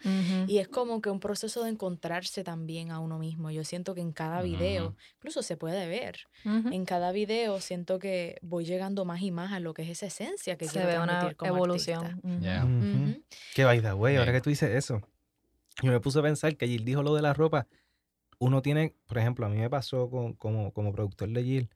Y 0.46 0.58
es 0.58 0.68
como 0.68 1.00
que 1.00 1.10
un 1.10 1.18
proceso 1.20 1.64
de 1.64 1.70
encontrarse 1.70 2.44
también 2.44 2.90
a 2.90 3.00
uno 3.00 3.18
mismo. 3.18 3.50
Yo 3.50 3.64
siento 3.64 3.94
que 3.94 4.00
en 4.02 4.12
cada 4.12 4.42
video, 4.42 4.94
incluso 5.16 5.42
se 5.42 5.56
puede 5.56 5.88
ver, 5.88 6.28
en 6.44 6.84
cada 6.84 7.10
video 7.10 7.60
siento 7.60 7.98
que 7.98 8.38
voy 8.42 8.64
llegando 8.64 9.04
más 9.04 9.20
y 9.22 9.32
más 9.32 9.52
a 9.52 9.58
lo 9.58 9.74
que 9.74 9.82
es 9.82 9.88
esa 9.90 10.06
esencia 10.06 10.56
que 10.56 10.66
Se 10.66 10.72
quiero 10.72 10.86
ve 10.88 10.94
una 10.96 11.06
transmitir 11.06 11.36
como 11.36 11.56
evolución. 11.56 12.20
Yeah. 12.40 12.66
Que 13.54 13.64
by 13.64 13.80
the 13.82 13.92
way, 13.94 14.16
ahora 14.16 14.32
que 14.32 14.40
tú 14.40 14.50
dices 14.50 14.70
eso, 14.70 15.02
yo 15.82 15.92
me 15.92 16.00
puse 16.00 16.18
a 16.18 16.22
pensar 16.22 16.56
que 16.56 16.66
Jill 16.68 16.84
dijo 16.84 17.02
lo 17.02 17.14
de 17.14 17.22
la 17.22 17.34
ropa. 17.34 17.66
Uno 18.38 18.62
tiene, 18.62 18.94
por 19.06 19.18
ejemplo, 19.18 19.46
a 19.46 19.48
mí 19.48 19.58
me 19.58 19.70
pasó 19.70 20.10
con- 20.10 20.34
como, 20.34 20.72
como 20.72 20.92
productor 20.92 21.28
de 21.30 21.42
Jill, 21.44 21.70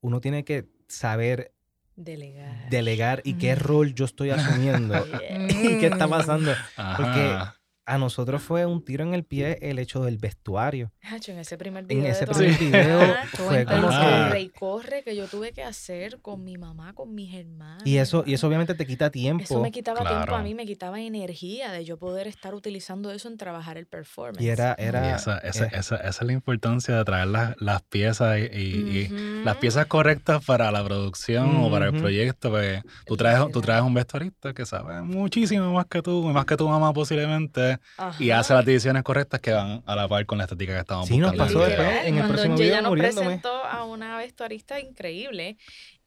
uno 0.00 0.20
tiene 0.20 0.44
que 0.44 0.68
saber 0.88 1.52
Delegar. 1.96 2.70
delegar 2.70 3.20
y 3.24 3.34
qué 3.34 3.54
rol 3.54 3.94
yo 3.94 4.06
estoy 4.06 4.30
asumiendo 4.30 4.94
Yeah. 5.20 5.46
y 5.50 5.78
qué 5.78 5.86
está 5.86 6.08
pasando. 6.08 6.52
Porque. 6.96 7.36
A 7.84 7.98
nosotros 7.98 8.40
fue 8.42 8.64
un 8.64 8.84
tiro 8.84 9.02
en 9.04 9.12
el 9.12 9.24
pie 9.24 9.58
el 9.60 9.78
hecho 9.80 10.04
del 10.04 10.16
vestuario. 10.18 10.92
En 11.26 11.38
ese 11.38 11.58
primer 11.58 11.82
En 11.82 11.88
video. 11.88 12.04
de 12.04 12.10
ese 12.10 12.26
primer 12.28 12.58
video 12.58 13.02
Estuvo 13.24 13.48
fue 13.48 13.64
como 13.66 13.88
Ah. 13.90 14.30
que... 14.32 14.40
y 14.40 14.48
corre 14.50 15.02
que 15.02 15.16
yo 15.16 15.26
tuve 15.26 15.52
que 15.52 15.64
hacer 15.64 16.20
con 16.20 16.44
mi 16.44 16.56
mamá, 16.58 16.92
con 16.94 17.12
mis 17.14 17.34
hermanos. 17.34 17.82
Y 17.84 17.98
eso, 17.98 18.22
y 18.24 18.34
eso 18.34 18.46
obviamente 18.46 18.74
te 18.74 18.86
quita 18.86 19.06
Eso 19.06 19.12
tiempo. 19.12 19.60
me 19.60 19.72
quitaba 19.72 20.08
tiempo 20.08 20.34
a 20.34 20.42
mí, 20.42 20.54
me 20.54 20.64
quitaba 20.64 21.00
energía 21.00 21.72
de 21.72 21.84
yo 21.84 21.96
poder 21.98 22.28
estar 22.28 22.54
utilizando 22.54 23.10
eso 23.10 23.28
en 23.28 23.36
trabajar 23.36 23.76
el 23.78 23.86
performance. 23.86 24.40
Y 24.42 24.48
era, 24.48 24.76
Y 24.78 24.82
era, 24.84 25.16
esa, 25.16 25.38
esa, 25.38 25.64
eh, 25.66 25.70
esa, 25.72 25.96
esa 25.96 26.08
es 26.08 26.22
la 26.22 26.32
importancia 26.32 26.96
de 26.96 27.04
traer 27.04 27.26
las, 27.26 27.54
las 27.60 27.82
piezas 27.82 28.38
y, 28.38 28.42
y- 28.56 29.42
las 29.44 29.56
piezas 29.56 29.86
correctas 29.86 30.44
para 30.44 30.70
la 30.70 30.84
producción 30.84 31.56
o 31.56 31.70
para 31.70 31.86
el 31.86 31.92
proyecto. 31.98 32.50
Porque 32.50 32.82
tú 33.06 33.16
traes, 33.16 33.40
tú 33.52 33.60
traes 33.60 33.82
un 33.82 33.94
vestuarista 33.94 34.54
que 34.54 34.64
sabe 34.66 35.02
muchísimo 35.02 35.72
más 35.72 35.86
que 35.86 36.00
tú, 36.00 36.30
y 36.30 36.32
más 36.32 36.44
que 36.46 36.56
tu 36.56 36.68
mamá 36.68 36.92
posiblemente, 36.92 37.71
y 38.18 38.30
Ajá. 38.30 38.40
hace 38.40 38.54
las 38.54 38.64
decisiones 38.64 39.02
correctas 39.02 39.40
que 39.40 39.52
van 39.52 39.82
a 39.86 39.96
la 39.96 40.08
par 40.08 40.24
con 40.26 40.38
la 40.38 40.44
estética 40.44 40.72
que 40.74 40.80
estamos 40.80 41.08
Sí, 41.08 41.18
nos 41.18 41.32
buscando. 41.32 41.54
pasó 41.60 41.66
en 41.66 41.70
el 41.72 41.78
después, 41.78 42.06
en 42.06 42.06
el 42.06 42.20
cuando 42.20 42.32
próximo 42.34 42.56
Yeya 42.56 42.66
video 42.68 42.82
nos 42.82 42.88
muriéndome. 42.90 43.26
presentó 43.26 43.64
a 43.64 43.84
una 43.84 44.16
vestuarista 44.18 44.80
increíble 44.80 45.56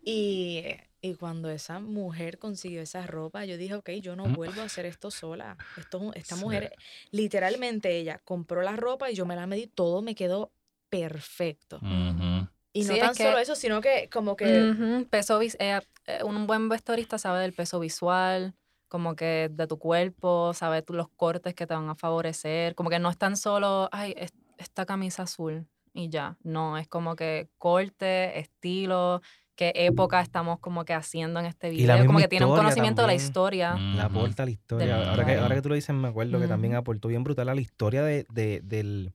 y, 0.04 0.64
y 1.02 1.16
cuando 1.16 1.50
esa 1.50 1.80
mujer 1.80 2.38
consiguió 2.40 2.82
esa 2.82 3.06
ropa, 3.08 3.46
yo 3.46 3.58
dije, 3.58 3.76
ok, 3.76 3.90
yo 4.02 4.16
no 4.16 4.26
Mm. 4.26 4.34
vuelvo 4.34 4.62
a 4.62 4.66
hacer 4.66 4.86
esto 4.86 5.12
sola. 5.12 5.58
Esto, 5.78 6.12
esta 6.16 6.36
Sí. 6.36 6.42
mujer, 6.44 6.74
literalmente 7.12 7.96
ella 7.98 8.20
compró 8.24 8.62
la 8.62 8.76
ropa 8.76 9.10
y 9.12 9.16
yo 9.16 9.26
me 9.26 9.36
la 9.36 9.48
medí, 9.48 9.68
todo 9.68 10.02
me 10.02 10.16
quedó 10.16 10.52
perfecto. 10.90 11.78
Ujú. 11.78 12.48
Y 12.74 12.82
no 12.84 12.88
Sí, 12.88 12.94
es 12.94 13.00
tan 13.00 13.16
que- 13.16 13.24
solo 13.24 13.38
eso, 13.38 13.56
sino 13.56 13.82
que 13.82 14.10
como 14.12 14.36
que... 14.36 14.70
Ujú, 14.72 15.08
peso 15.10 15.40
vis- 15.40 15.56
eh, 15.60 15.80
eh, 16.08 16.24
un 16.24 16.46
buen 16.46 16.68
vestuarista 16.70 17.18
sabe 17.18 17.40
del 17.42 17.54
peso 17.54 17.80
visual, 17.80 18.54
como 18.96 19.14
que 19.18 19.50
de 19.52 19.68
tu 19.68 19.78
cuerpo, 19.78 20.54
sabe 20.54 20.82
tú 20.82 20.94
los 20.94 21.10
cortes 21.10 21.54
que 21.54 21.68
te 21.68 21.74
van 21.74 21.90
a 21.90 21.96
favorecer, 21.96 22.76
como 22.76 22.90
que 22.90 22.98
no 22.98 23.10
es 23.10 23.18
tan 23.18 23.36
solo, 23.36 23.90
ay, 23.92 24.14
es- 24.18 24.32
esta 24.58 24.86
camisa 24.86 25.24
azul 25.24 25.68
y 25.94 26.08
ya, 26.08 26.38
no, 26.44 26.78
es 26.78 26.88
como 26.88 27.18
que 27.18 27.50
corte, 27.58 28.40
estilo, 28.40 29.22
qué 29.58 29.74
época 29.76 30.22
estamos 30.22 30.60
como 30.60 30.86
que 30.86 30.94
haciendo 30.94 31.42
en 31.42 31.46
este 31.46 31.74
Y 31.74 31.86
la 31.86 31.96
video, 31.96 32.06
como 32.08 32.20
que 32.20 32.30
tiene 32.30 32.46
un 32.46 32.56
conocimiento 32.56 33.02
de 33.02 33.08
la 33.08 33.12
también. 33.14 33.28
historia. 33.28 33.74
la 33.74 34.08
Ujú. 34.08 34.20
aporta 34.20 34.44
a 34.44 34.46
la 34.46 34.52
historia. 34.54 35.10
Ahora 35.12 35.26
que, 35.26 35.36
ahora 35.36 35.56
que 35.56 35.62
tú 35.62 35.68
lo 35.70 35.76
dices, 35.76 35.94
me 35.94 36.08
acuerdo 36.08 36.40
que 36.40 36.48
también 36.48 36.76
aportó 36.76 37.10
bien 37.10 37.26
brutal 37.26 37.50
a 37.50 37.56
la 37.56 37.60
historia 37.60 38.02
de, 38.04 38.26
de- 38.32 38.62
del, 38.64 39.12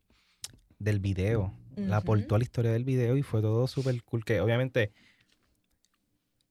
del 0.79 0.99
video. 1.01 1.55
La 1.77 1.85
Ujú. 1.87 1.95
aportó 1.95 2.35
a 2.35 2.39
la 2.39 2.45
historia 2.45 2.71
del 2.71 2.85
video 2.85 3.17
y 3.17 3.23
fue 3.23 3.41
todo 3.41 3.67
súper 3.67 4.03
cool. 4.05 4.25
Que 4.27 4.43
obviamente, 4.43 4.93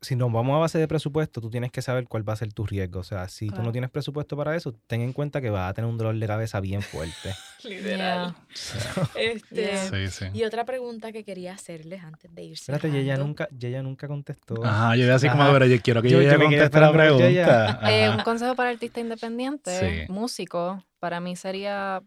si 0.02 0.16
nos 0.16 0.32
vamos 0.32 0.56
a 0.56 0.60
base 0.60 0.78
de 0.78 0.88
presupuesto, 0.88 1.42
tú 1.42 1.50
tienes 1.50 1.72
que 1.74 1.82
saber 1.82 2.08
cuál 2.08 2.28
va 2.28 2.32
a 2.34 2.36
ser 2.38 2.54
tu 2.54 2.66
riesgo. 2.66 3.02
O 3.02 3.04
sea, 3.04 3.28
si 3.28 3.50
tú 3.50 3.62
no 3.62 3.72
tienes 3.74 3.90
presupuesto 3.90 4.38
para 4.38 4.56
eso, 4.56 4.74
ten 4.88 5.02
en 5.02 5.12
cuenta 5.12 5.42
que 5.42 5.50
vas 5.50 5.70
a 5.70 5.74
tener 5.74 5.90
un 5.92 5.98
dolor 5.98 6.16
de 6.18 6.26
cabeza 6.26 6.62
bien 6.62 6.82
fuerte. 6.82 7.34
Literal. 7.66 8.34
Este, 9.16 9.62
Yeah. 9.64 9.90
Sí, 9.90 10.08
sí. 10.08 10.26
Y 10.34 10.44
otra 10.46 10.64
pregunta 10.64 11.12
que 11.12 11.24
quería 11.26 11.54
hacerles 11.54 12.02
antes 12.04 12.34
de 12.34 12.44
irse. 12.44 12.72
Espérate, 12.72 12.92
Yeya 12.92 13.18
nunca, 13.18 13.50
Yeya 13.50 13.84
nunca 13.84 14.08
contestó. 14.08 14.64
Ajá, 14.66 14.96
yo 14.96 15.14
así 15.14 15.28
como, 15.30 15.44
Ajá. 15.44 15.52
pero 15.54 15.66
yo 15.66 15.82
quiero 15.82 16.02
que 16.02 16.10
Yo- 16.10 16.22
ella 16.22 16.32
yo 16.34 16.38
quedé 16.38 16.46
conteste 16.48 16.80
la 16.80 16.92
pregunta. 16.94 17.80
Eh, 17.92 18.10
un 18.10 18.24
consejo 18.24 18.56
para 18.56 18.70
artista 18.70 19.00
independiente, 19.02 20.06
Sí. 20.06 20.12
músico, 20.12 20.82
para 21.00 21.20
mí 21.20 21.36
sería, 21.36 22.02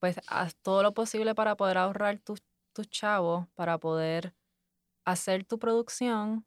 pues, 0.00 0.20
haz 0.26 0.54
todo 0.56 0.82
lo 0.82 0.92
posible 0.92 1.34
para 1.34 1.56
poder 1.56 1.78
ahorrar 1.78 2.18
tus, 2.18 2.42
tus 2.74 2.88
chavos, 2.90 3.46
para 3.54 3.78
poder 3.78 4.34
hacer 5.06 5.44
tu 5.44 5.58
producción 5.58 6.44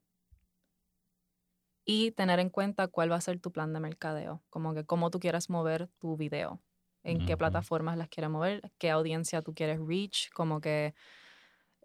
y 1.86 2.12
tener 2.12 2.40
en 2.40 2.50
cuenta 2.50 2.88
cuál 2.88 3.12
va 3.12 3.16
a 3.16 3.22
ser 3.22 3.40
tu 3.40 3.52
plan 3.52 3.74
de 3.74 3.80
mercadeo, 3.80 4.44
como 4.50 4.74
que 4.74 4.86
cómo 4.86 5.10
tú 5.10 5.20
quieras 5.20 5.50
mover 5.50 5.88
tu 6.00 6.18
video, 6.18 6.60
en 7.04 7.26
qué 7.26 7.38
plataformas 7.38 7.98
las 7.98 8.10
quieres 8.10 8.30
mover, 8.30 8.72
qué 8.78 8.92
audiencia 8.92 9.42
tú 9.42 9.54
quieres 9.54 9.80
reach, 9.80 10.30
como 10.32 10.62
que 10.62 10.94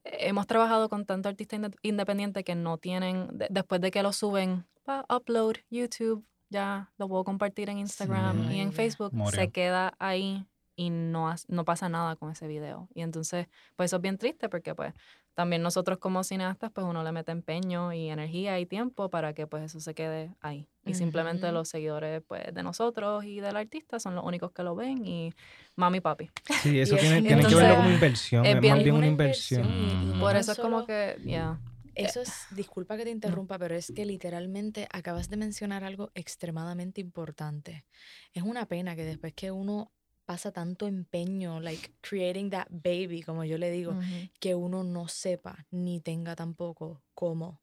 hemos 0.05 0.47
trabajado 0.47 0.89
con 0.89 1.07
tanto 1.07 1.29
artista 1.29 1.57
inde- 1.57 1.77
independiente 1.83 2.45
que 2.45 2.55
no 2.55 2.79
tienen, 2.79 3.29
de- 3.39 3.49
después 3.51 3.81
de 3.81 3.91
que 3.91 4.03
lo 4.03 4.13
suben, 4.13 4.67
upload, 5.09 5.57
YouTube, 5.71 6.27
ya 6.51 6.93
lo 6.99 7.09
puedo 7.09 7.25
compartir 7.25 7.71
en 7.71 7.79
Instagram 7.79 8.51
y 8.53 8.61
en. 8.61 8.73
Facebook, 8.73 9.13
Murió. 9.15 9.41
se 9.41 9.51
queda 9.51 9.95
ahí 9.99 10.47
y 10.77 10.91
no, 10.91 11.35
no 11.49 11.65
pasa 11.65 11.89
nada 11.89 12.17
con 12.17 12.31
ese 12.31 12.47
video. 12.47 12.89
Y 12.95 13.01
entonces, 13.03 13.49
pues 13.77 13.89
eso 13.89 13.97
es 13.97 14.03
bien 14.03 14.19
triste 14.19 14.49
porque 14.49 14.75
pues 14.75 14.93
también 15.35 15.62
nosotros 15.62 15.99
como 15.99 16.22
cineastas, 16.24 16.70
pues 16.72 16.87
uno 16.87 17.03
le 17.03 17.12
mete 17.12 17.32
empeño 17.32 17.93
y 17.93 18.09
energía 18.09 18.59
y 18.61 18.66
tiempo 18.66 19.11
para 19.11 19.32
que 19.35 19.47
pues 19.47 19.64
eso 19.64 19.80
se 19.80 19.95
quede 19.95 20.35
ahí. 20.41 20.68
Y 20.87 20.95
simplemente 20.95 21.51
los 21.51 21.68
seguidores 21.68 22.22
pues 22.26 22.43
de 22.53 22.62
nosotros 22.62 23.24
y 23.24 23.41
del 23.41 23.57
artista 23.57 23.99
son 23.99 24.14
los 24.14 24.24
únicos 24.24 24.53
que 24.53 24.62
lo 24.62 24.74
ven 24.76 25.05
y 25.07 25.32
mami 25.76 26.01
papi. 26.01 26.30
Sí, 26.62 26.78
eso 26.80 26.97
Y 26.97 26.99
tiene, 26.99 27.18
es- 27.18 27.24
tiene 27.24 27.45
que 27.47 27.55
verlo 27.55 27.76
como 27.76 27.91
inversión. 27.91 28.45
es 28.47 28.61
bien- 28.61 28.74
más 28.74 28.85
bien 28.85 28.95
una 28.97 29.07
inversión. 29.07 29.64
inversión 29.64 29.89
y- 29.89 29.93
y 29.93 30.09
Ujú. 30.09 30.14
no 30.14 30.20
Por 30.20 30.37
eso 30.37 30.53
es 30.53 30.59
como 30.59 30.87
que, 30.87 31.16
ya. 31.24 31.59
Eso 31.97 32.20
es, 32.20 32.47
disculpa 32.51 32.97
que 32.97 33.05
te 33.05 33.11
interrumpa, 33.11 33.57
pero 33.57 33.76
es 33.76 33.93
que 33.95 34.05
literalmente 34.05 34.89
acabas 34.93 35.28
de 35.28 35.37
mencionar 35.37 35.85
algo 35.85 36.11
extremadamente 36.16 37.01
importante. 37.01 37.85
Es 38.32 38.43
una 38.43 38.66
pena 38.66 38.97
que 38.97 39.05
después 39.05 39.32
que 39.32 39.53
uno 39.53 39.93
pasa 40.25 40.53
tanto 40.53 40.87
empeño, 40.87 41.61
like 41.61 41.95
creating 42.01 42.51
that 42.51 42.66
baby, 42.70 43.22
como 43.22 43.45
yo 43.45 43.59
le 43.59 43.70
digo, 43.70 43.97
que 44.41 44.55
uno 44.55 44.83
no 44.85 45.09
sepa 45.09 45.66
ni 45.70 46.01
tenga 46.01 46.35
tampoco 46.35 47.03
cómo 47.14 47.61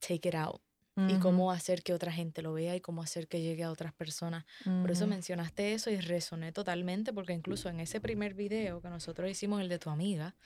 take 0.00 0.28
it 0.28 0.34
out 0.34 0.60
y 1.08 1.18
cómo 1.18 1.50
hacer 1.50 1.82
que 1.82 1.94
otra 1.94 2.12
gente 2.12 2.42
lo 2.42 2.52
vea 2.52 2.76
y 2.76 2.80
cómo 2.80 3.00
hacer 3.02 3.26
que 3.26 3.40
llegue 3.40 3.62
a 3.62 3.70
otras 3.70 3.94
personas. 3.94 4.44
Por 4.64 4.90
eso 4.90 5.06
mencionaste 5.06 5.72
eso 5.72 5.88
y 5.90 5.96
resoné 5.98 6.52
totalmente 6.52 7.12
porque 7.14 7.32
incluso 7.32 7.70
en 7.70 7.80
ese 7.80 8.00
primer 8.02 8.34
video 8.34 8.82
que 8.82 8.90
nosotros 8.90 9.30
hicimos, 9.30 9.62
el 9.62 9.68
de 9.70 9.78
tu 9.78 9.88
amiga, 9.88 10.36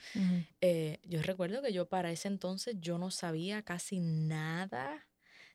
eh, 0.60 1.00
yo 1.04 1.22
recuerdo 1.22 1.60
que 1.62 1.72
yo 1.72 1.88
para 1.88 2.12
ese 2.12 2.28
entonces 2.28 2.76
yo 2.78 2.98
no 2.98 3.10
sabía 3.10 3.62
casi 3.62 3.98
nada 4.00 5.08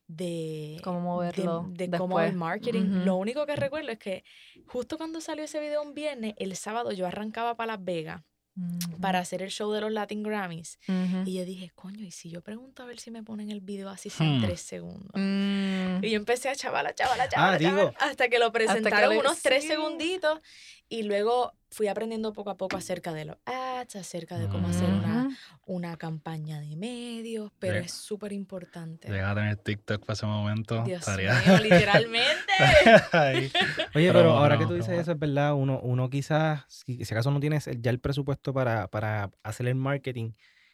de 0.10 0.82
Cómo 0.84 0.98
de- 0.98 1.04
moverlo 1.04 1.66
de, 1.70 1.90
cómo 1.92 2.20
el 2.20 2.34
marketing. 2.34 2.82
Ujú. 2.98 3.06
Lo 3.06 3.16
único 3.16 3.46
que 3.46 3.56
recuerdo 3.56 3.92
es 3.92 4.00
que 4.00 4.24
justo 4.66 4.98
cuando 4.98 5.22
salió 5.22 5.44
ese 5.46 5.60
video 5.60 5.84
un 5.84 5.94
viernes, 5.94 6.34
el 6.38 6.56
sábado 6.56 6.92
yo 6.92 7.06
arrancaba 7.06 7.56
para 7.56 7.74
Las 7.78 7.86
Vegas 7.86 8.24
Ujú. 8.58 9.00
para 9.00 9.20
hacer 9.20 9.44
el 9.44 9.52
show 9.52 9.72
de 9.72 9.82
los 9.82 9.92
Latin 9.92 10.24
Grammys 10.24 10.80
Ujú. 10.88 11.24
y 11.30 11.36
yo 11.36 11.46
dije, 11.46 11.72
coño, 11.76 12.04
y 12.04 12.10
si 12.12 12.32
yo 12.32 12.42
pregunto 12.42 12.82
a 12.82 12.88
ver 12.88 13.00
si 13.00 13.12
me 13.12 13.22
ponen 13.22 13.52
el 13.52 13.62
video 13.62 13.88
así 13.88 14.10
en 14.20 14.40
Hmm. 14.40 14.42
tres 14.42 14.62
segundos. 14.62 15.12
Mm. 15.14 16.04
Y 16.04 16.10
yo 16.10 16.18
empecé 16.18 16.50
a 16.50 16.56
chavala, 16.56 16.94
chavala, 16.96 17.30
chavala, 17.30 17.58
digo, 17.60 17.72
chavala, 17.78 17.98
hasta 18.00 18.28
que 18.30 18.40
lo 18.40 18.52
presentaron 18.52 19.12
le- 19.12 19.20
unos 19.20 19.42
tres 19.44 19.62
sí. 19.62 19.70
segunditos 19.70 20.42
y 20.90 21.04
luego 21.04 21.54
fui 21.70 21.88
aprendiendo 21.88 22.34
poco 22.34 22.50
a 22.50 22.58
poco 22.58 22.76
acerca 22.78 23.14
de 23.14 23.26
los 23.26 23.38
ads, 23.46 23.96
acerca 23.96 24.40
de 24.40 24.48
cómo 24.48 24.68
hacer 24.70 24.90
una. 24.90 25.19
Una 25.66 25.98
campaña 25.98 26.60
de 26.60 26.76
medios, 26.76 27.52
pero 27.60 27.74
Llega- 27.76 27.86
es 27.86 27.92
súper 27.94 28.34
importante. 28.34 29.08
Llega 29.10 29.32
a 29.32 29.36
tener 29.36 29.56
TikTok 29.58 30.02
para 30.06 30.14
ese 30.14 30.26
momento. 30.26 30.84
Dios 30.84 31.00
estaría 31.08 31.34
mío, 31.34 31.60
literalmente. 31.62 32.54
Oye, 33.96 34.12
Pero 34.12 34.32
ahora 34.32 34.58
que 34.58 34.66
tú 34.66 34.74
dices 34.74 35.00
eso, 35.00 35.12
es 35.14 35.20
verdad, 35.20 35.54
uno, 35.54 35.80
uno 35.82 36.10
quizás, 36.10 36.64
si, 36.68 37.04
si 37.06 37.14
acaso 37.14 37.32
no 37.32 37.40
tienes 37.40 37.70
ya 37.80 37.92
el 37.92 38.00
presupuesto 38.00 38.54
para, 38.54 38.88
para 38.88 39.32
hacer 39.44 39.68
el 39.68 39.76
marketing, 39.76 40.32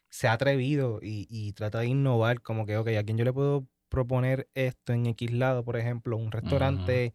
se 0.09 0.27
ha 0.27 0.33
atrevido 0.33 0.99
y, 1.01 1.27
y 1.29 1.53
trata 1.53 1.79
de 1.79 1.87
innovar, 1.87 2.41
como 2.41 2.65
que, 2.65 2.77
ok, 2.77 2.87
¿a 2.99 3.03
quién 3.03 3.17
yo 3.17 3.25
le 3.25 3.33
puedo 3.33 3.67
proponer 3.89 4.49
esto 4.55 4.93
en 4.93 5.05
X 5.07 5.31
lado, 5.31 5.63
por 5.63 5.77
ejemplo, 5.77 6.17
un 6.17 6.31
restaurante 6.31 7.13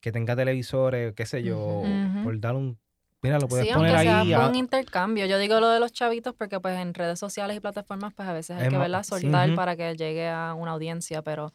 que 0.00 0.12
tenga 0.12 0.36
televisores, 0.36 1.12
qué 1.14 1.26
sé 1.26 1.42
yo, 1.42 1.58
Ujú. 1.82 2.22
por 2.22 2.40
dar 2.40 2.54
un... 2.56 2.78
Mira, 3.22 3.38
lo 3.38 3.48
puedes 3.48 3.66
Sí, 3.66 3.68
poner 3.68 3.94
aunque 3.94 3.98
sea 3.98 4.24
ahí. 4.24 4.32
por 4.32 4.44
a- 4.44 4.44
un 4.44 4.54
intercambio. 4.54 5.26
Yo 5.26 5.38
digo 5.38 5.60
lo 5.60 5.68
de 5.68 5.80
los 5.80 5.92
chavitos 5.92 6.34
porque 6.34 6.60
pues 6.60 6.78
en 6.78 6.94
redes 6.94 7.18
sociales 7.18 7.56
y 7.56 7.60
plataformas 7.60 8.12
pues 8.14 8.28
a 8.28 8.32
veces 8.32 8.56
hay 8.56 8.66
Es 8.66 8.68
que 8.68 8.78
verla 8.78 9.02
sí. 9.02 9.02
soltar 9.02 9.52
para 9.52 9.76
que 9.76 9.94
llegue 9.96 10.28
a 10.28 10.54
una 10.54 10.72
audiencia, 10.72 11.22
pero 11.22 11.52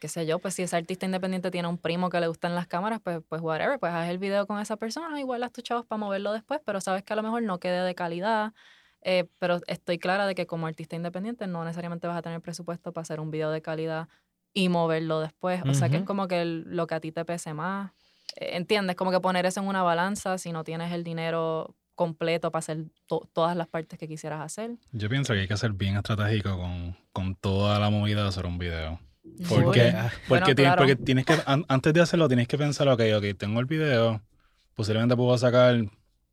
qué 0.00 0.08
sé 0.08 0.26
yo, 0.26 0.40
pues 0.40 0.54
si 0.54 0.62
ese 0.62 0.76
artista 0.76 1.06
independiente 1.06 1.50
tiene 1.50 1.68
un 1.68 1.78
primo 1.78 2.10
que 2.10 2.20
le 2.20 2.28
gustan 2.28 2.54
las 2.54 2.66
cámaras, 2.68 3.00
pues, 3.02 3.20
pues 3.28 3.40
whatever, 3.42 3.78
pues 3.80 3.92
haz 3.92 4.08
el 4.10 4.18
video 4.18 4.46
con 4.46 4.60
esa 4.60 4.76
persona, 4.76 5.20
igual 5.20 5.42
haz 5.44 5.52
tus 5.52 5.64
chavos 5.64 5.86
para 5.86 5.98
moverlo 6.00 6.32
después, 6.32 6.60
pero 6.66 6.80
sabes 6.80 7.04
que 7.04 7.12
a 7.14 7.16
lo 7.16 7.22
mejor 7.22 7.42
no 7.44 7.60
quede 7.60 7.82
de 7.84 7.94
calidad. 7.94 8.52
eh, 9.02 9.28
pero 9.38 9.60
estoy 9.68 9.98
clara 9.98 10.26
de 10.26 10.34
que 10.36 10.46
como 10.46 10.66
artista 10.68 10.96
independiente 10.96 11.46
no 11.48 11.64
necesariamente 11.64 12.06
vas 12.08 12.16
a 12.18 12.22
tener 12.22 12.40
presupuesto 12.42 12.92
para 12.92 13.02
hacer 13.02 13.20
un 13.20 13.30
video 13.32 13.50
de 13.50 13.62
calidad 13.62 14.08
y 14.54 14.68
moverlo 14.70 15.20
después. 15.20 15.62
O 15.68 15.74
sea 15.74 15.90
que 15.90 15.98
es 15.98 16.02
como 16.04 16.28
que 16.28 16.44
lo 16.44 16.86
que 16.86 16.94
a 16.96 17.00
ti 17.00 17.12
te 17.12 17.24
pese 17.24 17.54
más. 17.54 17.92
¿Entiendes? 18.36 18.96
Como 18.96 19.10
que 19.10 19.20
poner 19.20 19.46
eso 19.46 19.60
en 19.60 19.66
una 19.66 19.82
balanza 19.82 20.38
si 20.38 20.52
no 20.52 20.64
tienes 20.64 20.92
el 20.92 21.04
dinero 21.04 21.74
completo 21.94 22.50
para 22.50 22.60
hacer 22.60 22.78
to- 23.06 23.28
todas 23.32 23.54
las 23.56 23.68
partes 23.68 23.98
que 23.98 24.08
quisieras 24.08 24.40
hacer. 24.40 24.72
Yo 24.92 25.08
pienso 25.08 25.34
que 25.34 25.40
hay 25.40 25.48
que 25.48 25.56
ser 25.56 25.72
bien 25.72 25.96
estratégico 25.96 26.56
con, 26.58 26.96
con 27.12 27.34
toda 27.36 27.78
la 27.78 27.90
movida 27.90 28.22
de 28.22 28.28
hacer 28.28 28.46
un 28.46 28.58
video. 28.58 28.98
Porque. 29.48 29.92
Ah, 29.94 30.10
porque, 30.10 30.28
Bueno, 30.28 30.46
tienes, 30.46 30.64
claro. 30.64 30.78
porque 30.78 30.96
tienes 30.96 31.24
que, 31.26 31.34
an- 31.46 31.64
antes 31.68 31.92
de 31.92 32.00
hacerlo, 32.00 32.26
tienes 32.28 32.48
que 32.48 32.58
pensar, 32.58 32.88
ok, 32.88 33.00
ok, 33.18 33.24
tengo 33.38 33.60
el 33.60 33.66
video, 33.66 34.20
posiblemente 34.74 35.14
puedo 35.14 35.36
sacar 35.38 35.76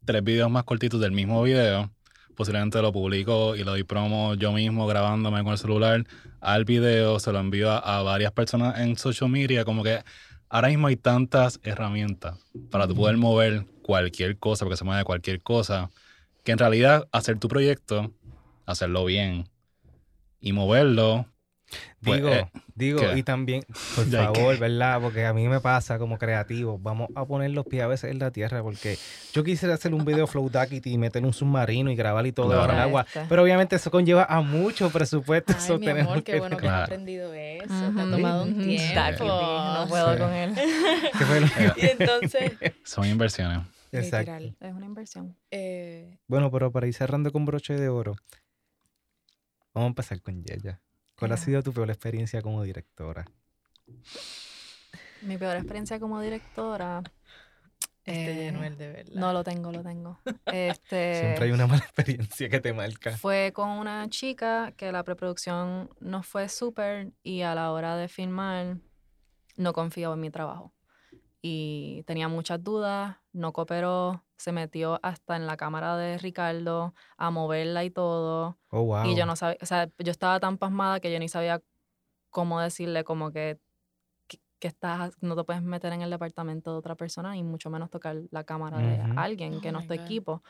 tres 0.06 0.24
videos 0.24 0.50
más 0.50 0.64
cortitos 0.64 1.00
del 1.00 1.12
mismo 1.12 1.43
video, 1.43 1.91
posiblemente 2.36 2.82
lo 2.82 2.91
publico 2.93 3.56
y 3.56 3.64
lo 3.64 3.72
doy 3.72 3.84
promo 3.84 4.34
yo 4.36 4.54
mismo 4.54 4.88
grabándome 4.88 5.43
con 5.43 5.52
el 5.52 5.58
celular 5.60 6.04
al 6.39 6.64
video, 6.66 7.20
se 7.20 7.32
lo 7.34 7.39
envío 7.39 7.70
a, 7.70 7.78
a 8.00 8.02
varias 8.02 8.32
personas 8.32 8.80
en 8.80 8.95
social 8.97 9.30
media, 9.30 9.66
como 9.66 9.84
que 9.84 10.00
ahora 10.50 10.70
mismo 10.70 10.88
hay 10.88 10.95
tantas 10.97 11.60
herramientas 11.64 12.38
para 12.70 12.88
tú 12.88 12.95
poder 12.95 13.18
mover 13.18 13.66
cualquier 13.82 14.38
cosa, 14.38 14.66
porque 14.66 14.78
se 14.78 14.84
mueve 14.84 15.04
cualquier 15.04 15.41
cosa, 15.41 15.89
que 16.43 16.52
en 16.52 16.58
realidad 16.58 17.08
hacer 17.12 17.39
tu 17.39 17.47
proyecto, 17.47 18.12
hacerlo 18.66 19.06
bien 19.06 19.47
y 20.41 20.54
moverlo, 20.54 21.26
pues, 22.03 22.17
Digo, 22.17 22.30
eh, 22.34 22.49
digo, 22.76 22.99
¿qué? 23.01 23.17
y 23.17 23.24
también, 23.24 23.63
por 23.95 24.05
¿qué? 24.09 24.17
favor, 24.17 24.57
¿verdad? 24.57 24.99
Porque 25.01 25.26
a 25.26 25.34
mí 25.34 25.47
me 25.47 25.59
pasa 25.59 25.99
como 25.99 26.17
creativo, 26.17 26.80
vamos 26.80 27.09
a 27.15 27.26
poner 27.26 27.51
los 27.51 27.65
pies 27.65 27.84
a 27.84 27.88
veces 27.88 28.11
en 28.11 28.20
la 28.20 28.32
tierra, 28.32 28.63
porque 28.63 28.97
yo 29.34 29.43
quisiera 29.43 29.74
hacer 29.76 29.93
un 29.93 30.05
video 30.05 30.26
Flow 30.28 30.49
Duckity 30.49 30.93
y 30.93 30.97
meter 30.97 31.24
un 31.26 31.34
submarino 31.34 31.91
y 31.91 31.95
grabar 31.95 32.26
y 32.26 32.32
todo 32.32 32.47
Claro. 32.47 32.61
bajo 32.61 32.74
el 32.74 32.80
agua, 32.80 33.05
pero 33.28 33.43
obviamente 33.43 33.76
eso 33.76 33.91
conlleva 33.91 34.24
a 34.26 34.41
mucho 34.41 34.89
presupuesto. 34.89 35.53
Ay, 35.55 35.59
eso 35.63 35.78
mi 35.80 35.86
tenemos 35.86 36.11
amor, 36.13 36.24
qué 36.24 36.32
que- 36.34 36.39
bueno 36.39 36.57
que 36.57 36.67
has 36.67 36.84
aprendido 36.84 37.34
eso. 37.34 37.65
Te 37.67 38.01
ha 38.01 38.09
tomado 38.11 38.43
un 38.43 38.53
tiempo. 38.57 39.26
No 39.26 39.86
puedo 39.88 40.13
Sí. 40.13 40.20
con 40.20 40.34
él. 40.34 40.53
que 40.55 41.26
fue 41.26 41.39
lo- 41.41 41.47
Y 41.78 41.86
entonces, 41.86 42.51
son 42.84 43.05
inversiones. 43.05 43.59
Exacto. 43.91 44.32
literal. 44.34 44.55
Es 44.61 44.74
una 44.74 44.86
inversión. 44.86 45.36
eh, 45.51 46.20
Bueno, 46.28 46.51
pero 46.51 46.72
para 46.72 46.86
ir 46.88 46.93
cerrando 46.93 47.32
con 47.32 47.45
broche 47.45 47.74
de 47.76 47.89
oro, 47.89 48.15
vamos 49.74 49.88
a 49.88 49.89
empezar 49.89 50.22
con 50.22 50.43
Yeya. 50.43 50.80
¿Cuál 51.20 51.34
ha 51.34 51.38
sido 51.38 51.61
tu 51.61 51.74
peor 51.74 51.89
experiencia 51.89 52.41
como 52.41 52.63
directora? 52.63 53.26
Mi 55.22 55.38
peor 55.38 55.57
experiencia 55.57 55.99
como 55.99 56.22
directora. 56.22 57.03
este 58.05 58.47
eh, 58.47 58.51
de 58.51 58.88
verdad. 58.88 59.13
no 59.15 59.34
lo 59.34 59.43
tengo, 59.43 59.72
lo 59.72 59.84
tengo. 59.84 60.17
Este, 60.45 61.15
Siempre 61.20 61.45
hay 61.45 61.51
una 61.51 61.67
mala 61.67 61.84
experiencia 61.84 62.47
que 62.47 62.61
te 62.61 62.72
marca. 62.72 63.17
Fue 63.17 63.51
con 63.53 63.70
una 63.70 64.09
chica 64.09 64.72
que 64.78 64.93
la 64.93 65.03
preproducción 65.03 65.89
no 65.99 66.24
fue 66.24 66.47
súper 66.47 67.11
y 67.22 67.41
a 67.41 67.53
la 67.53 67.72
hora 67.72 67.97
de 67.97 68.07
filmar 68.07 68.78
no 69.57 69.74
confiaba 69.74 70.13
en 70.13 70.22
mi 70.22 70.30
trabajo. 70.30 70.74
Y 71.41 72.03
tenía 72.03 72.30
muchas 72.30 72.63
dudas, 72.63 73.17
no 73.39 73.53
cooperó, 73.53 74.25
se 74.37 74.51
metió 74.51 74.99
hasta 75.03 75.35
en 75.35 75.47
la 75.47 75.57
cámara 75.57 75.97
de 75.97 76.17
Ricardo 76.17 76.93
a 77.17 77.31
moverla 77.31 77.83
y 77.85 77.91
todo. 77.91 78.59
Oh, 78.71 78.83
wow. 78.83 79.05
Y 79.05 79.15
yo 79.15 79.25
no 79.25 79.35
sabía, 79.35 79.57
o 79.61 79.65
sea, 79.65 79.89
yo 79.97 80.11
estaba 80.11 80.39
tan 80.39 80.57
pasmada 80.57 80.99
que 80.99 81.11
yo 81.11 81.19
ni 81.19 81.29
sabía 81.29 81.61
cómo 82.31 82.59
decirle 82.61 83.03
como 83.03 83.31
que, 83.31 83.59
que, 84.27 84.39
que 84.59 84.67
estás, 84.69 85.13
no 85.21 85.35
te 85.35 85.43
puedes 85.45 85.63
meter 85.63 85.93
en 85.93 86.01
el 86.01 86.09
departamento 86.11 86.71
de 86.73 86.77
otra 86.79 86.95
persona 86.95 87.37
y 87.37 87.43
mucho 87.43 87.69
menos 87.69 87.89
tocar 87.91 88.17
la 88.31 88.43
cámara 88.45 88.79
de 88.83 89.03
alguien 89.15 89.53
Oh 89.55 89.61
que 89.61 89.71
no 89.71 89.79
my 89.79 89.81
es 89.81 89.87
tu 89.87 89.93
God. 89.93 89.95
equipo. 89.95 90.43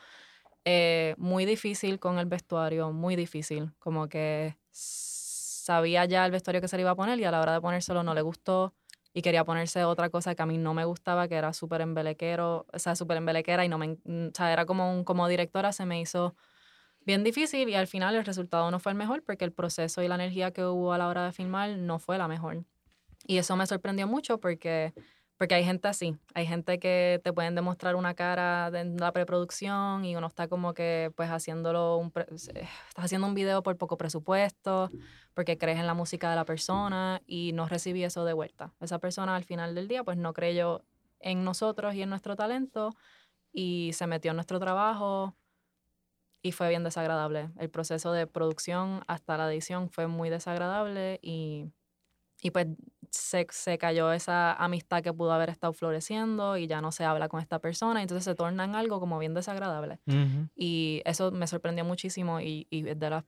Eh, 0.64 1.14
muy 1.18 1.46
difícil 1.46 1.98
con 2.00 2.18
el 2.18 2.26
vestuario, 2.26 2.92
muy 2.92 3.16
difícil. 3.16 3.72
Como 3.78 4.08
que 4.08 4.58
sabía 4.70 6.04
ya 6.06 6.26
el 6.26 6.32
vestuario 6.32 6.60
que 6.60 6.68
se 6.68 6.76
le 6.76 6.82
iba 6.82 6.90
a 6.92 6.96
poner 6.96 7.18
y 7.20 7.24
a 7.24 7.30
la 7.30 7.40
hora 7.40 7.54
de 7.54 7.60
ponérselo 7.60 8.02
no 8.02 8.14
le 8.14 8.22
gustó 8.22 8.74
y 9.12 9.22
quería 9.22 9.44
ponerse 9.44 9.84
otra 9.84 10.08
cosa 10.10 10.34
que 10.34 10.42
a 10.42 10.46
mí 10.46 10.58
no 10.58 10.74
me 10.74 10.84
gustaba, 10.84 11.28
que 11.28 11.34
era 11.34 11.52
súper 11.52 11.80
embelequero, 11.80 12.66
o 12.72 12.78
sea, 12.78 12.94
súper 12.94 13.16
embelequera 13.16 13.64
y 13.64 13.68
no 13.68 13.78
me, 13.78 13.98
mm, 14.04 14.28
o 14.28 14.34
sea, 14.34 14.52
era 14.52 14.66
como 14.66 14.92
un, 14.92 15.04
como 15.04 15.26
directora 15.28 15.72
se 15.72 15.86
me 15.86 16.00
hizo 16.00 16.34
bien 17.04 17.24
difícil 17.24 17.68
y 17.68 17.74
al 17.74 17.86
final 17.86 18.14
el 18.14 18.24
resultado 18.24 18.70
no 18.70 18.78
fue 18.78 18.92
el 18.92 18.98
mejor 18.98 19.22
porque 19.24 19.44
el 19.44 19.52
proceso 19.52 20.02
y 20.02 20.08
la 20.08 20.14
energía 20.14 20.52
que 20.52 20.64
hubo 20.64 20.92
a 20.92 20.98
la 20.98 21.08
hora 21.08 21.24
de 21.24 21.32
filmar 21.32 21.70
no 21.70 21.98
fue 21.98 22.18
la 22.18 22.28
mejor. 22.28 22.64
Y 23.26 23.38
eso 23.38 23.56
me 23.56 23.66
sorprendió 23.66 24.06
mucho 24.06 24.38
porque, 24.38 24.92
porque 25.40 25.54
hay 25.54 25.64
gente 25.64 25.88
así, 25.88 26.18
hay 26.34 26.46
gente 26.46 26.78
que 26.78 27.18
te 27.24 27.32
pueden 27.32 27.54
demostrar 27.54 27.96
una 27.96 28.12
cara 28.12 28.70
de 28.70 28.84
la 28.84 29.10
preproducción 29.10 30.04
y 30.04 30.14
uno 30.14 30.26
está 30.26 30.48
como 30.48 30.74
que 30.74 31.10
pues 31.16 31.30
haciéndolo, 31.30 31.96
un 31.96 32.10
pre- 32.10 32.26
estás 32.30 32.68
haciendo 32.94 33.26
un 33.26 33.32
video 33.32 33.62
por 33.62 33.78
poco 33.78 33.96
presupuesto 33.96 34.90
porque 35.32 35.56
crees 35.56 35.78
en 35.78 35.86
la 35.86 35.94
música 35.94 36.28
de 36.28 36.36
la 36.36 36.44
persona 36.44 37.22
y 37.26 37.52
no 37.54 37.66
recibí 37.66 38.04
eso 38.04 38.26
de 38.26 38.34
vuelta. 38.34 38.74
Esa 38.80 38.98
persona 38.98 39.34
al 39.34 39.44
final 39.44 39.74
del 39.74 39.88
día 39.88 40.04
pues 40.04 40.18
no 40.18 40.34
creyó 40.34 40.84
en 41.20 41.42
nosotros 41.42 41.94
y 41.94 42.02
en 42.02 42.10
nuestro 42.10 42.36
talento 42.36 42.94
y 43.50 43.92
se 43.94 44.06
metió 44.06 44.32
en 44.32 44.36
nuestro 44.36 44.60
trabajo 44.60 45.34
y 46.42 46.52
fue 46.52 46.68
bien 46.68 46.84
desagradable. 46.84 47.48
El 47.56 47.70
proceso 47.70 48.12
de 48.12 48.26
producción 48.26 49.04
hasta 49.06 49.38
la 49.38 49.50
edición 49.50 49.88
fue 49.88 50.06
muy 50.06 50.28
desagradable 50.28 51.18
y, 51.22 51.64
y 52.42 52.50
pues 52.50 52.66
se, 53.10 53.46
se 53.50 53.76
cayó 53.78 54.12
esa 54.12 54.52
amistad 54.54 55.02
que 55.02 55.12
pudo 55.12 55.32
haber 55.32 55.50
estado 55.50 55.72
floreciendo 55.72 56.56
y 56.56 56.66
ya 56.66 56.80
no 56.80 56.92
se 56.92 57.04
habla 57.04 57.28
con 57.28 57.40
esta 57.40 57.58
persona, 57.58 58.00
y 58.00 58.02
entonces 58.02 58.24
se 58.24 58.34
torna 58.34 58.64
en 58.64 58.74
algo 58.76 59.00
como 59.00 59.18
bien 59.18 59.34
desagradable. 59.34 59.98
Ujú. 60.06 60.48
Y 60.54 61.02
eso 61.04 61.30
me 61.32 61.46
sorprendió 61.46 61.84
muchísimo 61.84 62.40
y, 62.40 62.66
y 62.70 62.88
es 62.88 62.98
de 62.98 63.10
las, 63.10 63.24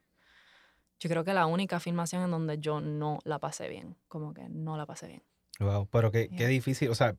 yo 1.01 1.09
creo 1.11 1.25
que 1.25 1.35
la 1.35 1.47
única 1.47 1.81
filmación 1.81 2.23
en 2.23 2.31
donde 2.31 2.59
yo 2.59 2.81
no 2.81 3.19
la 3.25 3.39
pasé 3.41 3.69
bien, 3.69 3.97
como 4.09 4.33
que 4.35 4.49
no 4.49 4.77
la 4.77 4.87
pasé 4.87 5.09
bien. 5.09 5.23
Wow, 5.59 5.87
pero 5.91 6.11
qué, 6.13 6.29
qué 6.29 6.37
Yeah. 6.37 6.49
difícil. 6.49 6.89
O 6.89 6.95
sea, 6.95 7.17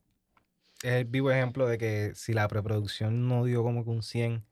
es 0.82 0.92
el 0.92 1.04
vivo 1.04 1.30
ejemplo 1.30 1.66
de 1.66 1.78
que 1.78 2.12
si 2.14 2.32
la 2.32 2.48
preproducción 2.48 3.28
no 3.28 3.44
dio 3.44 3.62
como 3.62 3.84
que 3.84 3.90
un 3.90 4.02
100. 4.02 4.42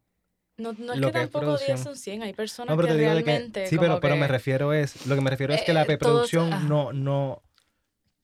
No, 0.58 0.72
no 0.74 0.92
es 0.92 1.00
Lo 1.00 1.08
que 1.08 1.12
que 1.14 1.22
es 1.24 1.30
tampoco. 1.30 1.56
10 1.58 1.80
son 1.80 1.96
100. 1.96 2.22
Hay 2.22 2.34
personas 2.34 2.70
No, 2.70 2.76
pero 2.76 2.88
que 2.88 2.94
te 2.94 3.00
digo 3.00 3.14
de 3.14 3.24
que. 3.24 3.30
realmente. 3.30 3.66
Sí, 3.66 3.78
pero, 3.78 3.98
pero 4.00 4.16
me 4.16 4.28
refiero 4.28 4.72
es. 4.74 5.06
Lo 5.06 5.14
que 5.14 5.20
me 5.22 5.30
refiero 5.30 5.52
es 5.54 5.62
que 5.62 5.72
Eh, 5.72 5.74
la 5.74 5.82
eh, 5.82 5.84
todos- 5.86 5.98
preproducción 5.98 6.52
ajá. 6.52 6.68
no, 6.68 6.92
no, 6.92 7.42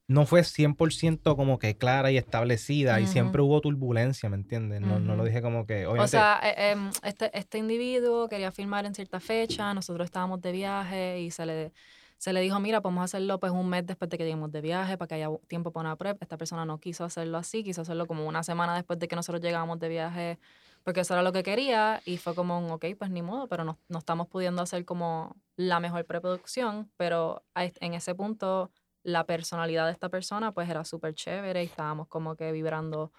no 0.09 0.25
fue 0.25 0.41
100% 0.41 1.37
como 1.37 1.59
que 1.59 1.77
clara 1.77 2.11
y 2.11 2.17
establecida 2.17 2.99
y 2.99 3.07
siempre 3.07 3.43
hubo 3.43 3.61
turbulencia, 3.61 4.31
¿me 4.31 4.37
entiendes? 4.37 4.81
No, 4.81 4.99
no 4.99 5.17
lo 5.17 5.25
dije 5.25 5.43
como 5.43 5.67
que. 5.67 5.87
O 5.87 5.91
Obviamente, 5.91 6.11
sea, 6.13 6.41
eh, 6.43 6.71
em, 6.71 6.91
este, 7.03 7.31
este 7.39 7.59
individuo 7.59 8.27
quería 8.27 8.51
filmar 8.51 8.87
en 8.87 8.95
cierta 8.95 9.21
fecha, 9.21 9.75
nosotros 9.75 10.07
estábamos 10.07 10.41
de 10.41 10.53
viaje 10.53 11.21
y 11.21 11.31
se 11.31 11.45
le, 11.45 11.73
se 12.17 12.33
le 12.33 12.41
dijo, 12.41 12.59
mira, 12.59 12.81
podemos 12.81 13.05
hacerlo 13.05 13.39
pues 13.39 13.53
un 13.53 13.69
mes 13.69 13.87
después 13.87 14.09
de 14.09 14.17
que 14.17 14.25
lleguemos 14.25 14.51
de 14.51 14.63
viaje 14.63 14.97
para 14.97 15.09
que 15.09 15.15
haya 15.17 15.29
tiempo 15.47 15.73
para 15.73 15.91
una 15.91 15.97
prep. 15.97 16.23
Esta 16.23 16.39
persona 16.39 16.65
no 16.65 16.81
quiso 16.81 17.05
hacerlo 17.05 17.37
así, 17.37 17.63
quiso 17.63 17.83
hacerlo 17.83 18.07
como 18.07 18.27
una 18.27 18.43
semana 18.43 18.75
después 18.75 18.99
de 18.99 19.09
que 19.09 19.17
nosotros 19.17 19.43
llegábamos 19.43 19.79
de 19.79 19.91
viaje 19.91 20.39
porque 20.85 21.01
eso 21.01 21.13
era 21.13 21.23
lo 21.23 21.35
que 21.35 21.43
quería 21.43 22.01
y 22.07 22.17
fue 22.17 22.35
como 22.35 22.59
un, 22.59 22.71
ok, 22.71 22.87
pues 22.99 23.11
ni 23.11 23.21
modo, 23.21 23.47
pero 23.47 23.63
no, 23.63 23.79
no 23.89 23.99
estamos 23.99 24.27
pudiendo 24.27 24.63
hacer 24.63 24.87
como 24.87 25.37
la 25.57 25.81
mejor 25.81 26.07
preproducción, 26.07 26.91
pero 26.97 27.43
en 27.55 27.93
ese 27.93 28.15
punto 28.15 28.71
la 29.09 29.25
personalidad 29.25 29.87
de 29.87 29.93
esta 29.93 30.09
persona 30.09 30.53
pues 30.53 30.69
era 30.69 30.85
súper 30.85 31.15
chévere 31.15 31.63
y 31.63 31.67
estábamos 31.67 32.09
como 32.09 32.37
que 32.37 32.53
vibrando 32.53 33.13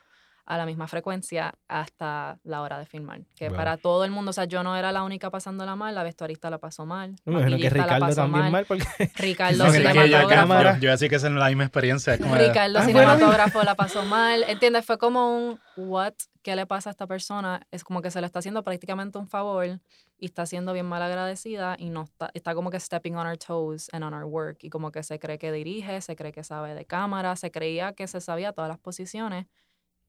a 0.50 0.58
la 0.58 0.66
misma 0.66 0.88
frecuencia 0.88 1.54
hasta 1.68 2.40
la 2.44 2.62
hora 2.64 2.80
de 2.80 2.88
filmar. 2.88 3.22
Que 3.36 3.50
Wow. 3.50 3.56
para 3.58 3.78
todo 3.78 4.04
el 4.04 4.10
mundo, 4.10 4.32
o 4.32 4.34
sea, 4.34 4.46
yo 4.46 4.64
no 4.64 4.76
era 4.76 4.92
la 4.92 5.04
única 5.04 5.30
pasándola 5.30 5.76
mal, 5.76 5.94
la 5.94 6.02
vestuarista 6.02 6.50
la 6.50 6.58
pasó 6.58 6.88
mal. 6.88 7.16
me 7.24 7.34
imagino 7.34 7.58
que 7.58 7.64
la 7.66 7.70
Ricardo 7.70 8.00
pasó 8.06 8.16
también 8.24 8.52
mal, 8.52 8.66
porque. 8.66 8.84
Ricardo 9.16 9.64
No, 9.66 9.72
cinematógrafo. 9.72 10.64
yo, 10.76 10.80
yo 10.80 10.94
así 10.94 11.08
que 11.08 11.16
es 11.18 11.24
la 11.24 11.48
misma 11.50 11.64
experiencia. 11.66 12.18
como 12.18 12.34
Ricardo 12.36 12.80
Ah, 12.80 12.84
cinematógrafo 12.84 13.62
la 13.64 13.76
pasó 13.76 14.04
mal. 14.06 14.44
¿Entiendes? 14.48 14.86
Fue 14.86 14.98
como 14.98 15.38
un 15.38 15.60
what, 15.78 16.14
¿qué 16.42 16.56
le 16.56 16.66
pasa 16.66 16.90
a 16.90 16.92
esta 16.92 17.06
persona? 17.06 17.62
Es 17.70 17.84
como 17.84 18.02
que 18.02 18.10
se 18.10 18.20
le 18.20 18.26
está 18.26 18.40
haciendo 18.40 18.64
prácticamente 18.64 19.20
un 19.20 19.28
favor 19.28 19.80
y 20.18 20.26
está 20.26 20.48
siendo 20.48 20.74
bien 20.74 20.88
mal 20.88 21.02
agradecida 21.04 21.76
y 21.78 21.92
no 21.92 22.02
está, 22.06 22.32
está 22.34 22.56
como 22.56 22.72
que 22.72 22.80
stepping 22.80 23.16
on 23.16 23.28
our 23.28 23.38
toes 23.38 23.88
and 23.94 24.04
on 24.04 24.16
our 24.16 24.26
work 24.26 24.58
y 24.64 24.70
como 24.72 24.92
que 24.92 25.04
se 25.04 25.20
cree 25.20 25.38
que 25.38 25.52
dirige, 25.52 26.02
se 26.02 26.16
cree 26.16 26.32
que 26.32 26.44
sabe 26.44 26.74
de 26.74 26.86
cámara, 26.86 27.36
se 27.36 27.52
creía 27.52 27.94
que 27.94 28.08
se 28.08 28.20
sabía 28.20 28.52
todas 28.52 28.68
las 28.68 28.80
posiciones 28.80 29.46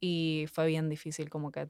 y 0.01 0.47
fue 0.53 0.67
bien 0.67 0.89
difícil 0.89 1.29
como 1.31 1.53
que 1.53 1.69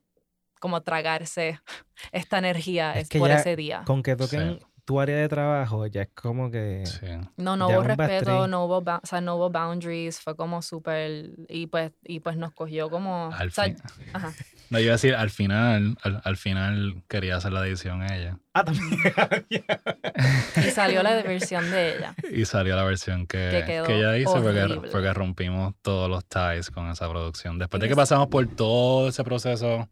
como 0.60 0.82
tragarse 0.82 1.60
esta 2.12 2.38
energía 2.38 2.92
Es 2.96 3.02
es 3.04 3.08
que 3.08 3.18
por 3.18 3.28
ya 3.28 3.36
ese 3.40 3.56
día. 3.56 3.82
Con 3.86 4.02
que 4.02 4.16
toquen 4.16 4.58
tu 4.84 5.00
área 5.00 5.16
de 5.16 5.28
trabajo, 5.28 5.86
ya 5.86 6.02
es 6.02 6.08
como 6.14 6.50
que. 6.50 6.84
Sí. 6.86 7.06
No, 7.36 7.56
no 7.56 7.68
hubo 7.68 7.82
respeto, 7.82 8.46
no 8.48 8.64
hubo, 8.64 8.82
ba- 8.82 9.00
o 9.02 9.06
sea, 9.06 9.20
no 9.20 9.36
hubo 9.36 9.50
boundaries, 9.50 10.20
fue 10.20 10.34
como 10.36 10.62
súper, 10.62 11.30
y 11.48 11.66
pues, 11.68 11.92
y 12.02 12.20
pues 12.20 12.36
nos 12.36 12.52
cogió 12.52 12.90
como, 12.90 13.30
Al 13.32 13.48
o 13.48 13.50
sea, 13.50 13.64
fin. 13.64 13.76
ajá. 14.12 14.34
No, 14.70 14.78
yo 14.78 14.84
iba 14.84 14.92
a 14.92 14.96
decir, 14.96 15.16
al 15.16 15.30
final, 15.30 15.96
al, 16.02 16.20
al 16.22 16.36
final 16.36 17.02
quería 17.08 17.36
hacer 17.36 17.52
la 17.52 17.66
edición 17.66 18.04
ella. 18.04 18.38
Ah, 18.54 18.64
también. 18.64 18.86
y 20.56 20.70
salió 20.70 21.02
la 21.02 21.20
versión 21.22 21.68
de 21.72 21.96
ella. 21.96 22.14
Y 22.30 22.44
salió 22.44 22.76
la 22.76 22.84
versión 22.84 23.26
que, 23.26 23.64
Que 23.66 23.82
que 23.84 23.98
ella 23.98 24.16
hizo 24.16 24.40
porque, 24.40 24.88
porque 24.92 25.12
rompimos 25.12 25.74
todos 25.82 26.08
los 26.08 26.24
ties 26.24 26.70
con 26.70 26.88
esa 26.88 27.08
producción. 27.10 27.58
Después 27.58 27.80
de 27.80 27.88
que 27.88 27.96
pasamos 27.96 28.28
por 28.28 28.46
todo 28.46 29.08
ese 29.08 29.24
proceso 29.24 29.88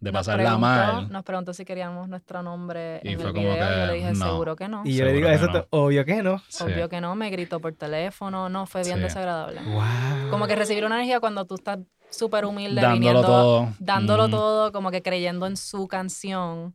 de 0.00 0.12
Nos 0.12 0.20
pasarla 0.20 0.42
preguntó- 0.44 0.60
mal. 0.60 1.10
Nos 1.12 1.24
preguntó 1.24 1.52
si 1.54 1.64
queríamos 1.64 2.08
nuestro 2.08 2.42
nombre 2.42 3.00
Y 3.02 3.08
en 3.14 3.20
fue 3.20 3.28
el 3.30 3.34
como 3.34 3.48
video, 3.50 3.64
yo 3.64 3.68
que 3.68 3.86
le 3.86 3.92
dije 3.94 4.12
no. 4.12 4.26
seguro 4.26 4.56
que 4.56 4.68
no. 4.68 4.82
Y 4.84 4.94
yo 4.94 5.04
le 5.04 5.12
digo, 5.12 5.28
eso 5.28 5.46
no. 5.48 5.66
obvio 5.70 6.04
que 6.04 6.22
no. 6.22 6.42
Sí. 6.48 6.64
Obvio 6.64 6.88
que 6.88 7.00
no, 7.00 7.14
me 7.16 7.30
gritó 7.30 7.58
por 7.60 7.72
teléfono, 7.74 8.48
no, 8.48 8.66
fue 8.66 8.82
bien 8.84 8.98
Sí. 8.98 9.02
desagradable. 9.02 9.60
Wow. 9.62 10.30
Como 10.30 10.46
que 10.46 10.54
recibir 10.56 10.84
una 10.84 10.96
energía 10.96 11.18
cuando 11.20 11.44
tú 11.46 11.56
estás 11.56 11.78
súper 12.10 12.44
humilde, 12.44 12.80
Dándolo 12.80 12.94
viniendo, 13.00 13.22
todo. 13.26 13.68
dándolo 13.80 14.28
todo, 14.28 14.72
como 14.72 14.90
que 14.90 15.02
creyendo 15.02 15.46
en 15.46 15.56
su 15.56 15.88
canción 15.88 16.74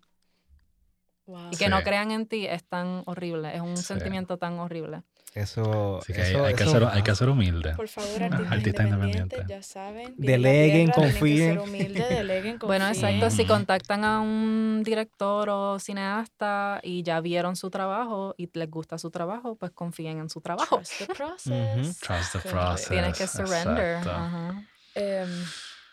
Wow. 1.25 1.51
Y 1.51 1.55
que 1.55 1.69
no 1.69 1.81
crean 1.83 2.11
en 2.11 2.27
ti 2.27 2.45
es 2.45 2.65
tan 2.65 3.01
horrible, 3.05 3.55
es 3.55 3.61
un 3.61 3.77
Sí. 3.77 3.83
sentimiento 3.83 4.37
tan 4.37 4.59
horrible. 4.59 5.03
Eso, 5.35 5.99
Así 6.01 6.13
que 6.13 6.21
hay, 6.21 6.29
eso- 6.31 6.45
hay 6.45 6.53
que 6.53 6.63
eso- 6.63 6.71
ser, 6.73 6.83
hay 6.85 7.01
que 7.01 7.15
ser 7.15 7.29
humilde. 7.29 7.73
Por 7.75 7.87
favor, 7.87 8.21
artistas, 8.23 8.51
Artistas 8.51 8.85
independientes, 8.85 9.39
independientes. 9.39 9.47
ya 9.47 9.63
saben. 9.63 10.13
Deleguen, 10.17 10.91
confíen. 10.91 11.21
Tienen 11.21 11.37
que 11.37 11.49
ser 11.49 11.59
humildes, 11.59 12.09
deleguen, 12.09 12.59
Bueno, 12.65 12.87
exacto, 12.87 13.29
si 13.31 13.45
contactan 13.45 14.03
a 14.03 14.19
un 14.21 14.81
director 14.85 15.49
o 15.49 15.79
cineasta 15.79 16.79
y 16.83 17.01
ya 17.03 17.19
vieron 17.21 17.55
su 17.55 17.69
trabajo 17.71 18.35
y 18.37 18.49
les 18.53 18.69
gusta 18.69 18.97
su 18.97 19.09
trabajo, 19.09 19.55
pues 19.55 19.71
confíen 19.71 20.19
en 20.19 20.29
su 20.29 20.39
trabajo. 20.41 20.77
Trust 20.77 20.97
the 20.99 21.05
process. 21.07 21.99
Trust 21.99 22.33
the 22.33 22.49
process. 22.49 22.89
Tienes 22.89 23.17
que 23.17 23.27
surrender. 23.27 23.97
Ajá. 24.07 24.63
Em, 24.95 25.29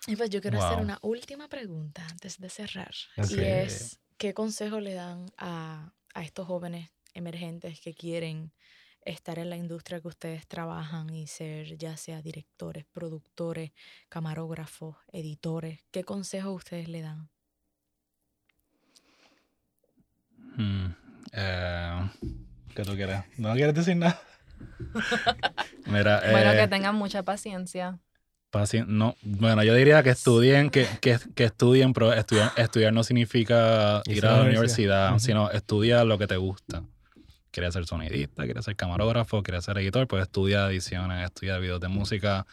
y 0.06 0.16
pues 0.16 0.28
yo 0.30 0.40
quiero 0.42 0.62
hacer 0.62 0.78
una 0.82 0.98
última 1.02 1.48
pregunta 1.48 2.06
antes 2.10 2.38
de 2.38 2.50
cerrar. 2.50 2.92
Y 3.30 3.40
es, 3.40 4.00
¿qué 4.18 4.34
consejo 4.34 4.80
le 4.80 4.92
dan 4.94 5.30
a, 5.38 5.92
a 6.12 6.22
estos 6.22 6.46
jóvenes 6.46 6.90
emergentes 7.14 7.80
que 7.80 7.94
quieren 7.94 8.52
estar 9.04 9.38
en 9.38 9.50
la 9.50 9.56
industria 9.56 10.00
que 10.00 10.08
ustedes 10.08 10.46
trabajan 10.46 11.10
y 11.10 11.26
ser 11.26 11.76
ya 11.78 11.96
sea 11.96 12.22
directores, 12.22 12.84
productores, 12.92 13.72
camarógrafos, 14.08 14.96
editores? 15.12 15.80
¿Qué 15.90 16.04
consejos 16.04 16.54
ustedes 16.54 16.88
le 16.88 17.02
dan? 17.02 17.28
Hmm, 20.56 20.86
eh, 21.32 22.10
¿Qué 22.74 22.82
tú 22.82 22.94
quieres? 22.94 23.22
¿No 23.38 23.52
quieres 23.54 23.74
decir 23.74 23.96
nada? 23.96 24.20
Mira, 25.86 26.20
Bueno, 26.30 26.52
eh, 26.52 26.56
que 26.56 26.68
tengan 26.68 26.94
mucha 26.94 27.22
paciencia. 27.22 27.98
paci- 28.52 28.84
no, 28.86 29.14
bueno, 29.22 29.62
yo 29.62 29.74
diría 29.74 30.02
que 30.02 30.10
estudien, 30.10 30.70
que, 30.70 30.86
que, 31.00 31.18
que 31.34 31.44
estudien, 31.44 31.92
pero 31.92 32.12
estudiar, 32.12 32.50
estudiar 32.56 32.92
no 32.92 33.02
significa 33.04 34.02
ir 34.06 34.26
a 34.26 34.36
la 34.36 34.42
universidad. 34.42 35.18
sino 35.18 35.50
estudia 35.50 36.04
lo 36.04 36.18
que 36.18 36.26
te 36.26 36.36
gusta. 36.36 36.82
Quieres 37.50 37.74
ser 37.74 37.86
sonidista, 37.86 38.44
quieres 38.44 38.64
ser 38.64 38.76
camarógrafo, 38.76 39.42
quieres 39.42 39.64
ser 39.64 39.78
editor, 39.78 40.06
pues 40.06 40.22
estudia 40.22 40.70
ediciones, 40.70 41.24
estudia 41.24 41.58
videos 41.58 41.80
de 41.80 41.88
música, 41.88 42.46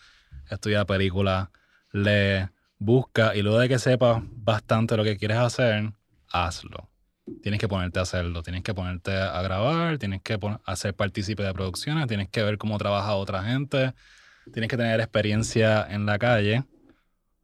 estudia 0.50 0.86
películas, 0.86 1.50
lee, 1.92 2.48
busca 2.80 3.36
y 3.36 3.42
luego 3.42 3.60
de 3.60 3.70
que 3.70 3.80
sepas 3.80 4.24
bastante 4.24 4.98
lo 4.98 5.04
que 5.04 5.18
quieres 5.18 5.38
hacer, 5.38 5.92
hazlo. 6.32 6.90
Tienes 7.44 7.60
que 7.60 7.68
ponerte 7.68 8.00
a 8.00 8.04
hacerlo, 8.04 8.42
tienes 8.42 8.64
que 8.64 8.74
ponerte 8.74 9.12
a 9.12 9.42
grabar, 9.42 9.98
tienes 9.98 10.22
que 10.22 10.40
hacer 10.66 10.94
partícipe 10.96 11.44
de 11.44 11.54
producciones, 11.54 12.08
tienes 12.08 12.30
que 12.30 12.42
ver 12.42 12.58
cómo 12.58 12.78
trabaja 12.78 13.16
otra 13.16 13.44
gente, 13.44 13.94
tienes 14.54 14.70
que 14.70 14.78
tener 14.78 15.00
experiencia 15.00 15.86
en 15.90 16.06
la 16.06 16.18
calle 16.18 16.64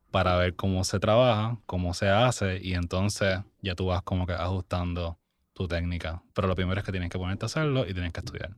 para 0.09 0.37
ver 0.37 0.55
cómo 0.55 0.83
se 0.83 0.99
trabaja, 0.99 1.59
cómo 1.65 1.93
se 1.93 2.07
hace 2.07 2.59
y 2.61 2.75
entonces 2.75 3.39
ya 3.61 3.75
tú 3.75 3.87
vas 3.87 4.03
como 4.03 4.25
que 4.25 4.33
ajustando 4.33 5.17
tu 5.63 5.67
técnica. 5.67 6.21
Pero 6.33 6.47
lo 6.47 6.55
primero 6.55 6.79
es 6.79 6.85
que 6.85 6.91
tienes 6.91 7.09
que 7.09 7.17
ponerte 7.17 7.45
a 7.45 7.47
hacerlo 7.47 7.87
y 7.87 7.93
tienes 7.93 8.11
que 8.13 8.19
estudiar. 8.19 8.55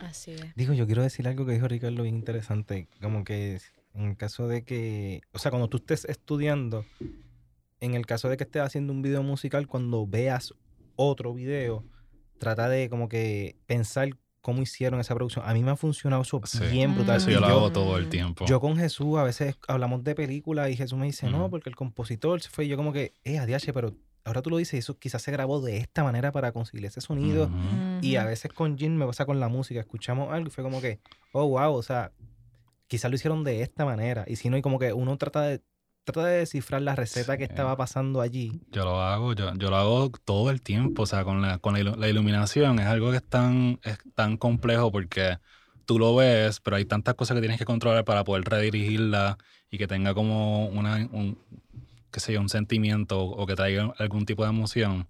Así 0.00 0.32
es. 0.32 0.54
Digo, 0.54 0.72
yo 0.72 0.86
quiero 0.86 1.02
decir 1.02 1.28
algo 1.28 1.44
que 1.46 1.52
dijo 1.52 1.68
Ricardo 1.68 2.02
bien 2.02 2.14
interesante. 2.16 2.88
Como 3.00 3.24
que 3.24 3.60
en 3.94 4.10
el 4.10 4.16
caso 4.16 4.48
de 4.48 4.64
que, 4.64 5.20
o 5.32 5.38
sea, 5.38 5.50
cuando 5.50 5.68
tú 5.68 5.78
estés 5.78 6.04
estudiando, 6.06 6.84
en 7.80 7.94
el 7.94 8.06
caso 8.06 8.28
de 8.28 8.36
que 8.36 8.44
estés 8.44 8.62
haciendo 8.62 8.92
un 8.92 9.02
video 9.02 9.22
musical, 9.22 9.66
cuando 9.66 10.06
veas 10.06 10.54
otro 10.96 11.34
video, 11.34 11.84
trata 12.38 12.68
de 12.68 12.88
como 12.88 13.08
que 13.08 13.56
pensar 13.66 14.10
cómo 14.40 14.62
hicieron 14.62 15.00
esa 15.00 15.14
producción. 15.14 15.44
A 15.46 15.52
mí 15.52 15.62
me 15.62 15.72
ha 15.72 15.76
funcionado 15.76 16.22
eso 16.22 16.40
Sí. 16.44 16.60
bien 16.70 16.94
brutal. 16.94 17.16
Eso 17.18 17.30
Y 17.30 17.34
yo 17.34 17.40
lo 17.40 17.46
hago 17.46 17.70
todo 17.72 17.98
el 17.98 18.08
tiempo. 18.08 18.46
Yo 18.46 18.60
con 18.60 18.76
Jesús 18.76 19.18
a 19.18 19.22
veces 19.24 19.56
hablamos 19.66 20.02
de 20.04 20.14
películas 20.14 20.70
y 20.70 20.76
Jesús 20.76 20.98
me 20.98 21.06
dice, 21.06 21.28
no, 21.30 21.50
porque 21.50 21.68
el 21.68 21.76
compositor 21.76 22.40
se 22.40 22.48
fue. 22.48 22.64
Y 22.64 22.68
yo 22.68 22.76
como 22.76 22.92
que, 22.92 23.12
eh, 23.24 23.38
adiache, 23.38 23.72
pero 23.72 23.94
ahora 24.28 24.42
tú 24.42 24.50
lo 24.50 24.56
dices, 24.58 24.78
eso 24.78 24.96
quizás 24.98 25.22
se 25.22 25.32
grabó 25.32 25.60
de 25.60 25.78
esta 25.78 26.04
manera 26.04 26.30
para 26.32 26.52
conseguir 26.52 26.86
ese 26.86 27.00
sonido. 27.00 27.50
Y 28.00 28.16
a 28.16 28.24
veces 28.24 28.52
con 28.52 28.78
Jin 28.78 28.96
me 28.96 29.06
pasa 29.06 29.26
con 29.26 29.40
la 29.40 29.48
música, 29.48 29.80
escuchamos 29.80 30.32
algo 30.32 30.46
y 30.48 30.50
fue 30.50 30.62
como 30.62 30.80
que, 30.80 31.00
oh, 31.32 31.46
wow, 31.48 31.74
o 31.74 31.82
sea, 31.82 32.12
quizás 32.86 33.10
lo 33.10 33.16
hicieron 33.16 33.42
de 33.44 33.62
esta 33.62 33.84
manera. 33.84 34.24
Y 34.28 34.36
si 34.36 34.48
no, 34.50 34.56
y 34.56 34.62
como 34.62 34.78
que 34.78 34.92
uno 34.92 35.16
trata 35.18 35.42
de, 35.42 35.60
trata 36.04 36.24
de 36.26 36.38
descifrar 36.38 36.80
la 36.82 36.94
receta 36.94 37.36
que 37.36 37.44
estaba 37.44 37.76
pasando 37.76 38.20
allí. 38.20 38.60
Yo 38.70 38.84
lo 38.84 39.02
hago, 39.02 39.34
yo, 39.34 39.52
yo 39.54 39.68
lo 39.70 39.76
hago 39.76 40.10
todo 40.24 40.50
el 40.50 40.62
tiempo, 40.62 41.02
o 41.02 41.06
sea, 41.06 41.24
con 41.24 41.42
la, 41.42 41.58
con 41.58 41.74
la, 41.74 41.80
ilu- 41.80 41.96
la 41.96 42.08
iluminación 42.08 42.78
es 42.78 42.86
algo 42.86 43.10
que 43.10 43.16
es 43.18 43.24
tan, 43.24 43.78
es 43.82 43.98
tan 44.14 44.36
complejo 44.36 44.90
porque 44.92 45.38
tú 45.84 45.98
lo 45.98 46.14
ves, 46.16 46.60
pero 46.60 46.76
hay 46.76 46.84
tantas 46.84 47.14
cosas 47.14 47.34
que 47.34 47.40
tienes 47.40 47.58
que 47.58 47.64
controlar 47.64 48.04
para 48.04 48.24
poder 48.24 48.44
redirigirla 48.44 49.38
y 49.70 49.76
que 49.78 49.86
tenga 49.86 50.14
como 50.14 50.66
una, 50.68 50.96
un, 51.12 51.38
qué 52.10 52.20
sé 52.20 52.32
yo, 52.32 52.40
un 52.40 52.48
sentimiento 52.48 53.20
o, 53.20 53.46
que 53.46 53.54
traiga 53.54 53.92
algún 53.98 54.26
tipo 54.26 54.44
de 54.44 54.50
emoción. 54.50 55.08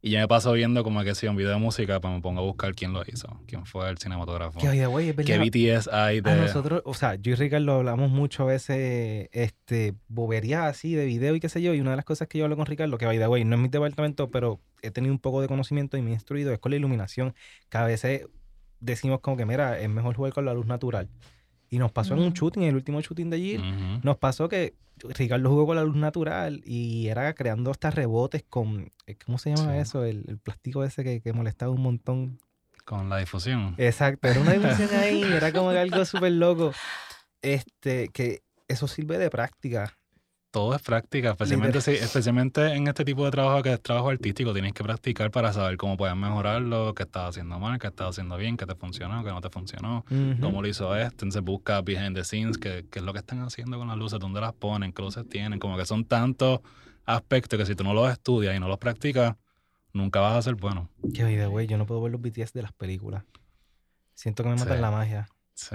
Y 0.00 0.10
yo 0.10 0.18
me 0.18 0.28
paso 0.28 0.52
viendo 0.52 0.84
como 0.84 1.02
que 1.02 1.14
si 1.14 1.26
un 1.26 1.36
video 1.36 1.52
de 1.52 1.56
música, 1.56 1.98
pues 1.98 2.12
me 2.12 2.20
pongo 2.20 2.40
a 2.40 2.44
buscar 2.44 2.74
quién 2.74 2.92
lo 2.92 3.02
hizo, 3.06 3.40
quién 3.46 3.64
fue 3.64 3.88
el 3.88 3.96
cinematógrafo, 3.96 4.60
Que 4.60 4.68
oye, 4.86 5.14
es 5.16 5.24
qué. 5.24 5.38
BTS 5.38 5.88
hay 5.88 6.20
de... 6.20 6.30
A 6.30 6.36
nosotros, 6.36 6.82
o 6.84 6.92
sea, 6.92 7.14
yo 7.14 7.32
y 7.32 7.36
Ricardo 7.36 7.72
hablamos 7.76 8.10
mucho 8.10 8.42
a 8.42 8.46
veces, 8.46 9.30
este, 9.32 9.94
boberías 10.08 10.64
así 10.64 10.94
de 10.94 11.06
video 11.06 11.34
y 11.34 11.40
qué 11.40 11.48
sé 11.48 11.62
yo, 11.62 11.72
y 11.72 11.80
una 11.80 11.92
de 11.92 11.96
las 11.96 12.04
cosas 12.04 12.28
que 12.28 12.36
yo 12.36 12.44
hablo 12.44 12.56
con 12.56 12.66
Ricardo, 12.66 12.98
que 12.98 13.06
by 13.06 13.18
the 13.18 13.28
way, 13.28 13.44
no 13.46 13.56
es 13.56 13.62
mi 13.62 13.68
departamento, 13.68 14.30
pero 14.30 14.60
he 14.82 14.90
tenido 14.90 15.14
un 15.14 15.20
poco 15.20 15.40
de 15.40 15.48
conocimiento 15.48 15.96
y 15.96 16.02
me 16.02 16.10
he 16.10 16.14
instruido, 16.14 16.52
es 16.52 16.58
con 16.58 16.70
la 16.70 16.76
iluminación, 16.76 17.34
que 17.70 17.78
a 17.78 17.84
veces 17.84 18.26
decimos 18.80 19.20
como 19.20 19.38
que, 19.38 19.46
mira, 19.46 19.80
es 19.80 19.88
mejor 19.88 20.14
jugar 20.14 20.34
con 20.34 20.44
la 20.44 20.52
luz 20.52 20.66
natural. 20.66 21.08
Y 21.74 21.78
nos 21.78 21.90
pasó 21.90 22.14
en 22.14 22.20
un 22.20 22.32
shooting, 22.32 22.62
el 22.62 22.76
último 22.76 23.00
shooting 23.00 23.30
de 23.30 23.36
allí, 23.36 23.58
nos 24.02 24.16
pasó 24.18 24.48
que 24.48 24.74
Ricardo 25.08 25.48
jugó 25.50 25.66
con 25.66 25.74
la 25.76 25.82
luz 25.82 25.96
natural 25.96 26.62
y 26.64 27.08
era 27.08 27.32
creando 27.34 27.72
hasta 27.72 27.90
rebotes 27.90 28.44
con, 28.48 28.92
eh, 29.06 29.16
¿cómo 29.26 29.38
se 29.38 29.54
llama 29.54 29.72
Sí. 29.72 29.78
eso? 29.80 30.04
El, 30.04 30.24
el 30.28 30.38
plástico 30.38 30.84
ese 30.84 31.02
que, 31.02 31.20
que 31.20 31.32
molestaba 31.32 31.72
un 31.72 31.82
montón. 31.82 32.38
Con 32.84 33.08
la 33.08 33.16
difusión. 33.18 33.74
Exacto, 33.76 34.28
era 34.28 34.40
una 34.40 34.52
dimensión 34.58 34.88
ahí, 34.94 35.22
era 35.24 35.52
como 35.52 35.70
algo 35.70 36.04
súper 36.04 36.30
loco. 36.32 36.72
Este, 37.42 38.08
que 38.08 38.42
eso 38.68 38.86
sirve 38.88 39.18
de 39.18 39.30
práctica. 39.30 39.92
Todo 40.54 40.72
es 40.76 40.82
práctica, 40.82 41.30
especialmente, 41.32 41.80
si- 41.80 41.90
especialmente 41.90 42.74
en 42.74 42.86
este 42.86 43.04
tipo 43.04 43.24
de 43.24 43.32
trabajo 43.32 43.60
que 43.60 43.72
es 43.72 43.82
trabajo 43.82 44.10
artístico. 44.10 44.52
Tienes 44.52 44.72
que 44.72 44.84
practicar 44.84 45.32
para 45.32 45.52
saber 45.52 45.76
cómo 45.76 45.96
puedes 45.96 46.14
mejorarlo, 46.14 46.94
qué 46.94 47.02
estás 47.02 47.30
haciendo 47.30 47.58
mal, 47.58 47.80
qué 47.80 47.88
estás 47.88 48.10
haciendo 48.10 48.36
bien, 48.36 48.56
qué 48.56 48.64
te 48.64 48.76
funcionó, 48.76 49.24
qué 49.24 49.30
no 49.30 49.40
te 49.40 49.50
funcionó, 49.50 50.04
cómo 50.40 50.62
lo 50.62 50.68
hizo 50.68 50.94
este. 50.94 51.24
Entonces 51.26 51.42
busca 51.42 51.82
behind 51.82 52.14
the 52.14 52.22
scenes, 52.22 52.56
qué, 52.56 52.86
qué 52.88 53.00
es 53.00 53.04
lo 53.04 53.12
que 53.12 53.18
están 53.18 53.40
haciendo 53.42 53.78
con 53.78 53.88
las 53.88 53.96
luces, 53.96 54.20
dónde 54.20 54.40
las 54.40 54.52
ponen, 54.52 54.92
qué 54.92 55.02
luces 55.02 55.28
tienen. 55.28 55.58
Como 55.58 55.76
que 55.76 55.86
son 55.86 56.04
tantos 56.04 56.60
aspectos 57.04 57.58
que 57.58 57.66
si 57.66 57.74
tú 57.74 57.82
no 57.82 57.92
los 57.92 58.08
estudias 58.12 58.56
y 58.56 58.60
no 58.60 58.68
los 58.68 58.78
practicas, 58.78 59.34
nunca 59.92 60.20
vas 60.20 60.36
a 60.36 60.42
ser 60.42 60.54
bueno. 60.54 60.88
By 61.02 61.36
the 61.36 61.48
way, 61.48 61.66
yo 61.66 61.78
no 61.78 61.84
puedo 61.84 62.00
ver 62.00 62.12
los 62.12 62.20
BTS 62.20 62.52
de 62.52 62.62
las 62.62 62.72
películas. 62.72 63.24
Siento 64.14 64.44
que 64.44 64.50
me 64.50 64.54
matan 64.54 64.76
Sí. 64.76 64.80
la 64.80 64.90
magia. 64.92 65.28
Sí. 65.54 65.74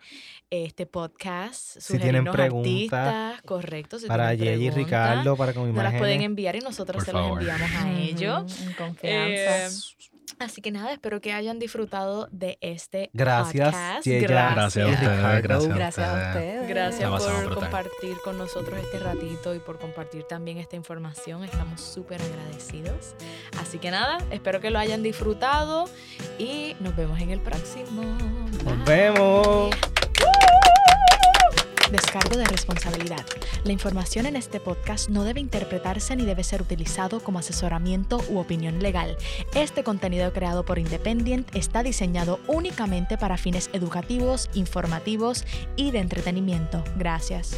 este 0.51 0.87
podcast. 0.87 1.79
Si 1.81 1.99
tienen 1.99 2.25
sugerirnos 2.27 2.35
preguntas 2.37 2.93
artistas, 2.93 3.43
correcto. 3.43 3.99
si 3.99 4.07
Para 4.07 4.37
tienen 4.37 4.59
Jay 4.59 4.67
y 4.67 4.71
Ricardo, 4.71 5.37
para 5.37 5.53
con 5.53 5.73
Nos 5.73 5.83
las 5.83 5.93
pueden 5.95 6.17
imágenes. 6.17 6.27
enviar 6.27 6.57
y 6.57 6.61
nosotros 6.61 7.05
Por 7.05 7.07
se 7.07 7.13
las 7.13 7.29
enviamos 7.31 7.71
a 7.73 7.91
ellos. 7.93 8.61
En 8.63 8.73
confianza. 8.75 9.67
Eh, 9.67 9.69
Así 10.39 10.61
que 10.61 10.71
nada, 10.71 10.93
espero 10.93 11.21
que 11.21 11.33
hayan 11.33 11.59
disfrutado 11.59 12.29
de 12.31 12.59
este 12.61 13.11
Gracias, 13.13 13.73
podcast. 13.73 14.05
Yeya. 14.07 14.29
Gracias 14.29 14.87
a 14.87 14.91
ustedes, 14.91 15.43
gracias 15.43 15.71
a 15.71 15.75
Gracias 15.75 16.09
a 16.09 16.29
ustedes. 16.29 16.69
Gracias 16.69 17.11
por 17.11 17.21
brutal. 17.47 17.55
compartir 17.55 18.17
con 18.25 18.39
nosotros 18.39 18.79
este 18.83 18.99
ratito 18.99 19.55
y 19.55 19.59
por 19.59 19.79
compartir 19.79 20.25
también 20.25 20.59
esta 20.59 20.77
información. 20.77 21.45
Estamos 21.45 21.81
súper 21.81 22.21
agradecidos. 22.23 23.15
Así 23.61 23.79
que 23.79 23.91
nada, 23.91 24.19
espero 24.31 24.61
que 24.61 24.71
lo 24.71 24.79
hayan 24.79 25.03
disfrutado 25.03 25.89
y 26.39 26.77
nos 26.81 26.95
vemos 26.97 27.21
en 27.21 27.31
el 27.31 27.41
próximo. 27.41 28.03
Nos 28.03 28.85
Bye. 28.85 28.85
vemos. 28.85 29.98
Descargo 31.91 32.37
de 32.37 32.45
responsabilidad. 32.45 33.25
La 33.65 33.73
información 33.73 34.27
en 34.27 34.37
este 34.37 34.61
podcast 34.61 35.09
no 35.09 35.25
debe 35.25 35.41
interpretarse 35.41 36.17
ni 36.17 36.27
debe 36.27 36.45
ser 36.45 36.61
utilizado 36.61 37.21
como 37.21 37.39
asesoramiento 37.39 38.23
u 38.29 38.39
opinión 38.39 38.81
legal. 38.81 39.17
Este 39.55 39.83
contenido 39.83 40.33
creado 40.33 40.65
por 40.65 40.79
Independent 40.79 41.49
está 41.57 41.83
diseñado 41.83 42.41
únicamente 42.47 43.17
para 43.17 43.39
fines 43.39 43.71
educativos, 43.73 44.51
informativos 44.55 45.45
y 45.77 45.91
de 45.91 46.01
entretenimiento. 46.01 46.85
Gracias. 46.97 47.57